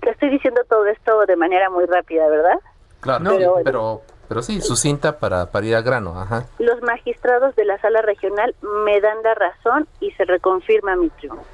te 0.00 0.10
estoy 0.10 0.30
diciendo 0.30 0.62
todo 0.68 0.86
esto 0.86 1.26
de 1.26 1.36
manera 1.36 1.70
muy 1.70 1.86
rápida, 1.86 2.28
¿verdad? 2.28 2.58
Claro, 3.00 3.60
pero, 3.64 4.02
pero, 4.28 4.42
sí, 4.42 4.60
su 4.60 4.74
cinta 4.74 5.18
para, 5.18 5.50
para 5.52 5.66
ir 5.66 5.76
al 5.76 5.82
grano. 5.82 6.20
Ajá. 6.20 6.46
Los 6.58 6.82
magistrados 6.82 7.54
de 7.56 7.64
la 7.64 7.78
sala 7.80 8.02
regional 8.02 8.54
me 8.84 9.00
dan 9.00 9.22
la 9.22 9.34
razón 9.34 9.86
y 10.00 10.10
se 10.12 10.24
reconfirma 10.24 10.96
mi 10.96 11.10
triunfo 11.10 11.44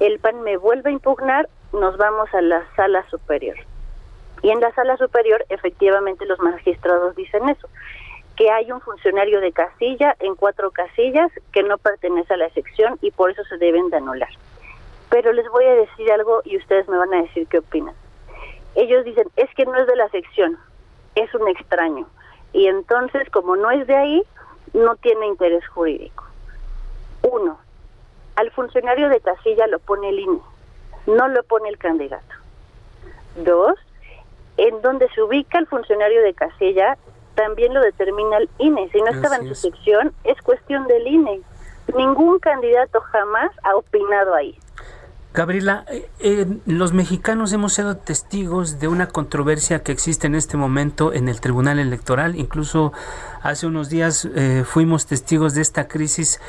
el 0.00 0.18
PAN 0.18 0.42
me 0.42 0.56
vuelve 0.56 0.90
a 0.90 0.92
impugnar, 0.92 1.48
nos 1.72 1.96
vamos 1.98 2.32
a 2.34 2.40
la 2.40 2.64
sala 2.74 3.08
superior. 3.10 3.56
Y 4.42 4.50
en 4.50 4.60
la 4.60 4.72
sala 4.72 4.96
superior, 4.96 5.44
efectivamente, 5.50 6.24
los 6.24 6.40
magistrados 6.40 7.14
dicen 7.14 7.48
eso, 7.48 7.68
que 8.36 8.50
hay 8.50 8.72
un 8.72 8.80
funcionario 8.80 9.40
de 9.40 9.52
casilla 9.52 10.16
en 10.18 10.34
cuatro 10.34 10.70
casillas 10.70 11.30
que 11.52 11.62
no 11.62 11.76
pertenece 11.76 12.32
a 12.32 12.38
la 12.38 12.48
sección 12.50 12.98
y 13.02 13.10
por 13.10 13.30
eso 13.30 13.44
se 13.44 13.58
deben 13.58 13.90
de 13.90 13.98
anular. 13.98 14.30
Pero 15.10 15.32
les 15.32 15.48
voy 15.50 15.64
a 15.64 15.74
decir 15.74 16.10
algo 16.12 16.40
y 16.44 16.56
ustedes 16.56 16.88
me 16.88 16.96
van 16.96 17.12
a 17.12 17.22
decir 17.22 17.46
qué 17.48 17.58
opinan. 17.58 17.94
Ellos 18.76 19.04
dicen, 19.04 19.28
es 19.36 19.52
que 19.54 19.66
no 19.66 19.76
es 19.76 19.86
de 19.86 19.96
la 19.96 20.08
sección, 20.10 20.56
es 21.16 21.34
un 21.34 21.48
extraño. 21.48 22.06
Y 22.52 22.66
entonces, 22.66 23.28
como 23.30 23.56
no 23.56 23.70
es 23.70 23.86
de 23.86 23.96
ahí, 23.96 24.22
no 24.72 24.96
tiene 24.96 25.26
interés 25.26 25.66
jurídico. 25.68 26.24
Uno, 27.22 27.58
al 28.36 28.50
funcionario 28.52 29.08
de 29.08 29.20
casilla 29.20 29.66
lo 29.66 29.80
pone 29.80 30.08
el 30.08 30.20
INE, 30.20 30.40
no 31.06 31.28
lo 31.28 31.42
pone 31.42 31.68
el 31.68 31.78
candidato. 31.78 32.34
Dos, 33.36 33.78
en 34.56 34.80
donde 34.82 35.08
se 35.10 35.22
ubica 35.22 35.58
el 35.58 35.66
funcionario 35.66 36.22
de 36.22 36.34
casilla 36.34 36.96
también 37.34 37.72
lo 37.74 37.80
determina 37.80 38.38
el 38.38 38.50
INE. 38.58 38.88
Si 38.90 39.00
no 39.00 39.08
estaba 39.08 39.36
en 39.36 39.48
su 39.48 39.54
sección, 39.54 40.12
es 40.24 40.40
cuestión 40.42 40.86
del 40.86 41.06
INE. 41.06 41.40
Ningún 41.96 42.38
candidato 42.38 43.00
jamás 43.00 43.50
ha 43.62 43.76
opinado 43.76 44.34
ahí. 44.34 44.58
Gabriela, 45.32 45.84
eh, 45.88 46.10
eh, 46.18 46.46
los 46.66 46.92
mexicanos 46.92 47.52
hemos 47.52 47.74
sido 47.74 47.96
testigos 47.96 48.80
de 48.80 48.88
una 48.88 49.06
controversia 49.06 49.84
que 49.84 49.92
existe 49.92 50.26
en 50.26 50.34
este 50.34 50.56
momento 50.56 51.12
en 51.12 51.28
el 51.28 51.40
Tribunal 51.40 51.78
Electoral. 51.78 52.34
Incluso 52.34 52.92
hace 53.40 53.68
unos 53.68 53.88
días 53.88 54.28
eh, 54.34 54.64
fuimos 54.66 55.06
testigos 55.06 55.54
de 55.54 55.62
esta 55.62 55.86
crisis, 55.86 56.40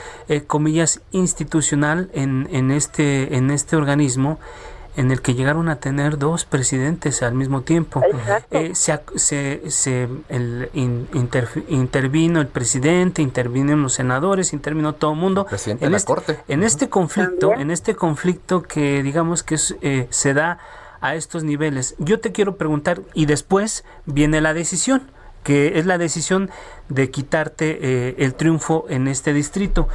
comillas, 0.47 1.01
institucional 1.11 2.09
en, 2.13 2.49
en, 2.51 2.71
este, 2.71 3.36
en 3.36 3.51
este 3.51 3.75
organismo 3.75 4.39
en 4.95 5.11
el 5.11 5.21
que 5.21 5.33
llegaron 5.33 5.69
a 5.69 5.77
tener 5.77 6.17
dos 6.17 6.45
presidentes 6.45 7.23
al 7.23 7.33
mismo 7.33 7.61
tiempo. 7.61 8.01
Eh, 8.51 8.73
se, 8.75 9.61
se, 9.69 10.09
el, 10.29 10.69
intervino 11.69 12.41
el 12.41 12.47
presidente, 12.47 13.21
intervino 13.21 13.75
los 13.75 13.93
senadores, 13.93 14.53
intervino 14.53 14.93
todo 14.93 15.13
el 15.13 15.17
mundo. 15.17 15.47
en, 15.65 15.95
este, 15.95 16.05
corte. 16.07 16.39
en 16.47 16.63
este 16.63 16.89
conflicto, 16.89 17.53
en 17.53 17.71
este 17.71 17.95
conflicto 17.95 18.63
que 18.63 19.03
digamos 19.03 19.43
que 19.43 19.57
eh, 19.81 20.07
se 20.09 20.33
da 20.33 20.59
a 20.99 21.15
estos 21.15 21.43
niveles. 21.43 21.95
Yo 21.97 22.19
te 22.19 22.31
quiero 22.31 22.57
preguntar, 22.57 23.01
y 23.13 23.25
después 23.25 23.83
viene 24.05 24.41
la 24.41 24.53
decisión 24.53 25.01
que 25.43 25.79
es 25.79 25.87
la 25.87 25.97
decisión 25.97 26.51
de 26.89 27.09
quitarte 27.09 27.79
eh, 27.81 28.15
el 28.19 28.35
triunfo 28.35 28.85
en 28.89 29.07
este 29.07 29.33
distrito. 29.33 29.87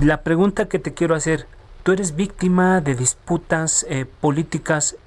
La 0.00 0.22
pregunta 0.22 0.68
que 0.68 0.78
te 0.78 0.94
quiero 0.94 1.14
hacer, 1.14 1.46
¿Tú 1.86 1.92
eres 1.92 2.16
víctima 2.16 2.80
de 2.80 2.96
disputas 2.96 3.86
eh, 3.88 4.06
políticas 4.20 4.98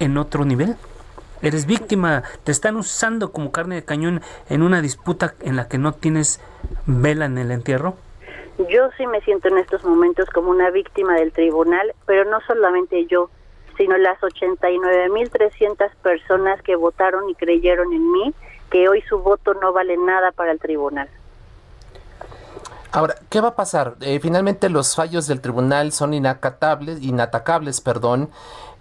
en 0.00 0.18
otro 0.18 0.44
nivel? 0.44 0.76
¿Eres 1.40 1.64
víctima? 1.64 2.24
¿Te 2.44 2.52
están 2.52 2.76
usando 2.76 3.32
como 3.32 3.52
carne 3.52 3.76
de 3.76 3.86
cañón 3.86 4.20
en 4.50 4.62
una 4.62 4.82
disputa 4.82 5.32
en 5.40 5.56
la 5.56 5.66
que 5.66 5.78
no 5.78 5.94
tienes 5.94 6.38
vela 6.84 7.24
en 7.24 7.38
el 7.38 7.50
entierro? 7.50 7.94
Yo 8.68 8.90
sí 8.98 9.06
me 9.06 9.22
siento 9.22 9.48
en 9.48 9.56
estos 9.56 9.82
momentos 9.82 10.28
como 10.28 10.50
una 10.50 10.68
víctima 10.68 11.14
del 11.14 11.32
tribunal, 11.32 11.94
pero 12.04 12.30
no 12.30 12.42
solamente 12.46 13.06
yo, 13.06 13.30
sino 13.78 13.96
las 13.96 14.20
89.300 14.20 15.90
personas 16.02 16.60
que 16.60 16.76
votaron 16.76 17.30
y 17.30 17.34
creyeron 17.34 17.94
en 17.94 18.12
mí, 18.12 18.34
que 18.70 18.90
hoy 18.90 19.00
su 19.08 19.20
voto 19.20 19.54
no 19.54 19.72
vale 19.72 19.96
nada 19.96 20.32
para 20.32 20.52
el 20.52 20.60
tribunal. 20.60 21.08
Ahora, 22.92 23.14
¿qué 23.28 23.40
va 23.40 23.48
a 23.48 23.54
pasar? 23.54 23.94
Eh, 24.00 24.18
finalmente 24.18 24.68
los 24.68 24.96
fallos 24.96 25.28
del 25.28 25.40
tribunal 25.40 25.92
son 25.92 26.12
inacatables, 26.12 27.00
inatacables, 27.02 27.80
perdón. 27.80 28.30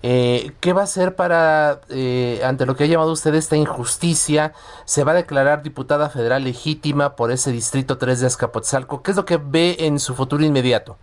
Eh, 0.02 0.52
¿Qué 0.62 0.74
va 0.74 0.82
a 0.82 0.86
hacer 0.86 1.16
para, 1.16 1.82
eh, 1.90 2.42
ante 2.44 2.66
lo 2.66 2.76
que 2.76 2.86
ha 2.86 2.88
llamado 2.88 3.12
usted 3.12 3.36
esta 3.36 3.56
injusticia? 3.56 4.54
¿Se 4.86 5.04
va 5.04 5.12
a 5.12 5.16
declarar 5.16 5.62
diputada 5.62 6.10
federal 6.10 6.44
legítima 6.44 7.16
por 7.16 7.32
ese 7.32 7.52
distrito 7.52 8.00
3 8.00 8.22
de 8.22 8.28
Azcapotzalco? 8.28 9.04
¿Qué 9.04 9.12
es 9.12 9.18
lo 9.18 9.26
que 9.26 9.38
ve 9.38 9.76
en 9.80 10.00
su 10.00 10.16
futuro 10.16 10.44
inmediato? 10.44 10.98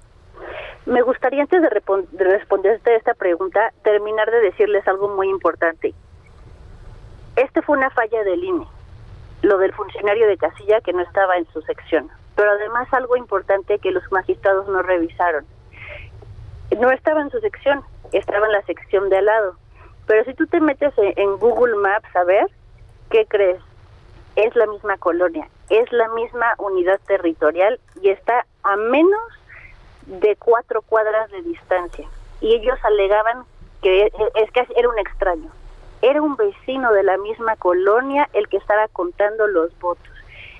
Me 0.84 1.02
gustaría, 1.02 1.42
antes 1.42 1.62
de, 1.62 1.68
de 2.10 2.24
responderte 2.24 2.96
esta 2.96 3.14
pregunta, 3.14 3.72
terminar 3.84 4.28
de 4.32 4.40
decirles 4.40 4.86
algo 4.88 5.14
muy 5.14 5.28
importante. 5.28 5.94
Este 7.36 7.62
fue 7.62 7.76
una 7.76 7.90
falla 7.90 8.24
del 8.24 8.42
INE, 8.42 8.66
lo 9.42 9.58
del 9.58 9.72
funcionario 9.74 10.26
de 10.26 10.36
casilla 10.38 10.80
que 10.80 10.92
no 10.92 11.02
estaba 11.02 11.36
en 11.36 11.46
su 11.52 11.60
sección 11.62 12.10
pero 12.36 12.50
además 12.50 12.86
algo 12.92 13.16
importante 13.16 13.78
que 13.78 13.90
los 13.90 14.04
magistrados 14.12 14.68
no 14.68 14.82
revisaron. 14.82 15.44
No 16.78 16.90
estaba 16.90 17.22
en 17.22 17.30
su 17.30 17.40
sección, 17.40 17.82
estaba 18.12 18.46
en 18.46 18.52
la 18.52 18.62
sección 18.62 19.08
de 19.08 19.18
al 19.18 19.24
lado. 19.24 19.56
Pero 20.06 20.22
si 20.24 20.34
tú 20.34 20.46
te 20.46 20.60
metes 20.60 20.92
en 20.98 21.38
Google 21.38 21.76
Maps 21.76 22.14
a 22.14 22.24
ver, 22.24 22.46
¿qué 23.10 23.26
crees? 23.26 23.60
Es 24.36 24.54
la 24.54 24.66
misma 24.66 24.98
colonia, 24.98 25.48
es 25.70 25.90
la 25.92 26.08
misma 26.08 26.54
unidad 26.58 27.00
territorial 27.06 27.80
y 28.02 28.10
está 28.10 28.46
a 28.62 28.76
menos 28.76 29.20
de 30.06 30.36
cuatro 30.36 30.82
cuadras 30.82 31.30
de 31.30 31.42
distancia. 31.42 32.06
Y 32.40 32.54
ellos 32.54 32.78
alegaban 32.84 33.44
que 33.82 34.12
es 34.34 34.50
que 34.52 34.66
era 34.76 34.88
un 34.88 34.98
extraño. 34.98 35.50
Era 36.02 36.20
un 36.20 36.36
vecino 36.36 36.92
de 36.92 37.02
la 37.02 37.16
misma 37.16 37.56
colonia 37.56 38.28
el 38.34 38.46
que 38.48 38.58
estaba 38.58 38.86
contando 38.88 39.46
los 39.46 39.76
votos 39.80 40.15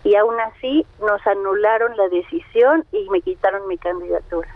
y 0.06 0.14
aún 0.14 0.36
así 0.38 0.86
nos 1.00 1.26
anularon 1.26 1.96
la 1.96 2.08
decisión 2.08 2.84
y 2.92 3.10
me 3.10 3.20
quitaron 3.22 3.66
mi 3.66 3.76
candidatura. 3.76 4.48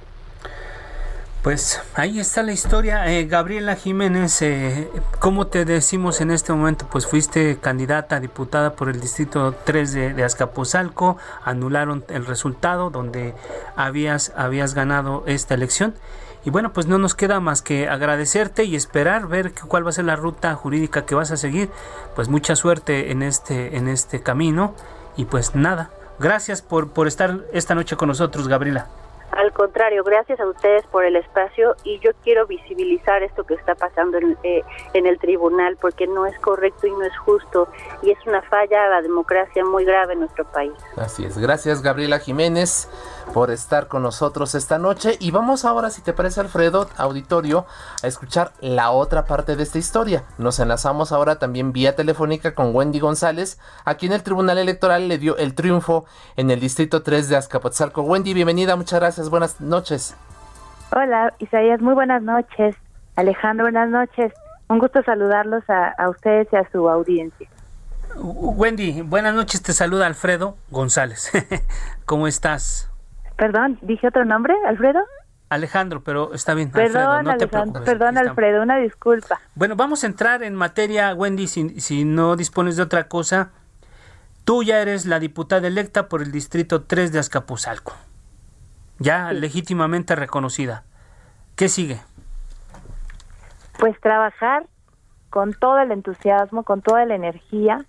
Pues 1.43 1.83
ahí 1.95 2.21
está 2.21 2.45
la 2.45 2.53
historia. 2.53 3.11
Eh, 3.11 3.25
Gabriela 3.25 3.75
Jiménez, 3.75 4.43
eh, 4.43 4.89
¿cómo 5.19 5.49
te 5.49 5.65
decimos 5.65 6.21
en 6.21 6.31
este 6.31 6.53
momento? 6.53 6.87
Pues 6.93 7.07
fuiste 7.07 7.59
candidata 7.59 8.21
diputada 8.21 8.77
por 8.77 8.91
el 8.91 9.01
Distrito 9.01 9.53
3 9.65 9.93
de, 9.93 10.15
de, 10.15 10.23
Azcapotzalco, 10.23 11.17
anularon 11.43 12.05
el 12.11 12.27
resultado 12.27 12.91
donde 12.91 13.35
habías, 13.75 14.33
habías 14.37 14.75
ganado 14.75 15.25
esta 15.27 15.55
elección. 15.55 15.95
Y 16.45 16.51
bueno, 16.51 16.73
pues 16.73 16.87
no 16.87 16.99
nos 16.99 17.15
queda 17.15 17.41
más 17.41 17.61
que 17.61 17.89
agradecerte 17.89 18.65
y 18.65 18.77
esperar 18.77 19.27
ver 19.27 19.53
cuál 19.67 19.85
va 19.85 19.91
a 19.91 19.95
ser 19.95 20.05
la 20.05 20.17
ruta 20.17 20.55
jurídica 20.55 21.07
que 21.07 21.17
vas 21.17 21.33
a 21.33 21.37
seguir. 21.37 21.71
Pues 22.15 22.29
mucha 22.29 22.55
suerte 22.55 23.11
en 23.11 23.23
este, 23.23 23.77
en 23.77 23.89
este 23.89 24.23
camino 24.23 24.75
y 25.21 25.27
pues 25.27 25.55
nada, 25.55 25.91
gracias 26.19 26.63
por, 26.63 26.95
por 26.95 27.07
estar 27.07 27.41
esta 27.53 27.75
noche 27.75 27.95
con 27.95 28.09
nosotros, 28.09 28.49
Gabriela. 28.49 28.87
Al 29.33 29.53
contrario, 29.53 30.03
gracias 30.03 30.41
a 30.41 30.47
ustedes 30.47 30.85
por 30.87 31.05
el 31.05 31.15
espacio 31.15 31.77
y 31.85 31.99
yo 32.01 32.13
quiero 32.25 32.47
visibilizar 32.47 33.23
esto 33.23 33.45
que 33.45 33.53
está 33.53 33.75
pasando 33.75 34.17
en, 34.17 34.37
eh, 34.43 34.63
en, 34.95 35.07
el 35.07 35.19
tribunal 35.19 35.77
porque 35.79 36.07
no 36.07 36.25
es 36.25 36.37
correcto 36.41 36.87
y 36.87 36.91
no 36.91 37.03
es 37.03 37.17
justo 37.19 37.69
y 38.03 38.11
es 38.11 38.19
una 38.27 38.41
falla 38.43 38.87
a 38.87 38.89
la 38.89 39.03
democracia 39.03 39.63
muy 39.63 39.85
grave 39.85 40.15
en 40.15 40.21
nuestro 40.21 40.47
país. 40.47 40.73
Así 40.97 41.27
es, 41.27 41.37
gracias 41.37 41.83
Gabriela 41.83 42.19
Jiménez 42.19 42.89
por 43.33 43.51
estar 43.51 43.87
con 43.87 44.03
nosotros 44.03 44.55
esta 44.55 44.79
noche 44.79 45.17
y 45.21 45.31
vamos 45.31 45.65
ahora, 45.65 45.91
si 45.91 46.03
te 46.03 46.13
parece 46.13 46.41
Alfredo, 46.41 46.89
auditorio, 46.97 47.67
a 48.03 48.07
escuchar 48.07 48.53
la 48.61 48.91
otra 48.91 49.25
parte 49.25 49.57
de 49.57 49.63
esta 49.63 49.79
historia. 49.79 50.25
Nos 50.39 50.59
enlazamos 50.59 51.13
ahora 51.13 51.39
también 51.39 51.73
vía 51.73 51.95
telefónica 51.95 52.55
con 52.55 52.75
Wendy 52.75 52.99
González, 52.99 53.61
a 53.85 53.95
quien 53.95 54.13
el 54.13 54.23
Tribunal 54.23 54.59
Electoral 54.59 55.09
le 55.09 55.19
dio 55.19 55.37
el 55.37 55.55
triunfo 55.55 56.07
en 56.37 56.51
el 56.51 56.61
Distrito 56.61 57.03
3 57.03 57.29
de 57.29 57.37
Azcapotzalco. 57.37 58.03
Wendy, 58.03 58.35
bienvenida, 58.35 58.77
muchas 58.77 59.01
gracias 59.01 59.31
buenas 59.31 59.61
noches. 59.61 60.17
Hola, 60.93 61.33
Isaías, 61.39 61.81
muy 61.81 61.95
buenas 61.95 62.23
noches. 62.23 62.75
Alejandro, 63.17 63.67
buenas 63.67 63.91
noches. 63.91 64.33
Un 64.69 64.79
gusto 64.79 65.03
saludarlos 65.03 65.65
a, 65.69 66.09
ustedes 66.09 66.49
y 66.53 66.57
a 66.57 66.69
su 66.71 66.89
audiencia. 66.89 67.49
Wendy, 68.17 69.03
buenas 69.03 69.35
noches, 69.35 69.63
te 69.63 69.73
saluda 69.73 70.07
Alfredo 70.07 70.57
González. 70.71 71.31
¿Cómo 72.05 72.27
estás? 72.27 72.90
Perdón, 73.41 73.79
dije 73.83 74.07
otro 74.07 74.25
nombre, 74.25 74.55
Alfredo. 74.69 75.01
Alejandro, 75.49 76.03
pero 76.05 76.33
está 76.33 76.55
bien. 76.55 76.71
Perdón, 76.71 77.27
Alfredo, 77.27 77.73
perdón, 77.85 78.19
Alfredo, 78.19 78.63
una 78.63 78.77
disculpa. 78.77 79.41
Bueno, 79.57 79.75
vamos 79.75 80.05
a 80.05 80.07
entrar 80.07 80.45
en 80.45 80.55
materia, 80.55 81.13
Wendy, 81.15 81.49
si, 81.49 81.81
si 81.81 82.05
no 82.05 82.37
dispones 82.37 82.77
de 82.77 82.83
otra 82.85 83.09
cosa. 83.09 83.51
Tú 84.45 84.63
ya 84.63 84.81
eres 84.81 85.07
la 85.07 85.19
diputada 85.19 85.67
electa 85.67 86.09
por 86.09 86.23
el 86.23 86.31
Distrito 86.31 86.83
3 86.83 87.13
de 87.13 87.19
Azcapotzalco 87.19 87.95
ya 89.01 89.33
legítimamente 89.33 90.15
reconocida. 90.15 90.85
¿Qué 91.57 91.69
sigue? 91.69 91.99
Pues 93.79 93.99
trabajar 94.01 94.67
con 95.31 95.55
todo 95.55 95.81
el 95.81 95.91
entusiasmo, 95.91 96.63
con 96.63 96.83
toda 96.83 97.05
la 97.07 97.15
energía, 97.15 97.85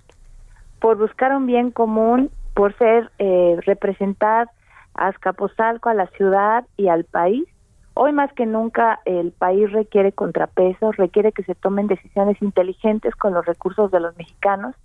por 0.80 0.98
buscar 0.98 1.36
un 1.36 1.46
bien 1.46 1.70
común, 1.70 2.32
por 2.54 2.76
ser, 2.78 3.12
eh, 3.20 3.58
representar 3.66 4.50
a 4.94 5.08
Azcapotzalco, 5.08 5.90
a 5.90 5.94
la 5.94 6.08
ciudad 6.08 6.66
y 6.78 6.88
al 6.88 7.04
país. 7.06 7.46
Hoy 7.94 8.14
más 8.14 8.32
que 8.34 8.46
nunca 8.46 9.00
el 9.06 9.32
país 9.32 9.72
requiere 9.72 10.12
contrapesos, 10.12 10.98
requiere 10.98 11.32
que 11.32 11.44
se 11.44 11.56
tomen 11.56 11.88
decisiones 11.88 12.42
inteligentes 12.42 13.16
con 13.16 13.34
los 13.34 13.46
recursos 13.46 13.92
de 13.92 14.00
los 14.00 14.16
mexicanos 14.18 14.76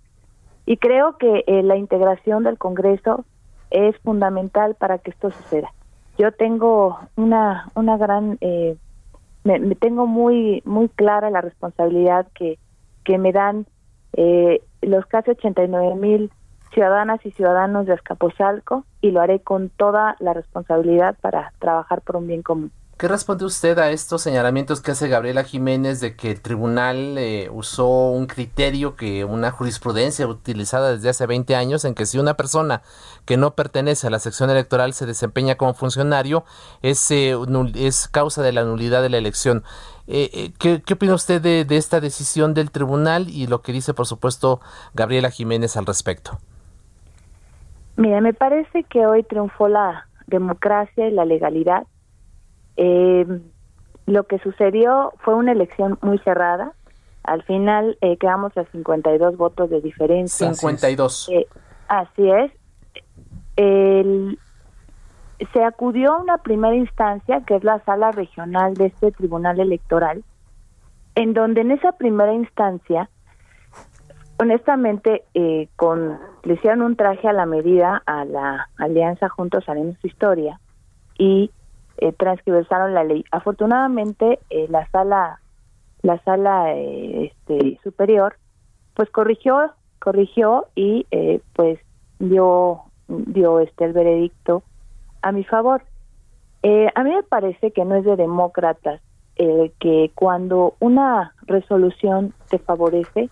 y 0.65 0.77
creo 0.77 1.17
que 1.17 1.43
eh, 1.47 1.63
la 1.63 1.77
integración 1.77 2.43
del 2.43 2.57
Congreso 2.57 3.23
es 3.71 3.97
fundamental 3.99 4.75
para 4.75 4.97
que 4.97 5.11
esto 5.11 5.31
suceda 5.31 5.71
yo 6.17 6.31
tengo 6.31 6.99
una, 7.15 7.69
una 7.75 7.97
gran, 7.97 8.37
eh, 8.41 8.75
me, 9.43 9.59
tengo 9.75 10.07
muy, 10.07 10.61
muy 10.65 10.89
clara 10.89 11.29
la 11.29 11.41
responsabilidad 11.41 12.27
que, 12.33 12.57
que 13.03 13.17
me 13.17 13.31
dan 13.31 13.67
eh, 14.13 14.61
los 14.81 15.05
casi 15.05 15.31
89 15.31 15.95
mil 15.95 16.31
ciudadanas 16.73 17.25
y 17.25 17.31
ciudadanos 17.31 17.85
de 17.85 17.93
Azcapotzalco 17.93 18.83
y 19.01 19.11
lo 19.11 19.21
haré 19.21 19.41
con 19.41 19.69
toda 19.69 20.15
la 20.19 20.33
responsabilidad 20.33 21.15
para 21.21 21.53
trabajar 21.59 22.01
por 22.01 22.17
un 22.17 22.27
bien 22.27 22.43
común. 22.43 22.71
¿Qué 22.97 23.07
responde 23.07 23.45
usted 23.45 23.77
a 23.77 23.91
estos 23.91 24.23
señalamientos 24.23 24.81
que 24.81 24.89
hace 24.89 25.07
Gabriela 25.07 25.43
Jiménez 25.43 25.99
de 25.99 26.15
que 26.15 26.31
el 26.31 26.41
tribunal 26.41 27.15
eh, 27.19 27.47
usó 27.53 28.09
un 28.09 28.25
criterio 28.25 28.95
que 28.95 29.23
una 29.23 29.51
jurisprudencia 29.51 30.25
utilizada 30.25 30.93
desde 30.93 31.09
hace 31.09 31.27
20 31.27 31.55
años 31.55 31.85
en 31.85 31.93
que 31.93 32.07
si 32.07 32.17
una 32.17 32.33
persona 32.33 32.81
que 33.25 33.37
no 33.37 33.53
pertenece 33.53 34.07
a 34.07 34.09
la 34.09 34.17
sección 34.17 34.49
electoral 34.49 34.93
se 34.93 35.05
desempeña 35.05 35.57
como 35.57 35.75
funcionario 35.75 36.43
es, 36.81 37.11
eh, 37.11 37.35
es 37.75 38.07
causa 38.07 38.41
de 38.41 38.51
la 38.51 38.63
nulidad 38.63 39.03
de 39.03 39.09
la 39.09 39.19
elección? 39.19 39.63
Eh, 40.07 40.53
¿qué, 40.57 40.81
¿qué, 40.81 40.93
opina 40.95 41.13
usted 41.13 41.39
de 41.39 41.77
esta 41.77 41.99
decisión 41.99 42.55
del 42.55 42.71
tribunal 42.71 43.29
y 43.29 43.45
lo 43.45 43.61
que 43.61 43.73
dice, 43.73 43.93
por 43.93 44.07
supuesto, 44.07 44.59
Gabriela 44.95 45.29
Jiménez 45.29 45.77
al 45.77 45.85
respecto? 45.85 46.39
Mira, 47.97 48.21
me 48.21 48.33
parece 48.33 48.83
que 48.83 49.05
hoy 49.05 49.23
triunfó 49.23 49.67
la 49.67 50.07
democracia 50.27 51.07
y 51.07 51.11
la 51.11 51.25
legalidad 51.25 51.85
eh, 52.77 53.25
lo 54.05 54.23
que 54.25 54.39
sucedió 54.39 55.13
fue 55.19 55.33
una 55.33 55.51
elección 55.51 55.97
muy 56.01 56.19
cerrada. 56.19 56.73
Al 57.23 57.43
final 57.43 57.97
eh, 57.99 58.15
quedamos 58.17 58.55
a 58.57 58.63
52 58.65 59.35
votos 59.35 59.69
de 59.69 59.81
diferencia. 59.81 60.53
52. 60.53 61.29
Eh, 61.33 61.47
así 61.89 62.29
es. 62.29 62.51
se 65.53 65.63
acudió 65.63 66.13
a 66.13 66.21
una 66.21 66.37
primera 66.37 66.75
instancia, 66.75 67.41
que 67.45 67.55
es 67.55 67.63
la 67.63 67.83
sala 67.83 68.11
regional 68.11 68.75
de 68.75 68.85
este 68.85 69.11
tribunal 69.11 69.59
electoral, 69.59 70.23
en 71.15 71.33
donde 71.33 71.61
en 71.61 71.71
esa 71.71 71.91
primera 71.93 72.33
instancia, 72.33 73.09
honestamente, 74.39 75.23
eh, 75.33 75.67
con 75.75 76.19
le 76.43 76.53
hicieron 76.53 76.81
un 76.81 76.95
traje 76.95 77.27
a 77.27 77.33
la 77.33 77.45
medida 77.45 78.01
a 78.05 78.23
la 78.23 78.69
Alianza 78.77 79.27
Juntos 79.27 79.67
Haremos 79.67 79.97
Historia 80.03 80.59
y 81.17 81.51
eh, 81.97 82.13
la 82.19 83.03
ley. 83.03 83.25
Afortunadamente, 83.31 84.39
eh, 84.49 84.67
la 84.69 84.87
sala 84.91 85.39
la 86.03 86.21
sala 86.23 86.73
eh, 86.73 87.25
este, 87.25 87.79
superior 87.83 88.37
pues 88.93 89.09
corrigió 89.09 89.71
corrigió 89.99 90.67
y 90.75 91.07
eh, 91.11 91.41
pues 91.53 91.79
dio 92.19 92.83
dio 93.07 93.59
este 93.59 93.85
el 93.85 93.93
veredicto 93.93 94.63
a 95.21 95.31
mi 95.31 95.43
favor 95.43 95.81
a 96.95 97.03
mí 97.03 97.11
me 97.11 97.23
parece 97.23 97.71
que 97.71 97.85
no 97.85 97.95
es 97.95 98.03
de 98.03 98.17
demócratas 98.17 99.01
que 99.35 100.11
cuando 100.15 100.73
una 100.79 101.33
resolución 101.45 102.33
te 102.49 102.59
favorece 102.59 103.29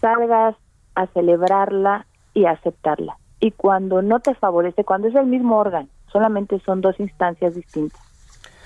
salgas 0.00 0.56
a 0.94 1.06
celebrarla 1.08 2.06
y 2.34 2.46
a 2.46 2.52
aceptarla 2.52 3.16
y 3.40 3.52
cuando 3.52 4.02
no 4.02 4.20
te 4.20 4.34
favorece 4.34 4.84
cuando 4.84 5.08
es 5.08 5.14
el 5.14 5.26
mismo 5.26 5.56
órgano 5.56 5.88
solamente 6.12 6.60
son 6.60 6.80
dos 6.80 6.98
instancias 7.00 7.54
distintas 7.54 8.00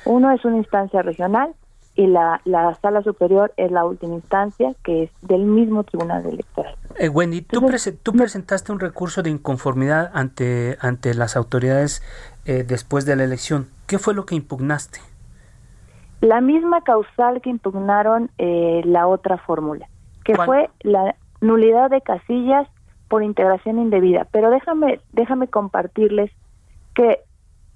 uno 0.04 0.32
es 0.32 0.44
una 0.44 0.58
instancia 0.58 1.02
regional 1.02 1.54
y 1.94 2.06
la, 2.06 2.40
la 2.44 2.74
sala 2.76 3.02
superior 3.02 3.52
es 3.56 3.70
la 3.70 3.84
última 3.84 4.14
instancia 4.14 4.74
que 4.82 5.04
es 5.04 5.10
del 5.20 5.42
mismo 5.42 5.84
tribunal 5.84 6.24
electoral. 6.26 6.74
Eh, 6.98 7.08
Wendy, 7.08 7.42
tú, 7.42 7.66
prese 7.66 7.92
tú 7.92 8.12
presentaste 8.12 8.72
un 8.72 8.80
recurso 8.80 9.22
de 9.22 9.30
inconformidad 9.30 10.10
ante, 10.14 10.78
ante 10.80 11.14
las 11.14 11.36
autoridades 11.36 12.02
eh, 12.46 12.64
después 12.66 13.04
de 13.04 13.16
la 13.16 13.24
elección. 13.24 13.68
¿Qué 13.86 13.98
fue 13.98 14.14
lo 14.14 14.24
que 14.24 14.34
impugnaste? 14.34 15.00
La 16.20 16.40
misma 16.40 16.82
causal 16.82 17.42
que 17.42 17.50
impugnaron 17.50 18.30
eh, 18.38 18.80
la 18.84 19.06
otra 19.06 19.38
fórmula, 19.38 19.88
que 20.24 20.34
¿Cuál? 20.34 20.46
fue 20.46 20.70
la 20.80 21.16
nulidad 21.42 21.90
de 21.90 22.00
casillas 22.00 22.66
por 23.08 23.22
integración 23.22 23.78
indebida. 23.78 24.26
Pero 24.32 24.50
déjame, 24.50 25.00
déjame 25.12 25.48
compartirles 25.48 26.30
que 26.94 27.20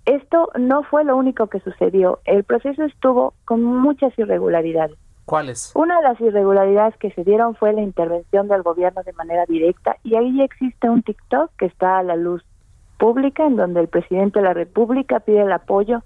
esto 0.07 0.51
no 0.59 0.83
fue 0.85 1.05
lo 1.05 1.17
único 1.17 1.49
que 1.49 1.61
sucedió. 1.61 2.21
El 2.25 2.45
proceso 2.45 2.85
estuvo 2.85 3.35
con 3.45 3.63
muchas 3.63 4.19
irregularidades. 4.19 4.97
¿Cuáles? 5.27 5.73
Una 5.75 5.97
de 5.97 6.05
las 6.05 6.21
irregularidades 6.21 6.97
que 6.99 7.11
se 7.11 7.25
dieron 7.25 7.57
fue 7.57 7.73
la 7.73 7.83
intervención 7.83 8.47
del 8.47 8.63
gobierno 8.63 9.03
de 9.03 9.13
manera 9.13 9.45
directa 9.47 9.97
y 10.05 10.15
ahí 10.15 10.41
existe 10.41 10.89
un 10.89 11.03
TikTok 11.03 11.51
que 11.59 11.67
está 11.67 11.99
a 11.99 12.05
la 12.05 12.15
luz 12.15 12.45
pública 12.99 13.45
en 13.45 13.57
donde 13.57 13.81
el 13.81 13.89
presidente 13.89 14.39
de 14.39 14.45
la 14.45 14.55
República 14.55 15.19
pide 15.19 15.43
el 15.43 15.53
apoyo 15.53 16.03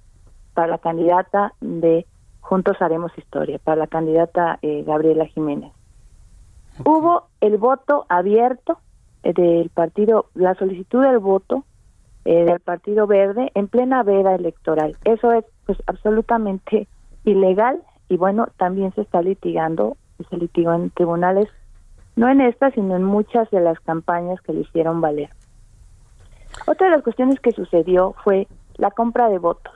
para 0.54 0.68
la 0.68 0.78
candidata 0.78 1.52
de 1.60 2.06
Juntos 2.40 2.80
Haremos 2.80 3.12
Historia, 3.18 3.60
para 3.62 3.76
la 3.76 3.86
candidata 3.86 4.58
eh, 4.62 4.82
Gabriela 4.86 5.26
Jiménez. 5.26 5.72
Hubo 6.84 7.28
el 7.40 7.58
voto 7.58 8.06
abierto 8.08 8.78
eh, 9.22 9.32
del 9.32 9.70
partido, 9.70 10.26
la 10.34 10.54
solicitud 10.54 11.02
del 11.02 11.18
voto 11.18 11.64
eh, 12.24 12.44
del 12.44 12.60
Partido 12.60 13.06
Verde 13.06 13.50
en 13.54 13.68
plena 13.68 14.02
veda 14.02 14.34
electoral. 14.34 14.96
Eso 15.04 15.32
es 15.32 15.44
pues 15.66 15.78
absolutamente 15.86 16.86
ilegal 17.24 17.82
y 18.08 18.16
bueno, 18.16 18.48
también 18.56 18.92
se 18.94 19.02
está 19.02 19.22
litigando, 19.22 19.96
se 20.28 20.36
litigó 20.36 20.72
en 20.72 20.90
tribunales, 20.90 21.48
no 22.16 22.28
en 22.28 22.40
esta, 22.40 22.70
sino 22.72 22.96
en 22.96 23.04
muchas 23.04 23.50
de 23.50 23.60
las 23.60 23.78
campañas 23.80 24.40
que 24.42 24.52
le 24.52 24.60
hicieron 24.60 25.00
valer. 25.00 25.30
Otra 26.66 26.88
de 26.88 26.96
las 26.96 27.02
cuestiones 27.02 27.40
que 27.40 27.52
sucedió 27.52 28.14
fue 28.24 28.48
la 28.76 28.90
compra 28.90 29.28
de 29.28 29.38
votos. 29.38 29.72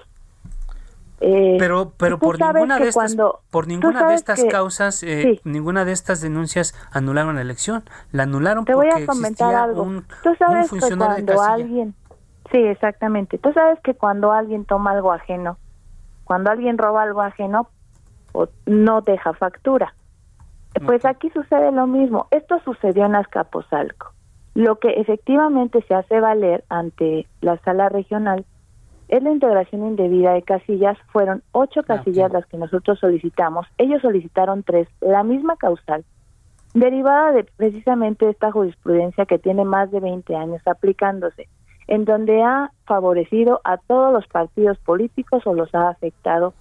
Eh, 1.21 1.57
pero 1.61 1.93
pero 1.97 2.19
por 2.19 2.39
ninguna 2.41 2.79
de 2.79 2.89
estas 2.89 3.15
cuando- 3.15 3.41
por 3.51 3.67
ninguna 3.69 4.09
de 4.09 4.15
estas 4.15 4.43
que- 4.43 4.49
causas 4.49 5.03
eh, 5.05 5.23
Sí. 5.23 5.41
ninguna 5.45 5.85
de 5.85 5.93
estas 5.93 6.21
denuncias 6.21 6.75
anularon 6.93 7.37
la 7.37 7.41
elección 7.43 7.85
la 8.11 8.25
anularon 8.25 8.65
Te 8.65 8.75
voy 8.75 8.89
porque 8.91 9.05
a 9.05 9.07
comentar 9.07 9.31
existía 9.49 9.63
algo. 9.63 9.83
un, 9.85 10.05
Tú 10.23 10.31
un 10.31 10.39
sabes 10.39 10.71
que 10.71 10.97
cuando 10.97 11.41
alguien, 11.43 11.95
sí, 12.51 12.59
exactamente. 12.59 13.39
Tú 13.39 13.53
sabes 13.53 13.79
que 13.81 13.95
cuando 13.95 14.33
alguien 14.33 14.65
toma 14.65 14.91
algo 14.91 15.13
ajeno, 15.13 15.57
cuando 16.25 16.51
alguien 16.51 16.79
roba 16.79 17.03
algo 17.05 17.23
ajeno, 17.23 17.69
o 18.33 18.49
no 18.67 19.01
deja 19.01 19.33
factura. 19.35 19.95
Pues 20.85 21.05
aquí 21.05 21.31
sucede 21.31 21.71
lo 21.71 21.87
mismo. 21.87 22.27
Esto 22.33 22.59
sucedió 22.65 23.07
en 23.07 23.15
Azcapotzalco. 23.15 24.13
Lo 24.55 24.81
que 24.81 24.91
efectivamente 25.01 25.85
se 25.87 25.95
hace 25.95 26.19
valer 26.19 26.65
ante 26.69 27.29
la 27.41 27.57
sala 27.59 27.89
regional 27.89 28.45
es 29.09 29.23
la 29.23 29.31
integración 29.31 29.87
indebida 29.87 30.33
de 30.33 30.43
casillas. 30.43 30.99
Fueron 31.13 31.43
ocho 31.53 31.83
casillas 31.83 32.33
las 32.33 32.47
que 32.47 32.57
nosotros 32.57 32.99
solicitamos. 32.99 33.67
Ellos 33.79 34.03
solicitaron 34.03 34.63
tres, 34.63 34.89
la 35.01 35.23
misma 35.23 35.57
causal, 35.57 36.05
derivada 36.75 37.33
de 37.33 37.45
precisamente 37.57 38.29
esta 38.29 38.51
jurisprudencia 38.51 39.27
que 39.27 39.39
tiene 39.39 39.65
más 39.65 39.91
de 39.91 40.01
20 40.01 40.35
años 40.35 40.63
aplicándose, 40.67 41.49
en 41.87 42.05
donde 42.05 42.43
ha 42.43 42.73
favorecido 42.87 43.61
a 43.65 43.77
todos 43.77 44.13
los 44.13 44.27
partidos 44.27 44.79
políticos 44.79 45.47
o 45.47 45.55
los 45.55 45.75
ha 45.75 45.89
afectado 45.89 46.55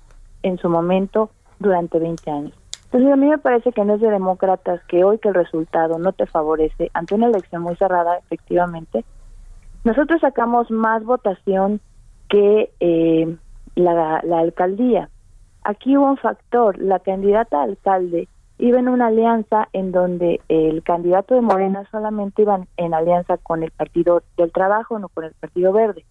en 0.44 0.58
su 0.58 0.70
momento 0.70 1.30
durante 1.60 2.00
20 2.00 2.30
años. 2.30 2.54
Entonces 2.86 3.12
a 3.12 3.16
mí 3.16 3.28
me 3.28 3.40
parece 3.40 3.72
que 3.72 3.84
no 3.84 3.96
es 3.96 4.02
de 4.02 4.12
demócratas 4.12 4.84
que 4.88 5.04
hoy 5.04 5.18
que 5.18 5.30
el 5.30 5.34
resultado 5.34 5.98
no 5.98 6.12
te 6.12 6.28
favorece 6.28 6.92
ante 6.94 7.16
una 7.16 7.26
elección 7.26 7.64
muy 7.64 7.76
cerrada, 7.76 8.18
efectivamente, 8.18 9.04
nosotros 9.84 10.22
sacamos 10.22 10.70
más 10.70 11.04
votación 11.04 11.82
que 12.34 12.72
eh, 12.80 13.38
la, 13.76 14.20
la 14.24 14.40
alcaldía. 14.40 15.08
Aquí 15.64 15.96
hubo 15.96 16.10
un 16.10 16.18
factor, 16.18 16.80
la 16.80 16.98
candidata 16.98 17.60
a 17.60 17.64
alcalde 17.66 18.28
iba 18.58 18.80
en 18.80 18.90
una 18.90 19.08
alianza 19.08 19.70
en 19.72 19.92
donde 19.92 20.42
el 20.48 20.82
candidato 20.82 21.36
de 21.36 21.42
Morena 21.42 21.88
solamente 21.92 22.42
iba 22.42 22.66
en 22.78 22.94
alianza 22.96 23.38
con 23.38 23.62
el 23.62 23.70
Partido 23.70 24.24
del 24.36 24.52
Trabajo, 24.52 24.98
no 24.98 25.10
con 25.10 25.26
el 25.26 25.34
Partido 25.34 25.74
Verde. 25.74 26.06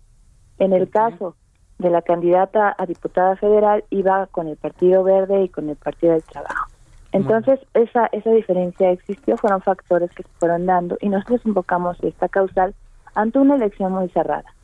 En 0.58 0.72
el 0.72 0.90
caso 0.90 1.34
de 1.80 1.90
la 1.90 2.02
candidata 2.02 2.72
a 2.78 2.86
diputada 2.86 3.34
federal 3.34 3.82
iba 3.90 4.28
con 4.28 4.46
el 4.46 4.56
Partido 4.56 5.02
Verde 5.02 5.42
y 5.42 5.48
con 5.48 5.70
el 5.70 5.76
Partido 5.76 6.12
del 6.12 6.22
Trabajo. 6.22 6.70
Entonces, 7.10 7.58
esa, 7.74 8.06
esa 8.12 8.30
diferencia 8.30 8.92
existió, 8.92 9.36
fueron 9.36 9.60
factores 9.60 10.10
que 10.12 10.22
se 10.22 10.28
fueron 10.38 10.66
dando 10.66 10.96
y 11.00 11.08
nosotros 11.08 11.40
invocamos 11.44 11.96
esta 12.04 12.28
causal 12.28 12.74
ante 13.16 13.40
una 13.40 13.56
elección 13.56 13.92
muy 13.92 14.08
cerrada. 14.10 14.54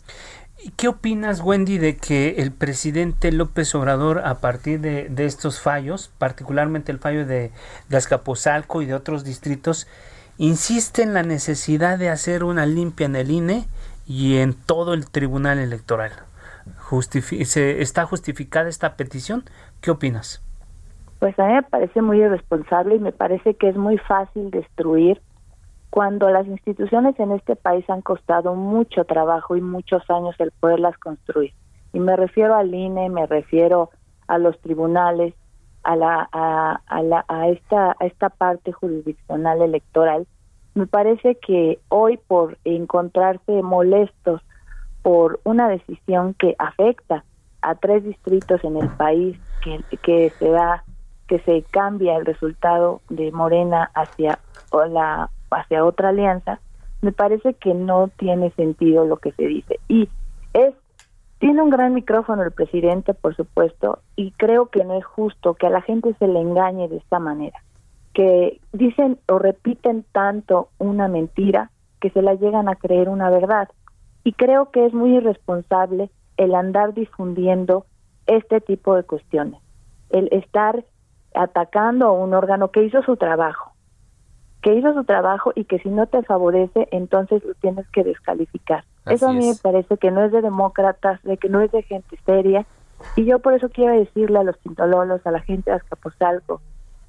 ¿Y 0.60 0.70
¿Qué 0.70 0.88
opinas, 0.88 1.40
Wendy, 1.40 1.78
de 1.78 1.96
que 1.96 2.36
el 2.38 2.50
presidente 2.50 3.30
López 3.30 3.74
Obrador, 3.76 4.22
a 4.24 4.40
partir 4.40 4.80
de, 4.80 5.08
de 5.08 5.24
estos 5.24 5.60
fallos, 5.60 6.12
particularmente 6.18 6.90
el 6.90 6.98
fallo 6.98 7.24
de, 7.26 7.52
de 7.88 7.96
Azcapotzalco 7.96 8.82
y 8.82 8.86
de 8.86 8.94
otros 8.94 9.24
distritos, 9.24 9.86
insiste 10.36 11.02
en 11.02 11.14
la 11.14 11.22
necesidad 11.22 11.96
de 11.98 12.10
hacer 12.10 12.42
una 12.42 12.66
limpia 12.66 13.06
en 13.06 13.14
el 13.14 13.30
INE 13.30 13.68
y 14.06 14.38
en 14.38 14.54
todo 14.54 14.94
el 14.94 15.08
Tribunal 15.08 15.58
Electoral? 15.58 16.10
Justifi 16.76 17.44
¿se, 17.44 17.80
¿Está 17.80 18.04
justificada 18.04 18.68
esta 18.68 18.96
petición? 18.96 19.44
¿Qué 19.80 19.90
opinas? 19.92 20.42
Pues 21.20 21.38
a 21.38 21.46
mí 21.46 21.52
me 21.54 21.62
parece 21.62 22.02
muy 22.02 22.20
irresponsable 22.20 22.96
y 22.96 23.00
me 23.00 23.12
parece 23.12 23.54
que 23.54 23.68
es 23.68 23.76
muy 23.76 23.98
fácil 23.98 24.50
destruir 24.50 25.20
cuando 25.90 26.28
las 26.30 26.46
instituciones 26.46 27.18
en 27.18 27.32
este 27.32 27.56
país 27.56 27.88
han 27.88 28.02
costado 28.02 28.54
mucho 28.54 29.04
trabajo 29.04 29.56
y 29.56 29.60
muchos 29.60 30.02
años 30.10 30.34
el 30.38 30.52
poderlas 30.52 30.98
construir. 30.98 31.52
Y 31.92 32.00
me 32.00 32.16
refiero 32.16 32.54
al 32.54 32.74
INE, 32.74 33.08
me 33.08 33.26
refiero 33.26 33.90
a 34.26 34.38
los 34.38 34.58
tribunales, 34.60 35.34
a 35.82 35.96
la 35.96 36.28
a, 36.32 37.02
la 37.02 37.24
a 37.28 37.48
esta 37.48 37.96
a 37.98 38.06
esta 38.06 38.28
parte 38.28 38.72
jurisdiccional 38.72 39.62
electoral. 39.62 40.26
Me 40.74 40.86
parece 40.86 41.36
que 41.36 41.78
hoy 41.88 42.18
por 42.18 42.58
encontrarse 42.64 43.62
molestos 43.62 44.42
por 45.02 45.40
una 45.44 45.68
decisión 45.68 46.34
que 46.34 46.54
afecta 46.58 47.24
a 47.62 47.74
tres 47.74 48.04
distritos 48.04 48.62
en 48.62 48.76
el 48.76 48.88
país 48.90 49.38
que, 49.64 49.80
que 50.02 50.30
se 50.38 50.50
da 50.50 50.84
que 51.26 51.38
se 51.40 51.62
cambia 51.70 52.16
el 52.16 52.26
resultado 52.26 53.00
de 53.08 53.32
Morena 53.32 53.90
hacia 53.94 54.38
la 54.90 55.30
hacia 55.50 55.84
otra 55.84 56.10
alianza, 56.10 56.60
me 57.02 57.12
parece 57.12 57.54
que 57.54 57.74
no 57.74 58.08
tiene 58.16 58.50
sentido 58.52 59.04
lo 59.04 59.18
que 59.18 59.32
se 59.32 59.46
dice. 59.46 59.78
Y 59.88 60.08
es 60.52 60.74
tiene 61.38 61.62
un 61.62 61.70
gran 61.70 61.94
micrófono 61.94 62.42
el 62.42 62.50
presidente, 62.50 63.14
por 63.14 63.36
supuesto, 63.36 64.00
y 64.16 64.32
creo 64.32 64.66
que 64.66 64.84
no 64.84 64.98
es 64.98 65.04
justo 65.04 65.54
que 65.54 65.68
a 65.68 65.70
la 65.70 65.82
gente 65.82 66.14
se 66.18 66.26
le 66.26 66.40
engañe 66.40 66.88
de 66.88 66.96
esta 66.96 67.20
manera, 67.20 67.62
que 68.12 68.60
dicen 68.72 69.18
o 69.28 69.38
repiten 69.38 70.04
tanto 70.10 70.70
una 70.78 71.06
mentira 71.06 71.70
que 72.00 72.10
se 72.10 72.22
la 72.22 72.34
llegan 72.34 72.68
a 72.68 72.74
creer 72.74 73.08
una 73.08 73.30
verdad. 73.30 73.68
Y 74.24 74.32
creo 74.32 74.70
que 74.72 74.84
es 74.86 74.92
muy 74.92 75.16
irresponsable 75.16 76.10
el 76.36 76.54
andar 76.56 76.92
difundiendo 76.92 77.86
este 78.26 78.60
tipo 78.60 78.96
de 78.96 79.04
cuestiones, 79.04 79.60
el 80.10 80.28
estar 80.32 80.84
atacando 81.34 82.06
a 82.06 82.12
un 82.12 82.34
órgano 82.34 82.72
que 82.72 82.82
hizo 82.82 83.02
su 83.02 83.16
trabajo, 83.16 83.67
que 84.62 84.74
hizo 84.74 84.92
su 84.92 85.04
trabajo 85.04 85.52
y 85.54 85.64
que 85.64 85.78
si 85.78 85.88
no 85.88 86.06
te 86.06 86.22
favorece, 86.22 86.88
entonces 86.90 87.44
lo 87.44 87.54
tienes 87.54 87.88
que 87.90 88.04
descalificar. 88.04 88.84
Así 89.04 89.14
eso 89.14 89.28
a 89.28 89.32
mí 89.32 89.48
es. 89.48 89.56
me 89.56 89.62
parece 89.62 89.96
que 89.98 90.10
no 90.10 90.24
es 90.24 90.32
de 90.32 90.42
demócratas, 90.42 91.22
de 91.22 91.36
que 91.36 91.48
no 91.48 91.60
es 91.60 91.70
de 91.70 91.82
gente 91.82 92.18
seria, 92.26 92.66
y 93.16 93.24
yo 93.24 93.38
por 93.38 93.54
eso 93.54 93.68
quiero 93.68 93.98
decirle 93.98 94.38
a 94.38 94.44
los 94.44 94.56
pintololos, 94.58 95.26
a 95.26 95.30
la 95.30 95.40
gente 95.40 95.70
de 95.70 95.76
Azcapotzalco, 95.76 96.60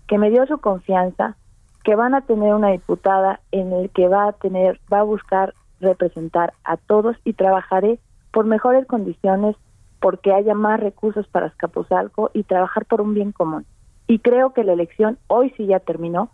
que 0.08 0.18
me 0.18 0.30
dio 0.30 0.46
su 0.46 0.60
confianza, 0.60 1.36
que 1.84 1.96
van 1.96 2.14
a 2.14 2.22
tener 2.22 2.54
una 2.54 2.70
diputada 2.70 3.40
en 3.52 3.74
el 3.74 3.90
que 3.90 4.08
va 4.08 4.28
a 4.28 4.34
tener, 4.34 4.80
va 4.92 5.00
a 5.00 5.04
buscar 5.04 5.54
representar 5.80 6.54
a 6.64 6.78
todos 6.78 7.16
y 7.24 7.34
trabajaré 7.34 8.00
por 8.32 8.46
mejores 8.46 8.86
condiciones, 8.86 9.56
porque 10.00 10.34
haya 10.34 10.54
más 10.54 10.80
recursos 10.80 11.28
para 11.28 11.48
Escapuzalco 11.48 12.32
y 12.34 12.44
trabajar 12.44 12.86
por 12.86 13.02
un 13.02 13.14
bien 13.14 13.32
común. 13.32 13.66
Y 14.08 14.20
creo 14.20 14.54
que 14.54 14.64
la 14.64 14.74
elección 14.74 15.18
hoy 15.28 15.54
sí 15.58 15.66
ya 15.66 15.80
terminó. 15.80 16.30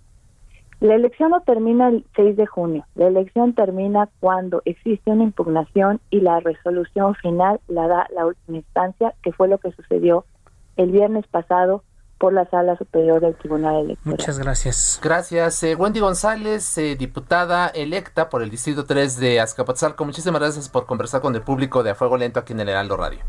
La 0.80 0.96
elección 0.96 1.32
no 1.32 1.42
termina 1.42 1.88
el 1.88 2.06
6 2.16 2.36
de 2.36 2.46
junio, 2.46 2.86
la 2.96 3.08
elección 3.08 3.54
termina 3.54 4.10
cuando 4.20 4.62
existe 4.66 5.10
una 5.10 5.24
impugnación 5.24 6.02
y 6.10 6.20
la 6.20 6.40
resolución 6.42 7.16
final 7.16 7.60
la 7.68 7.88
da 7.88 8.08
la 8.14 8.26
última 8.26 8.58
instancia, 8.58 9.14
que 9.24 9.32
fue 9.32 9.48
lo 9.48 9.58
que 9.58 9.72
sucedió 9.72 10.26
el 10.76 10.92
viernes 10.92 11.26
pasado 11.28 11.84
por 12.18 12.34
la 12.34 12.50
Sala 12.50 12.78
Superior 12.78 13.20
del 13.20 13.36
Tribunal 13.36 13.86
Electoral. 13.86 14.12
Muchas 14.12 14.40
gracias. 14.40 15.00
Gracias. 15.04 15.64
Eh, 15.64 15.76
Wendy 15.76 16.00
González, 16.00 16.78
eh, 16.78 16.96
diputada 16.96 17.68
electa 17.68 18.30
por 18.30 18.42
el 18.42 18.50
Distrito 18.50 18.86
3 18.86 19.20
de 19.20 19.40
Azcapotzalco. 19.40 20.06
Muchísimas 20.06 20.42
gracias 20.42 20.70
por 20.70 20.86
conversar 20.86 21.22
con 21.22 21.36
el 21.36 21.42
público 21.42 21.84
de 21.84 21.92
A 21.92 21.96
Fuego 21.96 22.18
Lento 22.18 22.40
aquí 22.40 22.54
en 22.54 22.62
el 22.62 22.70
Heraldo 22.70 22.98
Radio. 22.98 23.20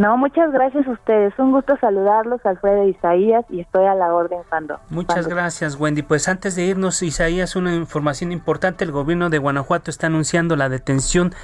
No, 0.00 0.16
muchas 0.16 0.50
gracias 0.50 0.86
a 0.86 0.92
ustedes. 0.92 1.34
Un 1.38 1.52
gusto 1.52 1.76
saludarlos, 1.78 2.40
Alfredo 2.46 2.88
Isaías, 2.88 3.44
y 3.50 3.60
estoy 3.60 3.84
a 3.84 3.94
la 3.94 4.14
orden 4.14 4.38
cuando. 4.48 4.80
Muchas 4.88 5.28
gracias, 5.28 5.78
Wendy. 5.78 6.00
Pues 6.00 6.26
antes 6.26 6.56
de 6.56 6.64
irnos, 6.64 7.02
Isaías, 7.02 7.54
una 7.54 7.74
información 7.74 8.32
importante. 8.32 8.82
El 8.84 8.92
gobierno 8.92 9.28
de 9.28 9.36
Guanajuato 9.36 9.90
está 9.90 10.06
anunciando 10.06 10.56
la 10.56 10.70
detención 10.70 11.34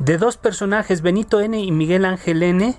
de 0.00 0.18
dos 0.18 0.36
personajes, 0.38 1.02
Benito 1.02 1.40
N. 1.40 1.56
y 1.60 1.70
Miguel 1.70 2.04
Ángel 2.04 2.42
N., 2.42 2.74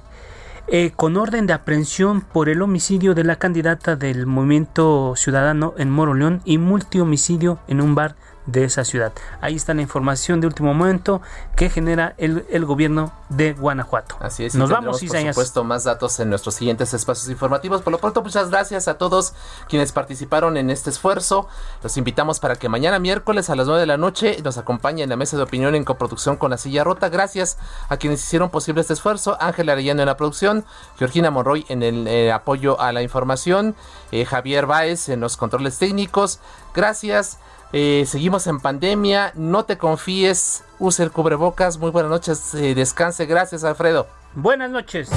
eh, 0.68 0.92
con 0.94 1.16
orden 1.16 1.48
de 1.48 1.54
aprehensión 1.54 2.20
por 2.20 2.50
el 2.50 2.62
homicidio 2.62 3.16
de 3.16 3.24
la 3.24 3.38
candidata 3.38 3.96
del 3.96 4.26
Movimiento 4.28 5.16
Ciudadano 5.16 5.74
en 5.78 5.92
Moroleón 5.92 6.42
y 6.44 6.58
multihomicidio 6.58 7.58
en 7.70 7.80
un 7.80 7.96
bar 7.96 8.16
de 8.46 8.64
esa 8.64 8.84
ciudad. 8.84 9.14
Ahí 9.40 9.56
está 9.56 9.74
la 9.74 9.82
información 9.82 10.42
de 10.42 10.48
último 10.48 10.74
momento 10.74 11.22
que 11.56 11.70
genera 11.70 12.16
el, 12.18 12.46
el 12.50 12.66
gobierno 12.66 13.14
de 13.30 13.54
Guanajuato. 13.54 14.16
Así 14.20 14.46
es. 14.46 14.56
Nos 14.56 14.70
vamos, 14.70 15.02
Isaías. 15.04 15.36
Por 15.36 15.46
supuesto, 15.46 15.64
más 15.64 15.84
datos 15.84 16.20
en 16.20 16.30
nuestros 16.30 16.56
siguientes 16.56 16.94
espacios 16.94 17.30
informativos. 17.30 17.82
Por 17.82 17.92
lo 17.92 18.00
pronto, 18.00 18.22
muchas 18.22 18.50
gracias 18.50 18.88
a 18.88 18.98
todos 18.98 19.34
quienes 19.70 19.92
participaron 19.92 20.58
en 20.58 20.70
este 20.70 20.90
esfuerzo. 20.90 21.48
Los 21.84 21.98
invitamos 21.98 22.40
para 22.40 22.56
que 22.56 22.70
mañana 22.70 23.00
miércoles 23.00 23.50
a 23.50 23.56
las 23.56 23.68
9 23.68 23.82
de 23.82 23.88
la 23.88 23.98
noche 23.98 24.38
nos 24.44 24.58
acompañen 24.58 25.04
en 25.04 25.10
la 25.10 25.16
mesa 25.16 25.38
de 25.38 25.44
opinión 25.44 25.76
en 25.76 25.84
coproducción 25.84 26.38
con 26.38 26.52
La 26.52 26.58
Silla 26.58 26.84
Rota. 26.84 27.10
Gracias 27.10 27.58
a 27.90 27.98
quienes 27.98 28.24
hicieron 28.24 28.50
posible 28.50 28.82
este 28.82 28.94
esfuerzo. 28.94 29.38
Ángel 29.40 29.70
Arellano 29.70 30.02
en 30.02 30.08
la 30.08 30.18
producción, 30.18 30.66
Georgina 30.98 31.32
Monroy 31.32 31.66
en 31.70 31.84
el 31.84 32.08
eh, 32.08 32.32
apoyo 32.32 32.80
a 32.80 32.92
la 32.92 33.02
información, 33.02 33.76
eh, 34.12 34.26
Javier 34.26 34.66
Báez 34.66 35.10
en 35.10 35.20
los 35.20 35.38
controles 35.38 35.78
técnicos. 35.78 36.40
Gracias. 36.74 37.40
Eh, 37.74 38.04
seguimos 38.06 38.48
en 38.48 38.60
pandemia, 38.60 39.32
no 39.36 39.64
te 39.64 39.78
confíes, 39.78 40.64
use 40.80 41.04
el 41.04 41.12
cubrebocas. 41.12 41.78
Muy 41.78 41.92
buenas 41.92 42.12
noches, 42.12 42.54
eh, 42.54 42.76
descanse. 42.76 43.26
Gracias, 43.26 43.64
Alfredo. 43.64 44.08
Buenas 44.36 44.70
noches. 44.70 45.10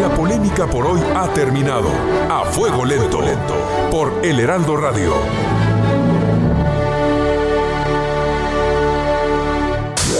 La 0.00 0.08
polémica 0.16 0.66
por 0.66 0.86
hoy 0.86 1.00
ha 1.14 1.28
terminado. 1.34 1.88
A 2.28 2.44
fuego 2.44 2.84
lento, 2.84 3.20
lento 3.20 3.54
por 3.90 4.12
El 4.24 4.40
Heraldo 4.40 4.76
Radio. 4.76 5.14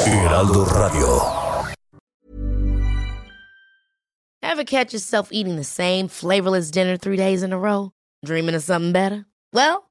Heraldo 0.07 0.65
Radio. 0.65 1.45
Ever 4.43 4.65
catch 4.65 4.93
yourself 4.93 5.33
eating 5.33 5.57
the 5.57 5.65
same 5.65 6.07
flavorless 6.07 6.71
dinner 6.71 6.97
three 6.97 7.17
days 7.17 7.43
in 7.43 7.53
a 7.53 7.59
row? 7.59 7.91
Dreaming 8.25 8.55
of 8.55 8.63
something 8.63 8.93
better? 8.93 9.27
Well, 9.53 9.91